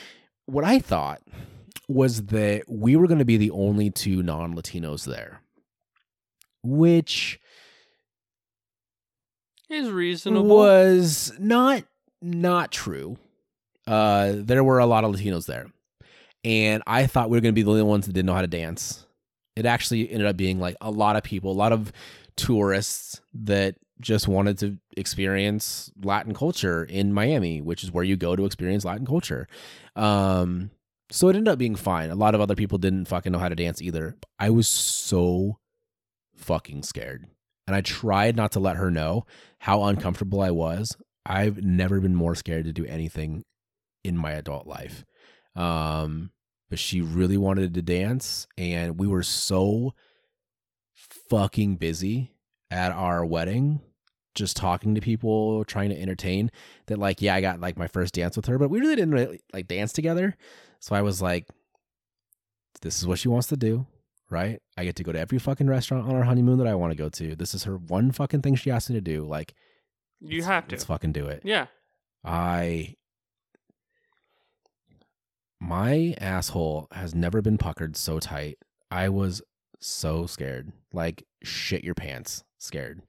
what 0.47 0.65
I 0.65 0.79
thought 0.79 1.21
was 1.89 2.27
that 2.27 2.65
we 2.69 2.95
were 2.95 3.09
going 3.09 3.19
to 3.19 3.25
be 3.25 3.37
the 3.37 3.51
only 3.51 3.91
two 3.91 4.23
non 4.23 4.55
Latinos 4.55 5.05
there, 5.05 5.43
which 6.63 7.40
Is 9.71 9.91
reasonable. 9.91 10.49
was 10.49 11.33
not 11.39 11.85
not 12.21 12.73
true. 12.73 13.17
Uh, 13.87 14.35
there 14.37 14.63
were 14.63 14.79
a 14.79 14.87
lot 14.87 15.05
of 15.05 15.15
Latinos 15.15 15.47
there, 15.47 15.67
and 16.45 16.83
I 16.87 17.07
thought 17.07 17.31
we 17.31 17.37
were 17.37 17.41
going 17.41 17.55
to 17.55 17.59
be 17.59 17.63
the 17.63 17.71
only 17.71 17.83
ones 17.83 18.07
that 18.07 18.13
didn't 18.13 18.27
know 18.27 18.35
how 18.35 18.43
to 18.43 18.47
dance. 18.47 19.07
It 19.57 19.67
actually 19.67 20.11
ended 20.11 20.27
up 20.27 20.37
being 20.37 20.59
like 20.59 20.77
a 20.81 20.91
lot 20.91 21.17
of 21.17 21.23
people, 21.23 21.53
a 21.53 21.55
lot 21.55 21.73
of 21.73 21.93
tourists 22.37 23.21
that 23.35 23.77
just 24.01 24.27
wanted 24.27 24.59
to 24.59 24.79
experience 24.97 25.91
Latin 26.03 26.35
culture 26.35 26.85
in 26.85 27.13
Miami, 27.13 27.61
which 27.61 27.85
is 27.85 27.93
where 27.93 28.05
you 28.05 28.17
go 28.17 28.35
to 28.35 28.47
experience 28.47 28.85
Latin 28.85 29.07
culture. 29.07 29.47
Um, 29.95 30.71
so 31.11 31.29
it 31.29 31.37
ended 31.37 31.53
up 31.53 31.59
being 31.59 31.75
fine. 31.75 32.11
A 32.11 32.15
lot 32.15 32.35
of 32.35 32.41
other 32.41 32.55
people 32.55 32.79
didn't 32.79 33.07
fucking 33.07 33.33
know 33.33 33.39
how 33.39 33.49
to 33.49 33.55
dance 33.55 33.83
either. 33.83 34.17
I 34.39 34.51
was 34.51 34.69
so 34.69 35.59
fucking 36.37 36.83
scared. 36.85 37.27
And 37.71 37.77
I 37.77 37.83
tried 37.83 38.35
not 38.35 38.51
to 38.53 38.59
let 38.59 38.75
her 38.79 38.91
know 38.91 39.27
how 39.61 39.85
uncomfortable 39.85 40.41
I 40.41 40.51
was. 40.51 40.97
I've 41.25 41.63
never 41.63 42.01
been 42.01 42.17
more 42.17 42.35
scared 42.35 42.65
to 42.65 42.73
do 42.73 42.85
anything 42.85 43.45
in 44.03 44.17
my 44.17 44.33
adult 44.33 44.67
life. 44.67 45.05
Um, 45.55 46.33
but 46.69 46.81
she 46.81 47.01
really 47.01 47.37
wanted 47.37 47.75
to 47.75 47.83
dance, 47.83 48.49
and 48.59 48.99
we 48.99 49.07
were 49.07 49.23
so 49.23 49.95
fucking 51.29 51.77
busy 51.77 52.33
at 52.73 52.91
our 52.91 53.25
wedding 53.25 53.83
just 54.35 54.57
talking 54.57 54.97
to 54.97 55.01
people 55.01 55.65
trying 55.65 55.91
to 55.91 56.01
entertain 56.01 56.51
that 56.87 56.99
like 56.99 57.23
yeah 57.23 57.35
i 57.35 57.41
got 57.41 57.61
like 57.61 57.77
my 57.77 57.89
first 57.89 58.15
dance 58.15 58.37
with 58.37 58.47
her 58.47 58.59
but 58.59 58.71
we 58.71 58.79
really 58.79 58.95
didn't 58.95 59.13
really, 59.13 59.41
like 59.53 59.67
dance 59.67 59.93
together 59.93 60.37
so 60.79 60.95
i 60.95 61.03
was 61.03 61.21
like 61.21 61.49
this 62.83 62.99
is 62.99 63.09
what 63.09 63.19
she 63.19 63.29
wants 63.29 63.49
to 63.49 63.57
do 63.57 63.87
right 64.31 64.61
i 64.77 64.85
get 64.85 64.97
to 64.97 65.03
go 65.03 65.13
to 65.13 65.19
every 65.19 65.39
fucking 65.39 65.67
restaurant 65.69 66.09
on 66.09 66.15
our 66.15 66.23
honeymoon 66.23 66.59
that 66.59 66.67
i 66.67 66.75
want 66.75 66.91
to 66.93 66.97
go 66.97 67.09
to 67.09 67.35
this 67.37 67.53
is 67.55 67.65
her 67.65 67.77
one 67.77 68.13
fucking 68.13 68.41
thing 68.43 68.55
she 68.55 68.71
asked 68.71 68.89
me 68.89 68.95
to 68.95 69.01
do 69.01 69.25
like 69.25 69.55
you 70.21 70.43
have 70.43 70.69
to. 70.69 70.75
let's 70.75 70.85
fucking 70.85 71.13
do 71.13 71.27
it 71.27 71.43
Yeah. 71.45 71.67
I 72.25 72.95
my 75.61 76.15
asshole 76.21 76.89
has 76.93 77.15
never 77.15 77.43
been 77.43 77.59
puckered 77.59 77.97
so 77.97 78.19
tight. 78.19 78.59
I 78.91 79.09
was 79.09 79.43
so 79.79 80.27
scared. 80.27 80.73
Like 80.93 81.25
shit 81.43 81.85
your 81.85 81.95
pants 81.95 82.45
scared. 82.59 83.03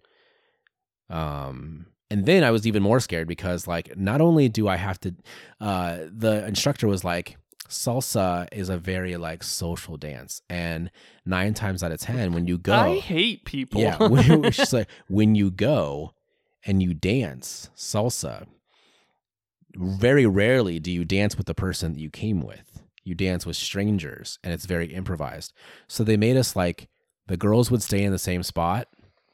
Um 1.10 1.88
and 2.10 2.26
then 2.26 2.44
I 2.44 2.52
was 2.52 2.68
even 2.68 2.84
more 2.84 3.00
scared 3.00 3.28
because 3.28 3.68
like 3.68 3.98
not 3.98 4.22
only 4.22 4.50
do 4.50 4.68
I 4.68 4.78
have 4.78 5.00
to 5.02 5.16
uh 5.60 5.98
the 6.12 6.46
instructor 6.46 6.88
was 6.88 7.04
like 7.04 7.38
salsa 7.72 8.48
is 8.52 8.70
a 8.70 8.78
very 8.78 9.18
like 9.18 9.44
social 9.44 9.98
dance 9.98 10.42
and 10.50 10.92
9 11.26 11.54
times 11.54 11.82
out 11.82 11.92
of 11.92 12.00
10 12.00 12.34
when 12.34 12.46
you 12.46 12.58
go 12.58 12.74
I 12.74 13.00
hate 13.00 13.46
people. 13.46 13.82
yeah, 13.82 13.98
when, 13.98 14.52
she's 14.52 14.74
like 14.80 14.90
when 15.08 15.36
you 15.36 15.50
go 15.50 16.12
and 16.66 16.84
you 16.84 16.94
dance 16.94 17.70
salsa, 17.76 18.46
very 19.76 20.26
rarely 20.26 20.80
do 20.80 20.92
you 20.92 21.06
dance 21.06 21.38
with 21.38 21.48
the 21.48 21.56
person 21.56 21.94
that 21.94 22.00
you 22.00 22.10
came 22.10 22.42
with. 22.42 22.84
You 23.04 23.16
dance 23.16 23.48
with 23.48 23.56
strangers, 23.56 24.38
and 24.44 24.54
it's 24.54 24.66
very 24.68 24.94
improvised. 24.94 25.54
So 25.88 26.04
they 26.04 26.18
made 26.18 26.38
us 26.38 26.56
like 26.56 26.88
the 27.28 27.38
girls 27.38 27.72
would 27.72 27.82
stay 27.82 28.04
in 28.04 28.12
the 28.12 28.20
same 28.20 28.44
spot, 28.44 28.90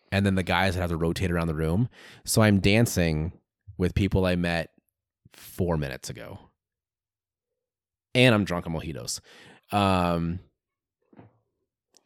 and 0.10 0.26
then 0.26 0.36
the 0.36 0.44
guys 0.44 0.76
would 0.76 0.82
have 0.82 0.90
to 0.92 0.96
rotate 0.96 1.32
around 1.32 1.48
the 1.48 1.56
room. 1.56 1.90
So 2.24 2.42
I'm 2.42 2.60
dancing 2.60 3.34
with 3.78 3.94
people 3.94 4.26
I 4.26 4.38
met 4.38 4.70
four 5.34 5.76
minutes 5.76 6.10
ago, 6.10 6.40
and 8.18 8.34
I'm 8.36 8.44
drunk 8.44 8.66
on 8.68 8.74
mojitos. 8.74 9.20
Um, 9.72 10.40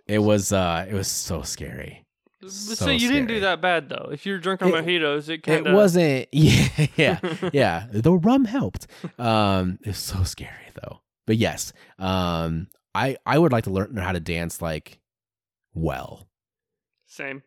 it 0.07 0.19
was 0.19 0.51
uh, 0.51 0.85
it 0.89 0.93
was 0.93 1.07
so 1.07 1.41
scary. 1.41 2.05
so, 2.41 2.47
so 2.73 2.89
you 2.89 3.07
didn't 3.09 3.27
do 3.27 3.39
that 3.41 3.61
bad 3.61 3.87
though. 3.89 4.09
If 4.11 4.25
you're 4.25 4.39
drunk 4.39 4.61
on 4.61 4.69
It- 4.69 4.85
mojitos, 4.85 5.29
it 5.29 5.43
kind 5.43 5.65
of 5.67 5.73
It 5.73 5.75
wasn't. 5.75 6.27
Yeah, 6.33 6.87
yeah, 6.97 7.19
yeah. 7.53 7.87
The 7.91 8.11
rum 8.13 8.45
helped. 8.45 8.87
Um, 9.17 9.79
it's 9.83 9.99
so 9.99 10.23
scary 10.23 10.67
though. 10.81 11.01
But 11.27 11.37
yes, 11.37 11.71
um, 11.99 12.67
I 12.93 13.15
I 13.25 13.37
would 13.37 13.51
like 13.51 13.63
to 13.65 13.69
learn 13.71 13.95
how 13.97 14.11
to 14.11 14.19
dance 14.19 14.61
like 14.61 14.99
well. 15.73 16.27
Same. 17.07 17.43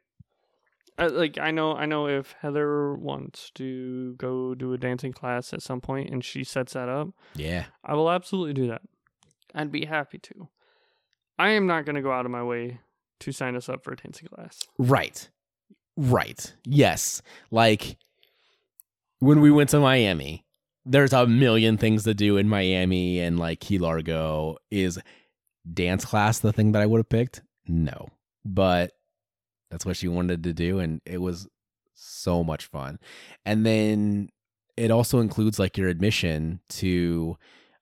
Uh, 0.98 1.10
like 1.12 1.38
I 1.38 1.50
know, 1.50 1.74
I 1.74 1.86
know 1.86 2.06
if 2.06 2.34
Heather 2.40 2.94
wants 2.94 3.50
to 3.56 4.14
go 4.14 4.54
do 4.54 4.72
a 4.72 4.78
dancing 4.78 5.12
class 5.12 5.52
at 5.52 5.62
some 5.62 5.80
point 5.80 6.10
and 6.10 6.24
she 6.24 6.44
sets 6.44 6.74
that 6.74 6.88
up, 6.88 7.08
Yeah, 7.34 7.64
I 7.84 7.94
will 7.94 8.10
absolutely 8.10 8.54
do 8.54 8.68
that. 8.68 8.82
I'd 9.54 9.72
be 9.72 9.86
happy 9.86 10.18
to. 10.18 10.48
I 11.38 11.50
am 11.50 11.66
not 11.66 11.84
going 11.84 11.96
to 11.96 12.02
go 12.02 12.12
out 12.12 12.24
of 12.26 12.30
my 12.30 12.42
way 12.42 12.80
to 13.20 13.32
sign 13.32 13.56
us 13.56 13.68
up 13.68 13.82
for 13.82 13.92
a 13.92 13.96
dancing 13.96 14.28
class. 14.28 14.60
right, 14.78 15.28
right. 15.96 16.54
Yes, 16.64 17.22
like 17.50 17.96
when 19.18 19.40
we 19.40 19.50
went 19.50 19.70
to 19.70 19.80
Miami. 19.80 20.42
There's 20.86 21.14
a 21.14 21.26
million 21.26 21.78
things 21.78 22.04
to 22.04 22.12
do 22.12 22.36
in 22.36 22.46
Miami, 22.46 23.18
and 23.18 23.38
like 23.38 23.58
Key 23.58 23.78
Largo 23.78 24.58
is 24.70 24.98
dance 25.72 26.04
class 26.04 26.40
the 26.40 26.52
thing 26.52 26.72
that 26.72 26.82
I 26.82 26.84
would 26.84 26.98
have 26.98 27.08
picked. 27.08 27.40
No, 27.66 28.08
but 28.44 28.92
that's 29.74 29.84
what 29.84 29.96
she 29.96 30.06
wanted 30.06 30.44
to 30.44 30.52
do, 30.52 30.78
and 30.78 31.00
it 31.04 31.20
was 31.20 31.48
so 31.94 32.44
much 32.44 32.66
fun. 32.66 33.00
And 33.44 33.66
then 33.66 34.28
it 34.76 34.92
also 34.92 35.18
includes 35.18 35.58
like 35.58 35.76
your 35.76 35.88
admission 35.88 36.60
to 36.68 37.36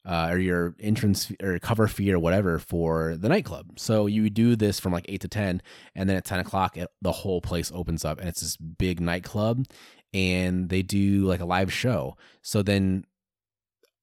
uh, 0.07 0.29
or 0.31 0.39
your 0.39 0.75
entrance 0.81 1.31
or 1.43 1.59
cover 1.59 1.87
fee 1.87 2.11
or 2.11 2.19
whatever 2.19 2.59
for 2.59 3.15
the 3.19 3.29
nightclub. 3.29 3.79
So 3.79 4.07
you 4.07 4.31
do 4.31 4.57
this 4.57 4.81
from 4.81 4.91
like 4.91 5.05
eight 5.07 5.21
to 5.21 5.29
ten, 5.29 5.61
and 5.95 6.09
then 6.09 6.17
at 6.17 6.25
ten 6.25 6.41
o'clock, 6.41 6.79
it, 6.79 6.89
the 7.03 7.13
whole 7.13 7.43
place 7.43 7.71
opens 7.75 8.07
up, 8.07 8.19
and 8.19 8.27
it's 8.27 8.41
this 8.41 8.57
big 8.57 8.99
nightclub, 8.99 9.67
and 10.15 10.71
they 10.71 10.81
do 10.81 11.27
like 11.27 11.41
a 11.41 11.45
live 11.45 11.71
show. 11.71 12.17
So 12.41 12.63
then 12.63 13.05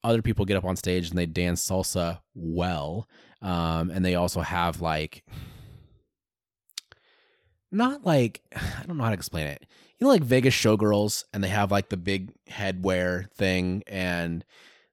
other 0.03 0.21
people 0.21 0.45
get 0.45 0.57
up 0.57 0.63
on 0.63 0.75
stage 0.75 1.09
and 1.09 1.17
they 1.17 1.25
dance 1.25 1.67
salsa 1.67 2.19
well, 2.35 3.09
um, 3.41 3.89
and 3.89 4.05
they 4.05 4.13
also 4.13 4.41
have 4.41 4.79
like 4.79 5.23
not 7.71 8.05
like 8.05 8.41
I 8.55 8.83
don't 8.85 8.97
know 8.97 9.03
how 9.03 9.09
to 9.09 9.15
explain 9.15 9.47
it. 9.47 9.65
You 9.97 10.05
know, 10.05 10.11
like 10.11 10.23
Vegas 10.23 10.53
showgirls, 10.53 11.25
and 11.33 11.43
they 11.43 11.49
have 11.49 11.71
like 11.71 11.89
the 11.89 11.97
big 11.97 12.31
headwear 12.49 13.29
thing, 13.31 13.83
and 13.87 14.45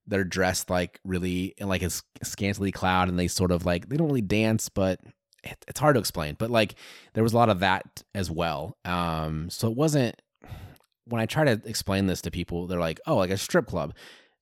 they're 0.06 0.24
dressed 0.24 0.70
like 0.70 1.00
really 1.04 1.54
in 1.58 1.68
like 1.68 1.82
a 1.82 1.90
scantily 2.22 2.72
clad, 2.72 3.08
and 3.08 3.18
they 3.18 3.28
sort 3.28 3.52
of 3.52 3.64
like 3.64 3.88
they 3.88 3.96
don't 3.96 4.08
really 4.08 4.20
dance, 4.20 4.68
but 4.68 5.00
it, 5.44 5.64
it's 5.68 5.80
hard 5.80 5.94
to 5.94 6.00
explain. 6.00 6.36
But 6.38 6.50
like 6.50 6.74
there 7.14 7.22
was 7.22 7.32
a 7.32 7.36
lot 7.36 7.50
of 7.50 7.60
that 7.60 8.02
as 8.14 8.30
well. 8.30 8.76
Um, 8.84 9.48
so 9.50 9.68
it 9.70 9.76
wasn't 9.76 10.20
when 11.06 11.20
I 11.20 11.26
try 11.26 11.44
to 11.44 11.60
explain 11.64 12.06
this 12.06 12.22
to 12.22 12.30
people, 12.30 12.66
they're 12.66 12.80
like, 12.80 13.00
"Oh, 13.06 13.16
like 13.16 13.30
a 13.30 13.38
strip 13.38 13.66
club." 13.66 13.94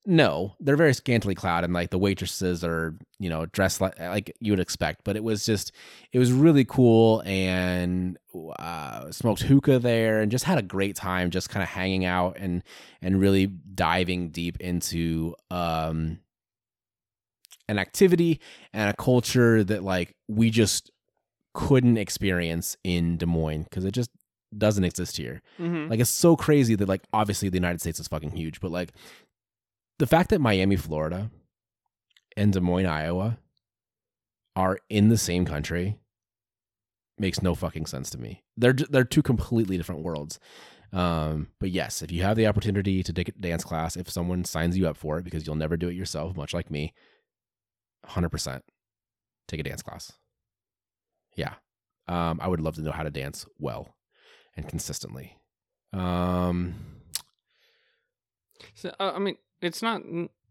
No, 0.07 0.55
they're 0.59 0.75
very 0.75 0.93
scantily 0.93 1.33
clad, 1.33 1.63
and 1.63 1.73
like 1.73 1.89
the 1.89 1.97
waitresses 1.97 2.63
are, 2.63 2.95
you 3.19 3.27
know, 3.27 3.47
dressed 3.47 3.81
like 3.81 3.99
like 3.99 4.35
you 4.39 4.51
would 4.51 4.59
expect. 4.59 5.03
But 5.03 5.15
it 5.15 5.23
was 5.23 5.45
just, 5.45 5.71
it 6.11 6.19
was 6.19 6.31
really 6.31 6.63
cool, 6.63 7.23
and 7.25 8.17
uh, 8.59 9.11
smoked 9.11 9.41
hookah 9.41 9.79
there, 9.79 10.21
and 10.21 10.31
just 10.31 10.45
had 10.45 10.59
a 10.59 10.61
great 10.61 10.95
time, 10.95 11.31
just 11.31 11.49
kind 11.49 11.63
of 11.63 11.69
hanging 11.69 12.05
out 12.05 12.37
and 12.39 12.63
and 13.01 13.19
really 13.19 13.47
diving 13.47 14.29
deep 14.29 14.61
into 14.61 15.35
um 15.49 16.19
an 17.67 17.79
activity 17.79 18.39
and 18.73 18.89
a 18.89 18.93
culture 18.93 19.63
that 19.63 19.83
like 19.83 20.15
we 20.27 20.49
just 20.49 20.91
couldn't 21.53 21.97
experience 21.97 22.77
in 22.83 23.17
Des 23.17 23.25
Moines 23.25 23.63
because 23.63 23.85
it 23.85 23.91
just 23.91 24.11
doesn't 24.57 24.83
exist 24.83 25.17
here. 25.17 25.41
Mm-hmm. 25.59 25.89
Like 25.89 25.99
it's 25.99 26.09
so 26.09 26.35
crazy 26.35 26.75
that 26.75 26.87
like 26.87 27.01
obviously 27.13 27.49
the 27.49 27.57
United 27.57 27.81
States 27.81 27.99
is 27.99 28.07
fucking 28.07 28.31
huge, 28.31 28.59
but 28.59 28.71
like 28.71 28.91
the 29.99 30.07
fact 30.07 30.29
that 30.29 30.41
Miami, 30.41 30.75
Florida 30.75 31.31
and 32.35 32.51
Des 32.53 32.59
Moines, 32.59 32.85
Iowa 32.85 33.37
are 34.55 34.79
in 34.89 35.09
the 35.09 35.17
same 35.17 35.45
country 35.45 35.97
makes 37.17 37.41
no 37.41 37.55
fucking 37.55 37.85
sense 37.85 38.09
to 38.11 38.17
me. 38.17 38.43
They're 38.57 38.73
they're 38.73 39.03
two 39.03 39.21
completely 39.21 39.77
different 39.77 40.01
worlds. 40.03 40.39
Um, 40.93 41.49
but 41.59 41.71
yes, 41.71 42.01
if 42.01 42.11
you 42.11 42.21
have 42.23 42.37
the 42.37 42.47
opportunity 42.47 43.03
to 43.03 43.11
take 43.11 43.27
a 43.29 43.31
dance 43.33 43.63
class, 43.63 43.97
if 43.97 44.09
someone 44.09 44.45
signs 44.45 44.77
you 44.77 44.87
up 44.87 44.95
for 44.95 45.17
it 45.17 45.23
because 45.25 45.45
you'll 45.45 45.55
never 45.55 45.75
do 45.75 45.89
it 45.89 45.95
yourself, 45.95 46.37
much 46.37 46.53
like 46.53 46.71
me, 46.71 46.93
100% 48.07 48.61
take 49.47 49.59
a 49.59 49.63
dance 49.63 49.81
class. 49.81 50.13
Yeah. 51.35 51.55
Um, 52.07 52.39
I 52.41 52.47
would 52.47 52.61
love 52.61 52.75
to 52.75 52.81
know 52.81 52.91
how 52.91 53.03
to 53.03 53.09
dance 53.09 53.45
well 53.59 53.95
and 54.55 54.69
consistently. 54.69 55.37
Um, 55.91 56.75
So, 58.73 58.93
uh, 58.99 59.11
I 59.15 59.19
mean, 59.19 59.35
it's 59.61 59.81
not 59.81 60.01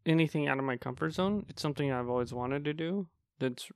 anything 0.06 0.48
out 0.48 0.58
of 0.58 0.64
my 0.64 0.76
comfort 0.76 1.12
zone. 1.12 1.46
It's 1.48 1.62
something 1.62 1.90
I've 1.92 2.08
always 2.08 2.32
wanted 2.32 2.64
to 2.64 2.72
do. 2.74 3.06
That's 3.38 3.68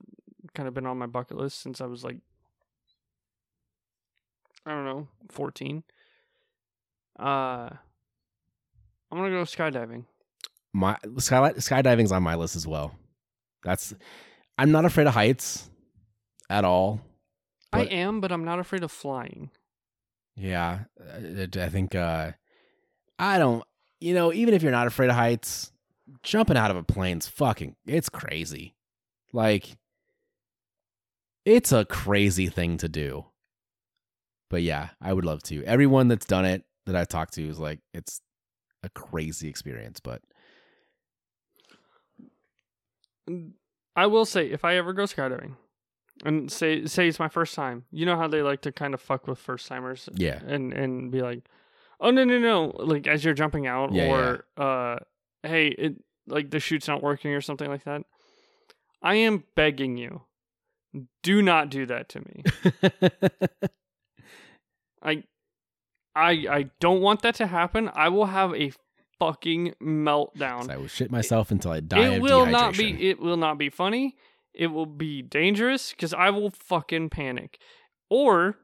kind 0.53 0.67
of 0.67 0.73
been 0.73 0.85
on 0.85 0.97
my 0.97 1.05
bucket 1.05 1.37
list 1.37 1.61
since 1.61 1.81
I 1.81 1.85
was 1.85 2.03
like, 2.03 2.17
I 4.65 4.71
don't 4.71 4.85
know, 4.85 5.07
fourteen. 5.29 5.83
Uh, 7.19 7.69
I'm 9.11 9.17
gonna 9.17 9.29
go 9.29 9.43
skydiving. 9.43 10.05
my 10.73 10.97
sky, 11.17 11.51
skydiving's 11.53 12.11
on 12.11 12.23
my 12.23 12.35
list 12.35 12.55
as 12.55 12.67
well. 12.67 12.95
That's 13.63 13.93
I'm 14.57 14.71
not 14.71 14.85
afraid 14.85 15.07
of 15.07 15.13
heights 15.13 15.69
at 16.49 16.63
all. 16.65 17.01
I 17.71 17.83
am, 17.83 18.21
but 18.21 18.31
I'm 18.31 18.45
not 18.45 18.59
afraid 18.59 18.83
of 18.83 18.91
flying. 18.91 19.51
Yeah, 20.35 20.79
I, 21.01 21.47
I 21.55 21.69
think 21.69 21.95
uh 21.95 22.31
I 23.17 23.37
don't 23.37 23.63
you 23.99 24.13
know, 24.13 24.31
even 24.33 24.53
if 24.53 24.63
you're 24.63 24.71
not 24.71 24.87
afraid 24.87 25.09
of 25.09 25.15
heights, 25.15 25.71
jumping 26.23 26.57
out 26.57 26.71
of 26.71 26.77
a 26.77 26.83
plane's 26.83 27.27
fucking 27.27 27.75
it's 27.85 28.09
crazy. 28.09 28.75
Like 29.33 29.77
it's 31.45 31.71
a 31.71 31.85
crazy 31.85 32.47
thing 32.47 32.77
to 32.77 32.89
do. 32.89 33.25
But 34.49 34.63
yeah, 34.63 34.89
I 35.01 35.13
would 35.13 35.25
love 35.25 35.43
to. 35.43 35.63
Everyone 35.63 36.07
that's 36.07 36.25
done 36.25 36.45
it 36.45 36.63
that 36.85 36.95
I've 36.95 37.07
talked 37.07 37.33
to 37.33 37.47
is 37.47 37.59
like 37.59 37.79
it's 37.93 38.21
a 38.83 38.89
crazy 38.89 39.47
experience, 39.47 39.99
but 39.99 40.21
I 43.95 44.07
will 44.07 44.25
say, 44.25 44.49
if 44.49 44.65
I 44.65 44.75
ever 44.75 44.93
go 44.93 45.03
skydiving, 45.03 45.55
and 46.25 46.51
say 46.51 46.85
say 46.85 47.07
it's 47.07 47.19
my 47.19 47.29
first 47.29 47.55
time, 47.55 47.85
you 47.91 48.05
know 48.05 48.17
how 48.17 48.27
they 48.27 48.41
like 48.41 48.61
to 48.61 48.71
kind 48.71 48.93
of 48.93 49.01
fuck 49.01 49.27
with 49.27 49.39
first 49.39 49.67
timers 49.67 50.09
yeah. 50.13 50.39
and 50.45 50.73
and 50.73 51.11
be 51.11 51.21
like, 51.21 51.43
oh 51.99 52.11
no 52.11 52.23
no 52.23 52.39
no, 52.39 52.73
like 52.77 53.07
as 53.07 53.23
you're 53.23 53.33
jumping 53.33 53.67
out, 53.67 53.91
Yeah, 53.93 54.07
or 54.07 54.45
uh, 54.57 54.97
hey, 55.43 55.67
it 55.67 55.95
like 56.27 56.51
the 56.51 56.59
chute's 56.59 56.87
not 56.87 57.01
working 57.01 57.31
or 57.31 57.41
something 57.41 57.69
like 57.69 57.83
that. 57.85 58.03
I 59.01 59.15
am 59.15 59.43
begging 59.55 59.97
you, 59.97 60.23
do 61.23 61.41
not 61.41 61.69
do 61.69 61.85
that 61.85 62.09
to 62.09 62.19
me. 62.19 62.43
I, 65.01 65.23
I, 66.15 66.31
I 66.49 66.69
don't 66.79 67.01
want 67.01 67.21
that 67.21 67.35
to 67.35 67.47
happen. 67.47 67.89
I 67.93 68.09
will 68.09 68.25
have 68.25 68.53
a 68.53 68.73
fucking 69.19 69.75
meltdown. 69.81 70.69
I 70.69 70.77
will 70.77 70.87
shit 70.87 71.11
myself 71.11 71.51
until 71.51 71.71
I 71.71 71.79
die 71.79 72.15
It 72.15 72.21
will 72.21 72.45
not 72.45 72.75
be. 72.77 73.09
It 73.09 73.19
will 73.19 73.37
not 73.37 73.57
be 73.57 73.69
funny. 73.69 74.15
It 74.53 74.67
will 74.67 74.85
be 74.85 75.21
dangerous 75.21 75.91
because 75.91 76.13
I 76.13 76.31
will 76.31 76.49
fucking 76.49 77.09
panic, 77.09 77.59
or 78.09 78.57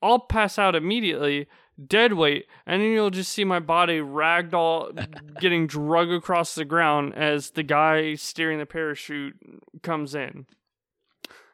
I'll 0.00 0.18
pass 0.18 0.58
out 0.58 0.74
immediately, 0.74 1.46
dead 1.86 2.12
weight, 2.14 2.46
and 2.66 2.82
then 2.82 2.90
you'll 2.90 3.10
just 3.10 3.32
see 3.32 3.44
my 3.44 3.58
body 3.58 3.98
ragdoll 3.98 5.06
getting 5.40 5.66
drug 5.66 6.10
across 6.10 6.54
the 6.54 6.64
ground 6.64 7.14
as 7.14 7.50
the 7.50 7.62
guy 7.62 8.14
steering 8.14 8.58
the 8.58 8.66
parachute 8.66 9.36
comes 9.82 10.14
in. 10.14 10.46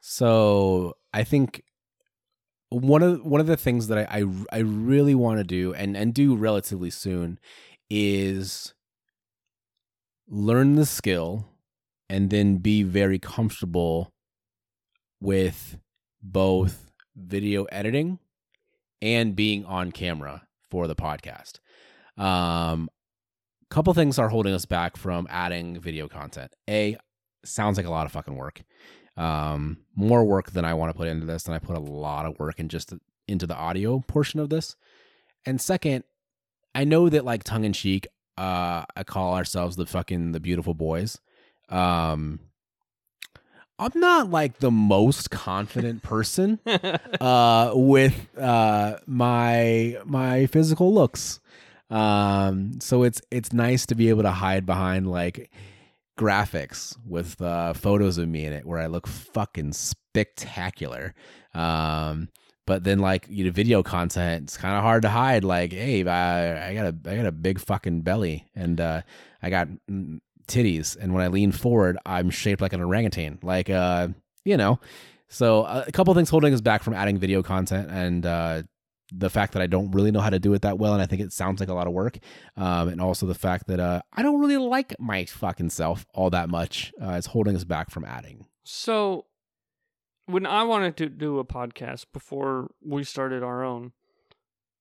So 0.01 0.97
I 1.13 1.25
think 1.25 1.63
one 2.71 3.03
of 3.03 3.25
one 3.25 3.41
of 3.41 3.47
the 3.47 3.57
things 3.57 3.89
that 3.89 3.99
I 3.99 4.21
I, 4.21 4.25
I 4.53 4.59
really 4.59 5.15
want 5.15 5.39
to 5.39 5.45
do 5.45 5.75
and 5.75 5.97
and 5.97 6.13
do 6.13 6.37
relatively 6.37 6.91
soon 6.91 7.39
is 7.91 8.75
learn 10.29 10.75
the 10.75 10.87
skill 10.87 11.49
and 12.09 12.31
then 12.31 12.57
be 12.57 12.83
very 12.83 13.19
comfortable 13.19 14.13
with 15.21 15.79
both 16.23 16.91
video 17.17 17.65
editing 17.65 18.19
and 19.01 19.37
being 19.37 19.65
on 19.65 19.93
camera 19.93 20.43
for 20.71 20.87
the 20.87 20.97
podcast. 20.97 21.59
Um 22.17 22.89
couple 23.71 23.93
things 23.93 24.19
are 24.19 24.31
holding 24.31 24.55
us 24.55 24.65
back 24.65 24.97
from 24.97 25.27
adding 25.29 25.79
video 25.79 26.09
content. 26.09 26.55
A 26.71 26.97
sounds 27.45 27.77
like 27.77 27.87
a 27.87 27.91
lot 27.91 28.07
of 28.07 28.13
fucking 28.13 28.35
work 28.35 28.63
um, 29.19 29.79
more 29.97 30.25
work 30.25 30.53
than 30.53 30.65
I 30.65 30.75
want 30.75 30.91
to 30.91 30.97
put 30.97 31.09
into 31.09 31.27
this, 31.27 31.45
and 31.47 31.55
I 31.55 31.59
put 31.59 31.77
a 31.77 31.81
lot 31.81 32.25
of 32.25 32.39
work 32.39 32.61
in 32.61 32.69
just 32.69 32.95
into 33.27 33.47
the 33.47 33.57
audio 33.57 33.99
portion 34.07 34.41
of 34.41 34.49
this. 34.49 34.77
And 35.45 35.61
second, 35.61 36.05
I 36.75 36.85
know 36.85 37.09
that 37.09 37.25
like 37.25 37.43
tongue 37.43 37.65
in 37.65 37.73
cheek, 37.73 38.07
uh, 38.39 38.85
I 38.97 39.03
call 39.05 39.35
ourselves 39.35 39.75
the 39.75 39.87
fucking 39.87 40.33
the 40.33 40.41
beautiful 40.41 40.73
boys. 40.73 41.19
Um, 41.69 42.39
I'm 43.79 43.93
not 43.95 44.31
like 44.31 44.59
the 44.59 44.73
most 44.73 45.31
confident 45.31 46.03
person 46.03 46.59
uh, 47.21 47.73
with 47.75 48.29
uh, 48.37 48.99
my 49.07 49.99
my 50.05 50.47
physical 50.47 50.93
looks. 50.93 51.41
Um, 51.91 52.81
so 52.81 53.05
it's 53.05 53.23
it's 53.31 53.53
nice 53.53 53.87
to 53.87 53.95
be 53.95 54.09
able 54.09 54.23
to 54.23 54.33
hide 54.33 54.67
behind 54.67 55.11
like 55.11 55.51
graphics 56.19 56.97
with 57.07 57.41
uh, 57.41 57.73
photos 57.73 58.19
of 58.19 58.29
me 58.29 58.45
in 58.45 58.53
it 58.53 58.67
where 58.67 58.81
I 58.81 58.87
look 58.87 59.07
fucking 59.07 59.73
spectacular. 59.73 61.15
Um, 61.55 62.29
but 62.67 62.85
then 62.85 62.99
like 62.99 63.27
you 63.31 63.45
know, 63.45 63.51
video 63.51 63.83
content, 63.83 64.45
it's 64.45 64.57
kind 64.59 64.77
of 64.77 64.83
hard 64.83 65.03
to 65.03 65.09
hide. 65.09 65.45
Like, 65.45 65.73
hey, 65.73 66.05
I, 66.07 66.71
I 66.71 66.75
got 66.75 66.87
a 66.87 67.11
I 67.11 67.17
got 67.17 67.27
a 67.27 67.33
big 67.33 67.61
fucking 67.61 68.03
belly 68.03 68.47
and 68.55 68.81
uh, 68.81 69.03
I 69.41 69.51
got 69.51 69.69
mm, 69.91 70.21
titties, 70.49 70.97
and 70.97 71.13
when 71.15 71.23
I 71.23 71.29
lean 71.29 71.53
forward, 71.53 71.99
I'm 72.07 72.31
shaped 72.31 72.61
like 72.61 72.73
an 72.73 72.81
orangutan. 72.81 73.39
Like, 73.43 73.71
uh, 73.71 74.09
you 74.45 74.57
know. 74.57 74.81
So 75.29 75.63
uh, 75.65 75.85
a 75.87 75.93
couple 75.93 76.15
things 76.15 76.31
holding 76.31 76.55
us 76.55 76.63
back 76.63 76.83
from 76.83 76.95
adding 76.95 77.19
video 77.19 77.43
content 77.43 77.91
and 77.91 78.25
uh, 78.25 78.63
the 79.13 79.29
fact 79.29 79.53
that 79.53 79.61
I 79.61 79.67
don't 79.67 79.91
really 79.91 80.11
know 80.11 80.21
how 80.21 80.31
to 80.31 80.39
do 80.39 80.55
it 80.55 80.63
that 80.63 80.79
well, 80.79 80.95
and 80.95 81.03
I 81.03 81.07
think 81.07 81.21
it 81.21 81.33
sounds 81.33 81.61
like 81.61 81.69
a 81.69 81.75
lot 81.75 81.87
of 81.87 81.93
work, 81.93 82.19
um, 82.57 82.89
and 82.89 83.01
also 83.01 83.27
the 83.27 83.35
fact 83.35 83.67
that 83.69 83.79
uh, 83.81 84.01
I 84.13 84.23
don't 84.23 84.41
really 84.41 84.57
like 84.57 84.95
my 84.99 85.25
fucking 85.27 85.69
self 85.71 86.07
all 86.15 86.31
that 86.31 86.49
much 86.49 86.93
uh, 87.03 87.13
is 87.13 87.27
holding 87.27 87.55
us 87.57 87.65
back 87.65 87.91
from 87.91 88.05
adding. 88.07 88.47
So, 88.65 89.27
when 90.27 90.47
I 90.47 90.63
wanted 90.65 90.97
to 90.99 91.09
do 91.09 91.39
a 91.39 91.45
podcast 91.45 92.07
before 92.13 92.71
we 92.85 93.05
started 93.05 93.43
our 93.43 93.63
own, 93.65 93.93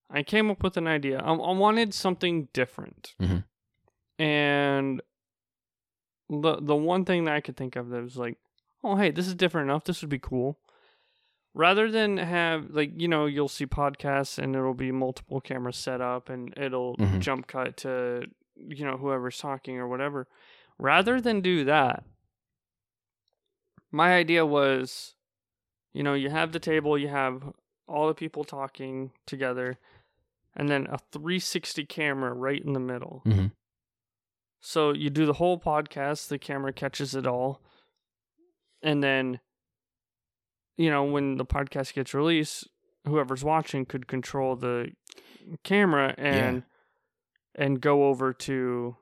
I 0.09 0.24
came 0.24 0.49
up 0.49 0.61
with 0.63 0.78
an 0.78 0.88
idea. 0.88 1.20
I, 1.20 1.34
I 1.34 1.51
wanted 1.53 1.93
something 1.93 2.47
different, 2.53 3.15
Mhm. 3.22 3.43
and 4.20 5.01
the 6.30 6.57
the 6.61 6.75
one 6.75 7.05
thing 7.05 7.25
that 7.25 7.36
I 7.36 7.41
could 7.41 7.55
think 7.57 7.75
of 7.75 7.89
that 7.89 8.03
was 8.03 8.17
like, 8.17 8.38
oh 8.84 8.95
hey, 8.95 9.11
this 9.11 9.28
is 9.28 9.36
different 9.36 9.69
enough. 9.69 9.84
This 9.86 10.01
would 10.01 10.09
be 10.09 10.19
cool. 10.19 10.57
Rather 11.53 11.89
than 11.89 12.17
have 12.17 12.69
like 12.71 12.91
you 12.95 13.07
know 13.07 13.25
you'll 13.25 13.47
see 13.47 13.65
podcasts 13.65 14.38
and 14.38 14.55
it'll 14.55 14.73
be 14.73 14.91
multiple 14.91 15.41
cameras 15.41 15.78
set 15.78 16.01
up 16.01 16.30
and 16.30 16.53
it'll 16.57 16.95
Mhm. 16.97 17.19
jump 17.19 17.47
cut 17.47 17.78
to 17.78 18.28
you 18.55 18.86
know 18.86 18.97
whoever's 18.97 19.38
talking 19.38 19.78
or 19.78 19.88
whatever. 19.88 20.28
Rather 20.78 21.19
than 21.19 21.41
do 21.41 21.63
that, 21.65 22.03
my 23.91 24.13
idea 24.15 24.45
was 24.45 25.15
you 25.93 26.03
know 26.03 26.13
you 26.13 26.30
have 26.30 26.51
the 26.51 26.59
table 26.59 26.97
you 26.97 27.07
have 27.07 27.53
all 27.88 28.07
the 28.07 28.13
people 28.13 28.43
talking 28.43 29.11
together 29.25 29.78
and 30.55 30.69
then 30.69 30.86
a 30.88 30.97
360 31.11 31.86
camera 31.86 32.34
right 32.34 32.63
in 32.63 32.73
the 32.73 32.80
middle 32.80 33.21
Mhm. 33.25 33.51
So 34.60 34.93
you 34.93 35.10
do 35.10 35.26
the 35.26 35.34
whole 35.34 35.60
podcast 35.60 36.28
the 36.28 36.39
camera 36.39 36.74
catches 36.74 37.16
it 37.16 37.28
all 37.28 37.62
and 38.82 39.03
then 39.03 39.39
you 40.76 40.89
know 40.89 41.03
when 41.03 41.38
the 41.38 41.45
podcast 41.45 41.93
gets 41.93 42.14
released 42.14 42.68
whoever's 43.05 43.43
watching 43.43 43.86
could 43.86 44.08
control 44.08 44.55
the 44.55 44.89
camera 45.64 46.14
and 46.18 46.64
and 47.55 47.82
go 47.82 48.05
over 48.08 48.34
to 48.34 48.95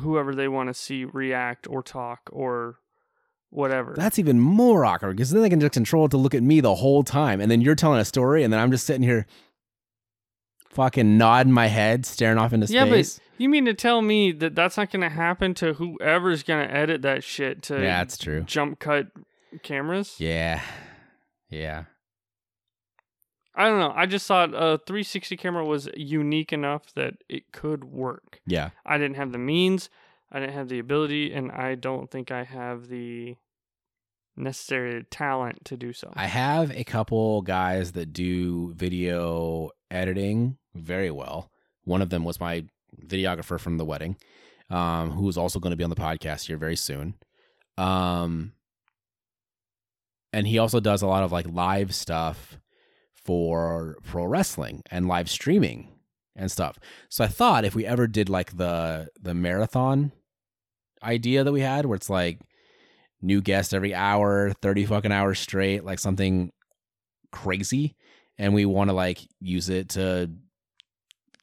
whoever 0.00 0.34
they 0.34 0.48
want 0.48 0.68
to 0.68 0.74
see 0.74 1.04
react 1.04 1.66
or 1.68 1.82
talk 1.82 2.28
or 2.32 2.78
whatever. 3.50 3.94
That's 3.96 4.18
even 4.18 4.40
more 4.40 4.84
awkward 4.84 5.16
because 5.16 5.30
then 5.30 5.42
they 5.42 5.48
can 5.48 5.60
just 5.60 5.72
control 5.72 6.06
it 6.06 6.10
to 6.10 6.16
look 6.16 6.34
at 6.34 6.42
me 6.42 6.60
the 6.60 6.74
whole 6.74 7.02
time, 7.02 7.40
and 7.40 7.50
then 7.50 7.60
you're 7.60 7.74
telling 7.74 8.00
a 8.00 8.04
story, 8.04 8.42
and 8.42 8.52
then 8.52 8.60
I'm 8.60 8.70
just 8.70 8.86
sitting 8.86 9.02
here, 9.02 9.26
fucking 10.74 11.16
nodding 11.16 11.52
my 11.52 11.68
head, 11.68 12.04
staring 12.06 12.38
off 12.38 12.52
into 12.52 12.66
space. 12.66 12.74
Yeah, 12.74 12.84
but. 12.84 13.20
You 13.36 13.48
mean 13.48 13.64
to 13.64 13.74
tell 13.74 14.00
me 14.00 14.30
that 14.30 14.54
that's 14.54 14.76
not 14.76 14.92
going 14.92 15.02
to 15.02 15.08
happen 15.08 15.54
to 15.54 15.74
whoever's 15.74 16.44
going 16.44 16.68
to 16.68 16.72
edit 16.72 17.02
that 17.02 17.24
shit 17.24 17.62
to 17.64 17.74
yeah, 17.74 17.98
that's 17.98 18.16
true. 18.16 18.42
jump 18.42 18.78
cut 18.78 19.08
cameras? 19.64 20.14
Yeah, 20.18 20.60
yeah. 21.50 21.86
I 23.56 23.68
don't 23.68 23.80
know. 23.80 23.92
I 23.94 24.06
just 24.06 24.26
thought 24.26 24.50
a 24.50 24.78
360 24.86 25.36
camera 25.36 25.64
was 25.64 25.88
unique 25.96 26.52
enough 26.52 26.94
that 26.94 27.14
it 27.28 27.50
could 27.52 27.84
work. 27.84 28.40
Yeah. 28.46 28.70
I 28.86 28.98
didn't 28.98 29.16
have 29.16 29.32
the 29.32 29.38
means, 29.38 29.90
I 30.30 30.38
didn't 30.38 30.54
have 30.54 30.68
the 30.68 30.78
ability, 30.78 31.32
and 31.32 31.50
I 31.50 31.74
don't 31.74 32.10
think 32.10 32.30
I 32.30 32.44
have 32.44 32.86
the 32.88 33.36
necessary 34.36 35.04
talent 35.10 35.64
to 35.64 35.76
do 35.76 35.92
so. 35.92 36.12
I 36.14 36.26
have 36.26 36.70
a 36.70 36.84
couple 36.84 37.42
guys 37.42 37.92
that 37.92 38.12
do 38.12 38.72
video 38.74 39.70
editing 39.90 40.58
very 40.74 41.10
well. 41.10 41.50
One 41.84 42.02
of 42.02 42.10
them 42.10 42.24
was 42.24 42.40
my 42.40 42.64
videographer 43.02 43.58
from 43.58 43.78
the 43.78 43.84
wedding, 43.84 44.16
um, 44.70 45.10
who 45.10 45.28
is 45.28 45.36
also 45.36 45.60
going 45.60 45.72
to 45.72 45.76
be 45.76 45.84
on 45.84 45.90
the 45.90 45.96
podcast 45.96 46.46
here 46.46 46.56
very 46.56 46.76
soon. 46.76 47.14
Um, 47.76 48.52
and 50.32 50.46
he 50.46 50.58
also 50.58 50.80
does 50.80 51.02
a 51.02 51.06
lot 51.06 51.22
of 51.22 51.32
like 51.32 51.46
live 51.48 51.94
stuff 51.94 52.58
for 53.14 53.96
pro 54.04 54.24
wrestling 54.24 54.82
and 54.90 55.08
live 55.08 55.30
streaming 55.30 55.94
and 56.36 56.50
stuff. 56.50 56.78
So 57.08 57.24
I 57.24 57.28
thought 57.28 57.64
if 57.64 57.74
we 57.74 57.86
ever 57.86 58.06
did 58.06 58.28
like 58.28 58.56
the 58.56 59.08
the 59.20 59.34
marathon 59.34 60.12
idea 61.02 61.44
that 61.44 61.52
we 61.52 61.60
had, 61.60 61.86
where 61.86 61.96
it's 61.96 62.10
like 62.10 62.40
new 63.22 63.40
guest 63.40 63.74
every 63.74 63.94
hour, 63.94 64.52
30 64.60 64.86
fucking 64.86 65.12
hours 65.12 65.38
straight, 65.38 65.84
like 65.84 65.98
something 65.98 66.50
crazy. 67.32 67.96
And 68.36 68.52
we 68.54 68.66
want 68.66 68.90
to 68.90 68.94
like 68.94 69.20
use 69.40 69.68
it 69.68 69.90
to 69.90 70.30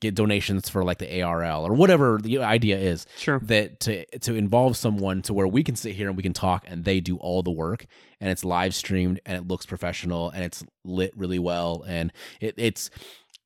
get 0.01 0.15
donations 0.15 0.67
for 0.67 0.83
like 0.83 0.97
the 0.97 1.21
ARL 1.21 1.65
or 1.65 1.73
whatever 1.73 2.19
the 2.21 2.39
idea 2.39 2.77
is 2.77 3.05
sure. 3.17 3.39
that 3.43 3.79
to 3.79 4.05
to 4.19 4.35
involve 4.35 4.75
someone 4.75 5.21
to 5.21 5.33
where 5.33 5.47
we 5.47 5.63
can 5.63 5.75
sit 5.75 5.95
here 5.95 6.07
and 6.07 6.17
we 6.17 6.23
can 6.23 6.33
talk 6.33 6.65
and 6.67 6.83
they 6.83 6.99
do 6.99 7.17
all 7.17 7.41
the 7.43 7.51
work 7.51 7.85
and 8.19 8.29
it's 8.29 8.43
live 8.43 8.75
streamed 8.75 9.21
and 9.25 9.37
it 9.37 9.47
looks 9.47 9.65
professional 9.65 10.29
and 10.31 10.43
it's 10.43 10.63
lit 10.83 11.15
really 11.15 11.39
well 11.39 11.85
and 11.87 12.11
it, 12.41 12.55
it's 12.57 12.89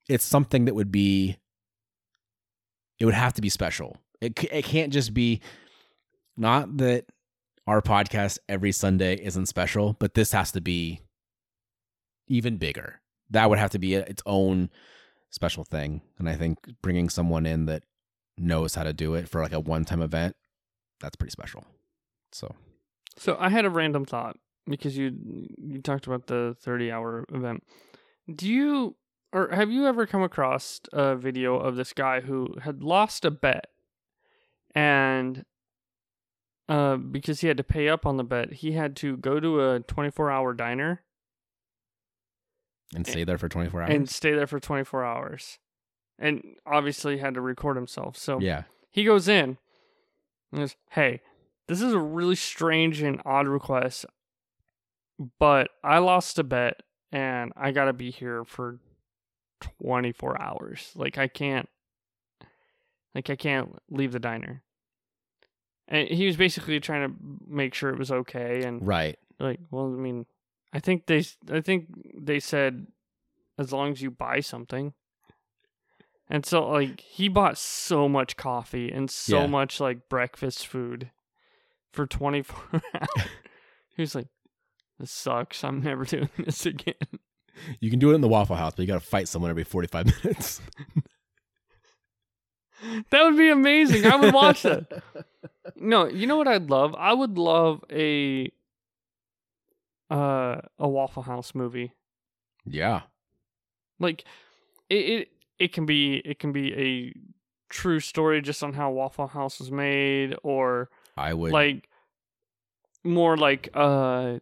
it's 0.09 0.25
something 0.25 0.65
that 0.65 0.73
would 0.73 0.91
be 0.91 1.37
it 2.99 3.05
would 3.05 3.13
have 3.13 3.33
to 3.33 3.41
be 3.41 3.49
special. 3.49 3.97
It 4.21 4.41
it 4.51 4.65
can't 4.65 4.93
just 4.93 5.13
be 5.13 5.41
not 6.37 6.77
that 6.77 7.05
our 7.67 7.81
podcast 7.81 8.39
every 8.47 8.71
Sunday 8.71 9.15
isn't 9.15 9.47
special, 9.47 9.95
but 9.99 10.13
this 10.13 10.31
has 10.31 10.51
to 10.53 10.61
be 10.61 11.01
even 12.27 12.57
bigger. 12.57 13.01
That 13.31 13.49
would 13.49 13.59
have 13.59 13.71
to 13.71 13.79
be 13.79 13.95
its 13.95 14.21
own 14.25 14.69
special 15.29 15.63
thing. 15.63 16.01
And 16.17 16.29
I 16.29 16.35
think 16.35 16.57
bringing 16.81 17.09
someone 17.09 17.45
in 17.45 17.65
that 17.65 17.83
knows 18.37 18.75
how 18.75 18.83
to 18.83 18.93
do 18.93 19.13
it 19.15 19.29
for 19.29 19.41
like 19.41 19.53
a 19.53 19.59
one-time 19.59 20.01
event, 20.01 20.35
that's 20.99 21.15
pretty 21.15 21.31
special. 21.31 21.65
So, 22.31 22.53
So 23.17 23.37
I 23.39 23.49
had 23.49 23.65
a 23.65 23.69
random 23.69 24.05
thought 24.05 24.37
because 24.67 24.97
you 24.97 25.15
you 25.57 25.81
talked 25.81 26.07
about 26.07 26.27
the 26.27 26.55
30 26.61 26.91
hour 26.91 27.25
event. 27.31 27.63
Do 28.33 28.47
you 28.47 28.95
or 29.31 29.49
have 29.49 29.69
you 29.71 29.85
ever 29.85 30.05
come 30.05 30.23
across 30.23 30.81
a 30.91 31.15
video 31.15 31.57
of 31.57 31.75
this 31.75 31.93
guy 31.93 32.21
who 32.21 32.55
had 32.61 32.83
lost 32.83 33.25
a 33.25 33.31
bet 33.31 33.67
and 34.73 35.45
uh 36.67 36.97
because 36.97 37.41
he 37.41 37.47
had 37.47 37.57
to 37.57 37.63
pay 37.63 37.87
up 37.87 38.05
on 38.05 38.17
the 38.17 38.23
bet, 38.23 38.53
he 38.53 38.73
had 38.73 38.95
to 38.97 39.17
go 39.17 39.39
to 39.39 39.61
a 39.61 39.79
24 39.81 40.31
hour 40.31 40.53
diner 40.53 41.03
and 42.95 43.05
stay 43.05 43.23
there 43.23 43.37
for 43.37 43.49
24 43.49 43.81
hours. 43.83 43.91
and 43.93 44.09
stay 44.09 44.33
there 44.33 44.47
for 44.47 44.59
24 44.59 45.03
hours. 45.03 45.59
And 46.17 46.55
obviously 46.65 47.17
had 47.17 47.33
to 47.33 47.41
record 47.41 47.75
himself. 47.75 48.17
So 48.17 48.39
yeah. 48.39 48.63
He 48.89 49.03
goes 49.03 49.27
in 49.27 49.57
and 50.51 50.61
goes, 50.61 50.75
Hey, 50.91 51.21
this 51.67 51.81
is 51.81 51.91
a 51.93 51.99
really 51.99 52.35
strange 52.35 53.01
and 53.01 53.21
odd 53.25 53.47
request, 53.47 54.05
but 55.39 55.69
I 55.83 55.97
lost 55.97 56.39
a 56.39 56.43
bet 56.43 56.81
and 57.11 57.51
I 57.57 57.71
gotta 57.71 57.91
be 57.93 58.11
here 58.11 58.45
for 58.45 58.79
24 59.81 60.41
hours. 60.41 60.91
Like, 60.95 61.17
I 61.17 61.27
can't, 61.27 61.67
like, 63.13 63.29
I 63.29 63.35
can't 63.35 63.75
leave 63.89 64.11
the 64.11 64.19
diner. 64.19 64.63
And 65.87 66.07
he 66.07 66.25
was 66.25 66.35
basically 66.37 66.79
trying 66.79 67.07
to 67.09 67.15
make 67.47 67.73
sure 67.73 67.89
it 67.89 67.99
was 67.99 68.11
okay. 68.11 68.63
And, 68.63 68.85
Right. 68.85 69.17
like, 69.39 69.59
well, 69.71 69.85
I 69.85 69.97
mean, 69.97 70.25
I 70.75 70.79
think 70.79 71.05
they, 71.05 71.23
I 71.49 71.61
think 71.61 71.87
they 72.15 72.39
said 72.39 72.87
as 73.57 73.71
long 73.71 73.93
as 73.93 74.01
you 74.01 74.11
buy 74.11 74.41
something. 74.41 74.93
And 76.29 76.45
so, 76.45 76.67
like, 76.69 76.99
he 76.99 77.29
bought 77.29 77.57
so 77.57 78.09
much 78.09 78.35
coffee 78.35 78.91
and 78.91 79.09
so 79.09 79.41
Yeah. 79.43 79.47
much 79.47 79.79
like 79.79 80.09
breakfast 80.09 80.67
food 80.67 81.11
for 81.93 82.05
24 82.05 82.81
hours. 82.93 83.29
he 83.95 84.01
was 84.01 84.15
like, 84.15 84.27
"This 84.99 85.11
sucks. 85.11 85.63
I'm 85.63 85.81
never 85.81 86.03
doing 86.15 86.29
this 86.37 86.65
again." 86.65 86.95
You 87.79 87.89
can 87.89 87.99
do 87.99 88.11
it 88.11 88.15
in 88.15 88.21
the 88.21 88.27
Waffle 88.27 88.57
House, 88.57 88.73
but 88.75 88.81
you 88.81 88.87
got 88.87 88.95
to 89.01 89.07
fight 89.07 89.29
someone 89.29 89.49
every 89.49 89.63
45 89.63 90.23
minutes. 90.23 90.59
That 93.11 93.23
would 93.23 93.37
be 93.37 93.49
amazing. 93.49 94.05
I 94.05 94.17
would 94.17 94.33
watch 94.33 94.63
that. 94.63 95.01
No, 95.77 96.07
you 96.07 96.27
know 96.27 96.35
what 96.37 96.47
I'd 96.49 96.69
love? 96.69 96.93
I 96.97 97.13
would 97.13 97.37
love 97.37 97.83
a 97.89 98.51
uh 100.09 100.61
a 100.79 100.87
Waffle 100.87 101.23
House 101.23 101.53
movie. 101.55 101.93
yeah. 102.65 103.01
Like 103.99 104.25
it, 104.89 104.95
it 104.95 105.27
it 105.57 105.73
can 105.73 105.85
be 105.85 106.21
it 106.25 106.39
can 106.39 106.51
be 106.51 106.73
a 106.73 107.13
true 107.69 107.99
story 107.99 108.41
just 108.41 108.61
on 108.63 108.73
how 108.73 108.91
Waffle 108.91 109.27
House 109.27 109.59
was 109.59 109.71
made 109.71 110.35
or 110.43 110.89
I 111.17 111.33
would 111.33 111.51
like 111.51 111.89
more 113.03 113.37
like 113.37 113.69
uh 113.73 114.39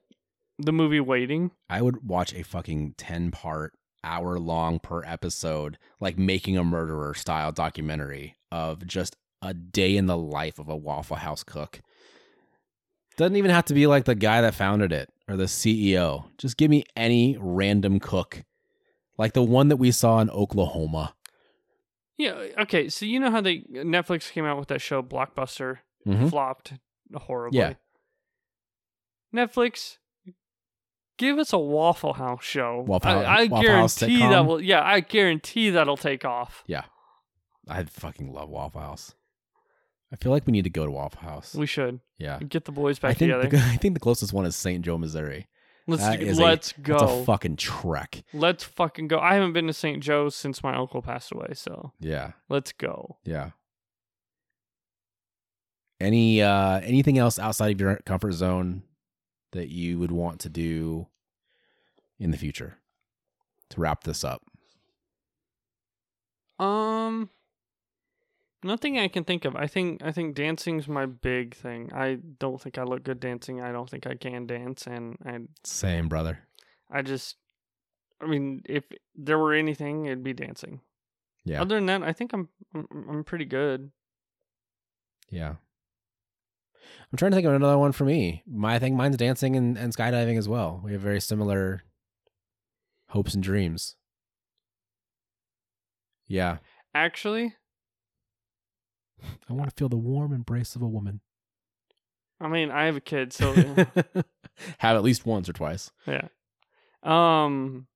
the 0.60 0.72
movie 0.72 1.00
Waiting. 1.00 1.52
I 1.70 1.82
would 1.82 2.08
watch 2.08 2.34
a 2.34 2.44
fucking 2.44 2.96
10 2.98 3.32
part 3.32 3.74
hour 4.04 4.38
long 4.38 4.80
per 4.80 5.04
episode 5.06 5.78
like 6.00 6.18
making 6.18 6.58
a 6.58 6.64
murderer 6.64 7.14
style 7.14 7.52
documentary 7.52 8.36
of 8.52 8.86
just 8.86 9.16
a 9.42 9.54
day 9.54 9.96
in 9.96 10.08
the 10.08 10.18
life 10.18 10.60
of 10.60 10.68
a 10.68 10.76
Waffle 10.76 11.18
House 11.18 11.44
cook. 11.44 11.82
Doesn't 13.18 13.36
even 13.36 13.52
have 13.52 13.66
to 13.66 13.74
be 13.74 13.86
like 13.88 14.06
the 14.06 14.16
guy 14.16 14.42
that 14.42 14.56
founded 14.56 14.92
it 14.92 15.10
or 15.28 15.36
the 15.38 15.46
CEO. 15.46 16.26
Just 16.38 16.58
give 16.58 16.70
me 16.70 16.84
any 16.96 17.38
random 17.40 18.00
cook. 18.00 18.44
Like 19.18 19.34
the 19.34 19.44
one 19.44 19.68
that 19.70 19.78
we 19.78 19.92
saw 19.92 20.20
in 20.20 20.30
Oklahoma. 20.30 21.16
Yeah, 22.18 22.46
okay. 22.62 22.90
So 22.90 23.06
you 23.06 23.20
know 23.20 23.32
how 23.32 23.42
they 23.42 23.60
Netflix 23.72 24.32
came 24.32 24.46
out 24.46 24.58
with 24.60 24.68
that 24.70 24.82
show 24.82 25.02
Blockbuster 25.02 25.80
Mhm. 26.06 26.30
flopped 26.30 26.74
horribly. 27.16 27.60
Yeah. 27.60 27.74
Netflix 29.34 29.98
give 31.18 31.38
us 31.40 31.54
a 31.54 31.58
Waffle 31.58 32.14
House 32.14 32.44
show. 32.44 32.84
Waffle 32.88 33.10
I, 33.10 33.14
House- 33.14 33.26
I 33.26 33.44
Waffle 33.46 33.62
guarantee 33.68 34.18
that 34.20 34.46
will 34.46 34.62
yeah, 34.62 34.84
I 34.84 35.00
guarantee 35.00 35.70
that'll 35.72 35.98
take 35.98 36.26
off. 36.26 36.64
Yeah, 36.68 36.84
I 37.68 37.84
fucking 37.84 38.32
love 38.32 38.50
Waffle 38.50 38.82
House. 38.82 39.16
I 40.14 40.16
feel 40.16 40.32
like 40.32 40.46
we 40.46 40.52
need 40.54 40.64
to 40.66 40.70
go 40.70 40.86
to 40.86 40.92
Waffle 40.92 41.22
House. 41.22 41.56
We 41.56 41.66
should 41.66 42.00
Yeah. 42.20 42.38
get 42.40 42.66
the 42.66 42.72
boys 42.72 43.00
I 43.02 43.10
back 43.10 43.18
think 43.18 43.32
together. 43.34 43.50
the, 43.50 43.58
I 43.74 43.78
think 43.78 43.96
the 43.96 44.00
closest 44.00 44.32
one 44.32 44.46
is 44.46 44.56
St. 44.56 44.86
Joe, 44.86 44.98
Missouri. 44.98 45.48
let's 45.88 46.04
that 46.04 46.22
is 46.22 46.40
let's 46.40 46.70
It's 46.72 46.80
go. 46.80 46.98
a 46.98 47.26
fucking 47.26 47.56
trek. 47.58 48.24
let's 48.34 48.64
fucking 48.64 49.08
go. 49.08 49.18
I 49.20 49.34
haven't 49.34 49.54
been 49.54 49.66
to 49.68 49.74
St. 49.74 50.02
Joe's 50.04 50.36
since 50.36 50.62
my 50.64 50.76
uncle 50.76 51.02
passed 51.02 51.32
away, 51.32 51.50
so 51.54 51.94
Yeah. 52.00 52.34
let's 52.48 52.72
go. 52.72 53.18
Yeah. 53.26 53.52
Any 56.00 56.42
uh 56.42 56.80
anything 56.82 57.18
else 57.18 57.40
outside 57.40 57.72
of 57.72 57.82
your 57.82 57.96
comfort 58.06 58.34
zone 58.34 58.84
that 59.52 59.70
you 59.70 59.98
would 60.00 60.12
want 60.12 60.40
to 60.42 60.50
do 60.50 61.08
in 62.20 62.32
the 62.32 62.38
future 62.38 62.78
to 63.70 63.80
wrap 63.82 64.04
this 64.04 64.24
up? 64.24 64.44
Um 66.60 67.30
nothing 68.64 69.00
I 69.00 69.08
can 69.08 69.24
think 69.24 69.46
of. 69.46 69.56
I 69.56 69.68
think 69.68 70.02
I 70.04 70.12
think 70.12 70.36
dancing's 70.36 70.88
my 70.88 71.06
big 71.06 71.56
thing. 71.56 71.92
I 71.94 72.18
don't 72.40 72.62
think 72.62 72.78
I 72.78 72.84
look 72.84 73.04
good 73.04 73.20
dancing. 73.20 73.62
I 73.62 73.72
don't 73.72 73.90
think 73.90 74.08
I 74.08 74.16
can 74.16 74.46
dance 74.46 74.88
and 74.88 75.18
I 75.26 75.40
Same, 75.64 76.08
brother. 76.08 76.40
I 76.90 77.02
just 77.02 77.38
I 78.22 78.28
mean, 78.28 78.62
if 78.66 78.86
there 79.16 79.38
were 79.38 79.54
anything, 79.54 80.06
it'd 80.06 80.24
be 80.24 80.34
dancing. 80.34 80.82
Yeah. 81.46 81.62
Other 81.62 81.76
than 81.76 81.88
that, 81.88 82.04
I 82.04 82.14
think 82.14 82.34
I'm 82.34 82.50
I'm, 82.74 82.88
I'm 83.10 83.24
pretty 83.24 83.46
good. 83.46 83.92
Yeah. 85.30 85.56
I'm 87.12 87.18
trying 87.18 87.32
to 87.32 87.36
think 87.36 87.48
of 87.48 87.54
another 87.54 87.78
one 87.78 87.92
for 87.92 88.06
me. 88.06 88.44
My 88.48 88.76
I 88.76 88.80
think 88.80 88.96
mine's 88.96 89.18
dancing 89.18 89.56
and, 89.56 89.78
and 89.78 89.96
skydiving 89.96 90.38
as 90.38 90.50
well. 90.50 90.82
We 90.84 90.94
have 90.94 91.02
very 91.02 91.22
similar 91.22 91.84
hopes 93.10 93.34
and 93.34 93.44
dreams. 93.44 93.96
Yeah. 96.28 96.58
Actually, 96.96 97.56
I 99.50 99.54
want 99.54 99.70
to 99.70 99.76
feel 99.76 99.90
the 99.90 99.98
warm 99.98 100.34
embrace 100.34 100.76
of 100.76 100.82
a 100.82 100.88
woman. 100.88 101.22
I 102.40 102.48
mean, 102.48 102.72
I 102.72 102.86
have 102.86 102.96
a 102.96 103.02
kid, 103.02 103.32
so 103.32 103.54
have 104.80 104.96
at 104.98 105.04
least 105.04 105.26
once 105.26 105.48
or 105.50 105.54
twice. 105.54 105.92
yeah. 106.08 106.28
Um 107.04 107.88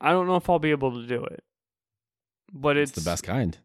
I 0.00 0.12
don't 0.12 0.26
know 0.26 0.36
if 0.36 0.48
I'll 0.48 0.58
be 0.58 0.70
able 0.70 0.92
to 1.00 1.06
do 1.06 1.22
it. 1.24 1.44
But 2.52 2.76
It's, 2.76 2.90
it's, 2.90 3.04
the 3.04 3.08
best 3.10 3.22
kind. 3.22 3.58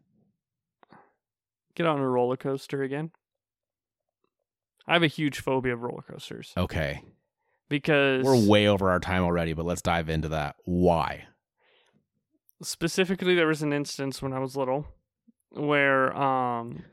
Get 1.74 1.86
on 1.86 1.98
a 1.98 2.08
roller 2.08 2.36
coaster 2.36 2.82
again. 2.82 3.10
I 4.86 4.92
have 4.92 5.02
a 5.02 5.08
huge 5.08 5.40
phobia 5.40 5.72
of 5.74 5.82
roller 5.82 6.02
coasters. 6.02 6.52
Okay. 6.56 7.02
because 7.68 8.24
We're 8.24 8.48
way 8.48 8.68
over 8.68 8.90
our 8.90 9.00
time 9.00 9.22
already, 9.24 9.54
but 9.54 9.66
let's 9.66 9.82
dive 9.82 10.08
into 10.08 10.28
that. 10.28 10.56
Why? 10.64 11.26
specifically 12.62 13.34
there 13.34 13.46
was 13.46 13.60
an 13.62 13.70
instance 13.72 14.22
when 14.22 14.32
I 14.32 14.38
was 14.38 14.56
little 14.56 14.86
where 15.56 16.16
um 16.16 16.84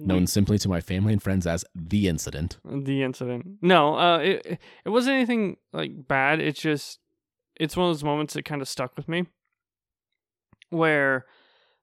Known 0.00 0.26
simply 0.26 0.56
to 0.58 0.68
my 0.68 0.80
family 0.80 1.12
and 1.12 1.22
friends 1.22 1.46
as 1.46 1.64
the 1.74 2.08
incident. 2.08 2.56
the 2.64 3.02
incident. 3.02 3.58
No, 3.60 3.96
uh 3.98 4.18
it 4.18 4.58
it 4.84 4.88
wasn't 4.88 5.16
anything 5.16 5.56
like 5.72 6.06
bad. 6.08 6.40
It's 6.40 6.60
just 6.60 7.00
it's 7.56 7.76
one 7.76 7.88
of 7.88 7.94
those 7.94 8.04
moments 8.04 8.34
that 8.34 8.44
kind 8.44 8.62
of 8.62 8.68
stuck 8.68 8.96
with 8.96 9.08
me 9.08 9.26
where 10.70 11.26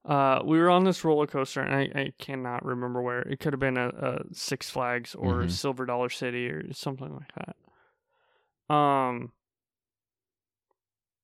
uh 0.06 0.41
we 0.43 0.57
were 0.57 0.69
on 0.69 0.84
this 0.84 1.03
roller 1.03 1.27
coaster 1.27 1.61
and 1.61 1.73
I, 1.76 1.81
I 1.99 2.14
cannot 2.18 2.65
remember 2.65 3.02
where. 3.02 3.22
It 3.22 3.39
could 3.39 3.53
have 3.53 3.60
been 3.60 3.77
a, 3.77 3.89
a 3.89 4.22
Six 4.34 4.69
Flags 4.69 5.14
or 5.15 5.43
Mhm. 5.43 5.52
Silver 5.52 5.85
Dollar 5.85 6.10
City 6.10 6.48
or 6.49 6.73
something 6.73 7.14
like 7.14 7.31
that. 8.69 8.73
Um 8.73 9.31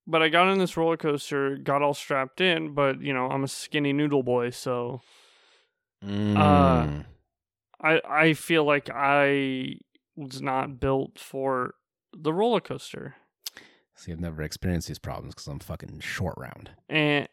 but 0.08 0.22
I 0.22 0.28
got 0.28 0.48
on 0.48 0.58
this 0.58 0.76
roller 0.76 0.96
coaster, 0.96 1.56
got 1.56 1.82
all 1.82 1.94
strapped 1.94 2.40
in, 2.40 2.74
but 2.74 3.00
you 3.00 3.12
know, 3.12 3.26
I'm 3.26 3.44
a 3.44 3.48
skinny 3.48 3.92
noodle 3.92 4.24
boy, 4.24 4.50
so 4.50 5.02
Mm. 6.04 7.04
I 7.80 8.00
I 8.08 8.32
feel 8.34 8.64
like 8.64 8.90
I 8.90 9.76
was 10.16 10.40
not 10.42 10.80
built 10.80 11.18
for 11.18 11.74
the 12.16 12.32
roller 12.32 12.60
coaster. 12.60 13.16
See, 13.96 14.12
I've 14.12 14.20
never 14.20 14.42
experienced 14.42 14.88
these 14.88 14.98
problems 14.98 15.34
because 15.34 15.48
I'm 15.48 15.58
fucking 15.58 16.00
short 16.00 16.34
round. 16.36 16.70
And 16.88 17.28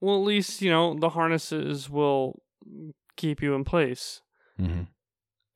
well, 0.00 0.16
at 0.16 0.26
least, 0.26 0.62
you 0.62 0.70
know, 0.70 0.94
the 0.94 1.10
harnesses 1.10 1.90
will 1.90 2.40
keep 3.16 3.42
you 3.42 3.54
in 3.54 3.64
place. 3.64 4.20
Mm-hmm. 4.60 4.82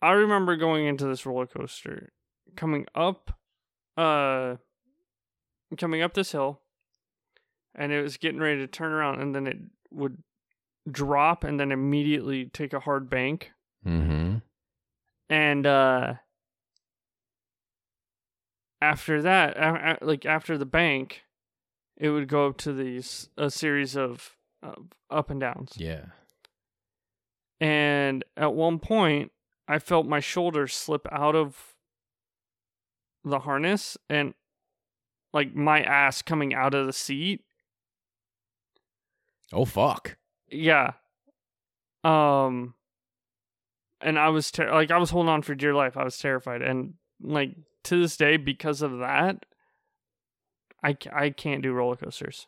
I 0.03 0.13
remember 0.13 0.57
going 0.57 0.87
into 0.87 1.07
this 1.07 1.27
roller 1.27 1.47
coaster, 1.47 2.13
coming 2.57 2.87
up 2.95 3.39
uh 3.97 4.57
coming 5.79 6.03
up 6.03 6.15
this 6.15 6.33
hill, 6.33 6.61
and 7.75 7.93
it 7.93 8.03
was 8.03 8.17
getting 8.17 8.41
ready 8.41 8.59
to 8.59 8.67
turn 8.67 8.93
around 8.93 9.21
and 9.21 9.35
then 9.35 9.47
it 9.47 9.59
would 9.91 10.23
drop 10.91 11.45
and 11.45 11.59
then 11.61 11.71
immediately 11.73 12.47
take 12.47 12.73
a 12.73 12.81
hard 12.81 13.09
bank. 13.11 13.53
Mm-hmm. 13.87 14.37
and 15.31 15.67
uh 15.67 16.15
after 18.83 19.23
that 19.23 19.57
a- 19.57 19.97
a- 20.03 20.05
like 20.05 20.25
after 20.27 20.57
the 20.59 20.67
bank 20.67 21.23
it 21.97 22.11
would 22.11 22.29
go 22.29 22.47
up 22.47 22.57
to 22.59 22.73
these 22.73 23.29
a 23.37 23.51
series 23.51 23.97
of 23.97 24.37
uh, 24.63 24.75
up 25.11 25.31
and 25.31 25.41
downs 25.41 25.73
Yeah. 25.77 26.07
and 27.61 28.25
at 28.37 28.55
one 28.55 28.79
point 28.79 29.33
i 29.69 29.79
felt 29.79 30.07
my 30.07 30.21
shoulder 30.21 30.67
slip 30.67 31.07
out 31.13 31.35
of 31.37 31.75
the 33.25 33.41
harness 33.41 33.97
and 34.09 34.35
like 35.33 35.55
my 35.55 35.83
ass 35.83 36.23
coming 36.23 36.55
out 36.55 36.75
of 36.75 36.87
the 36.87 36.93
seat. 36.93 37.43
Oh 39.53 39.65
fuck. 39.65 40.17
yeah. 40.51 40.93
Um 42.05 42.75
and 44.03 44.19
i 44.19 44.31
was 44.31 44.51
ter- 44.51 44.73
like 44.73 44.91
i 44.91 44.97
was 44.97 45.11
holding 45.11 45.29
on 45.29 45.43
for 45.43 45.55
dear 45.55 45.75
life. 45.75 45.97
I 45.97 46.05
was 46.05 46.17
terrified. 46.19 46.63
And 46.63 46.95
like 47.23 47.51
to 47.85 48.01
this 48.01 48.17
day 48.17 48.37
because 48.39 48.81
of 48.83 48.99
that 49.01 49.45
i, 50.83 50.97
I 51.13 51.31
can't 51.31 51.63
do 51.63 51.73
roller 51.73 51.97
coasters. 51.97 52.47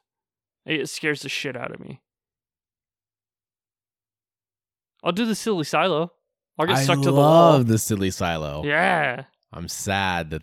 It 0.65 0.89
scares 0.89 1.23
the 1.23 1.29
shit 1.29 1.57
out 1.57 1.73
of 1.75 1.81
me. 1.81 2.01
I'll 5.05 5.13
do 5.13 5.27
the 5.27 5.35
silly 5.35 5.65
silo. 5.65 6.13
I'll 6.59 6.67
get 6.67 6.77
I 6.77 6.85
stuck 6.85 7.03
to 7.03 7.11
the 7.11 7.13
I 7.13 7.21
love 7.21 7.67
the 7.67 7.79
silly 7.79 8.11
silo. 8.11 8.65
yeah. 8.65 9.25
I'm 9.53 9.69
sad 9.69 10.31
that 10.31 10.43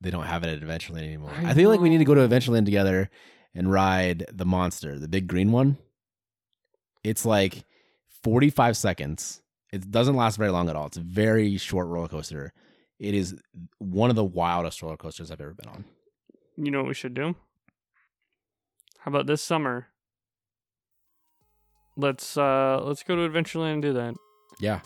they 0.00 0.10
don't 0.10 0.24
have 0.26 0.44
it 0.44 0.48
at 0.48 0.60
Adventureland 0.66 1.04
anymore. 1.04 1.32
I 1.36 1.50
I, 1.50 1.54
feel 1.54 1.68
like 1.70 1.80
we 1.80 1.88
need 1.90 1.98
to 1.98 2.04
go 2.04 2.14
to. 2.14 2.26
Adventureland 2.26 2.64
together 2.64 3.10
and 3.54 3.70
ride 3.70 4.24
the 4.32 4.44
monster, 4.46 4.98
the 4.98 5.08
big 5.08 5.26
green 5.26 5.52
one. 5.52 5.76
It's 7.04 7.24
like 7.24 7.64
45 8.22 8.76
seconds. 8.76 9.42
It 9.72 9.90
doesn't 9.90 10.16
last 10.16 10.36
very 10.36 10.50
long 10.50 10.68
at 10.68 10.76
all. 10.76 10.86
It's 10.86 10.96
a 10.96 11.00
very 11.02 11.56
short 11.56 11.88
roller 11.88 12.08
coaster. 12.08 12.52
It 12.98 13.14
is 13.14 13.34
one 13.78 14.10
of 14.10 14.16
the 14.16 14.24
wildest 14.24 14.82
roller 14.82 14.96
coasters 14.96 15.30
I've 15.30 15.40
ever 15.40 15.54
been 15.54 15.68
on. 15.68 15.84
you 16.56 16.70
know 16.70 16.78
what 16.80 16.88
we 16.88 16.94
should 16.94 17.14
do 17.14 17.34
how 18.98 19.08
about 19.08 19.26
this 19.26 19.42
summer 19.42 19.86
let's 21.96 22.36
uh 22.36 22.80
let's 22.84 23.02
go 23.02 23.16
to 23.16 23.22
adventureland 23.28 23.72
and 23.74 23.82
do 23.82 23.92
that 23.94 24.14
Yeah. 24.58 24.80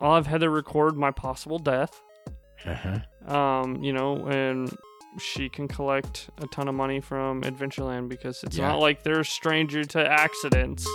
I'll 0.00 0.14
have 0.16 0.26
Heather 0.26 0.50
record 0.50 0.96
my 0.96 1.10
possible 1.12 1.58
death. 1.58 2.00
Uh-huh. 2.66 3.34
Um, 3.36 3.82
you 3.82 3.92
know, 3.92 4.26
and 4.26 4.70
she 5.18 5.48
can 5.48 5.68
collect 5.68 6.28
a 6.38 6.46
ton 6.48 6.66
of 6.68 6.74
money 6.74 7.00
from 7.00 7.42
Adventureland 7.42 8.08
because 8.08 8.42
it's 8.42 8.56
Yeah. 8.56 8.68
not 8.68 8.80
like 8.80 9.02
they're 9.04 9.20
a 9.20 9.24
stranger 9.24 9.84
to 9.84 10.10
accidents. 10.10 10.86